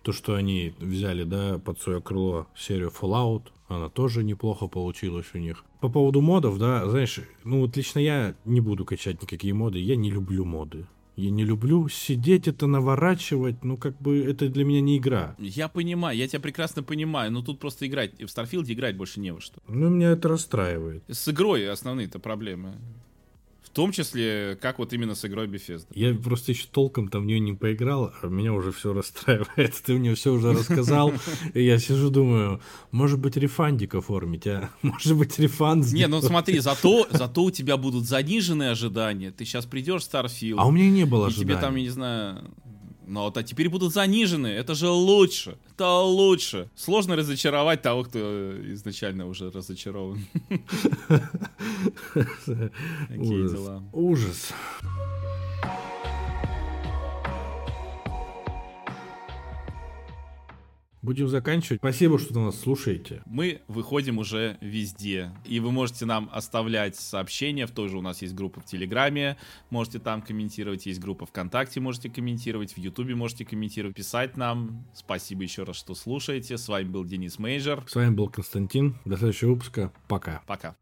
[0.02, 5.39] то, что они взяли, да, под свое крыло серию Fallout, она тоже неплохо получилась у
[5.39, 5.66] них.
[5.80, 9.97] По поводу модов, да, знаешь, ну вот лично я не буду качать никакие моды, я
[9.97, 10.86] не люблю моды.
[11.14, 15.36] Я не люблю сидеть это наворачивать, ну как бы это для меня не игра.
[15.39, 19.30] Я понимаю, я тебя прекрасно понимаю, но тут просто играть, в Starfield играть больше не
[19.30, 19.60] во что.
[19.68, 21.05] Ну меня это расстраивает.
[21.09, 22.76] С игрой основные-то проблемы
[23.72, 25.86] том числе, как вот именно с игрой Bethesda.
[25.94, 29.74] Я просто еще толком там в нее не поиграл, а меня уже все расстраивает.
[29.86, 31.12] Ты мне все уже рассказал,
[31.54, 34.70] и я сижу, думаю, может быть, рефандик оформить, а?
[34.82, 39.30] Может быть, рефанд Не, ну смотри, зато, зато у тебя будут заниженные ожидания.
[39.30, 40.56] Ты сейчас придешь в Starfield.
[40.58, 41.52] А у меня не было ожиданий.
[41.52, 42.50] тебе там, я не знаю,
[43.06, 44.46] ну вот, а теперь будут занижены.
[44.48, 45.56] Это же лучше.
[45.74, 46.70] Это лучше.
[46.74, 50.24] Сложно разочаровать того, кто изначально уже разочарован.
[52.14, 53.82] Какие дела.
[53.92, 54.52] Ужас.
[61.02, 61.80] Будем заканчивать.
[61.80, 63.22] Спасибо, что нас слушаете.
[63.26, 65.32] Мы выходим уже везде.
[65.44, 67.66] И вы можете нам оставлять сообщения.
[67.66, 69.36] В той же у нас есть группа в Телеграме.
[69.70, 70.86] Можете там комментировать.
[70.86, 71.80] Есть группа ВКонтакте.
[71.80, 72.74] Можете комментировать.
[72.74, 73.96] В Ютубе можете комментировать.
[73.96, 74.86] Писать нам.
[74.94, 76.56] Спасибо еще раз, что слушаете.
[76.56, 77.84] С вами был Денис Мейджор.
[77.88, 78.96] С вами был Константин.
[79.04, 79.92] До следующего выпуска.
[80.06, 80.42] Пока.
[80.46, 80.76] Пока.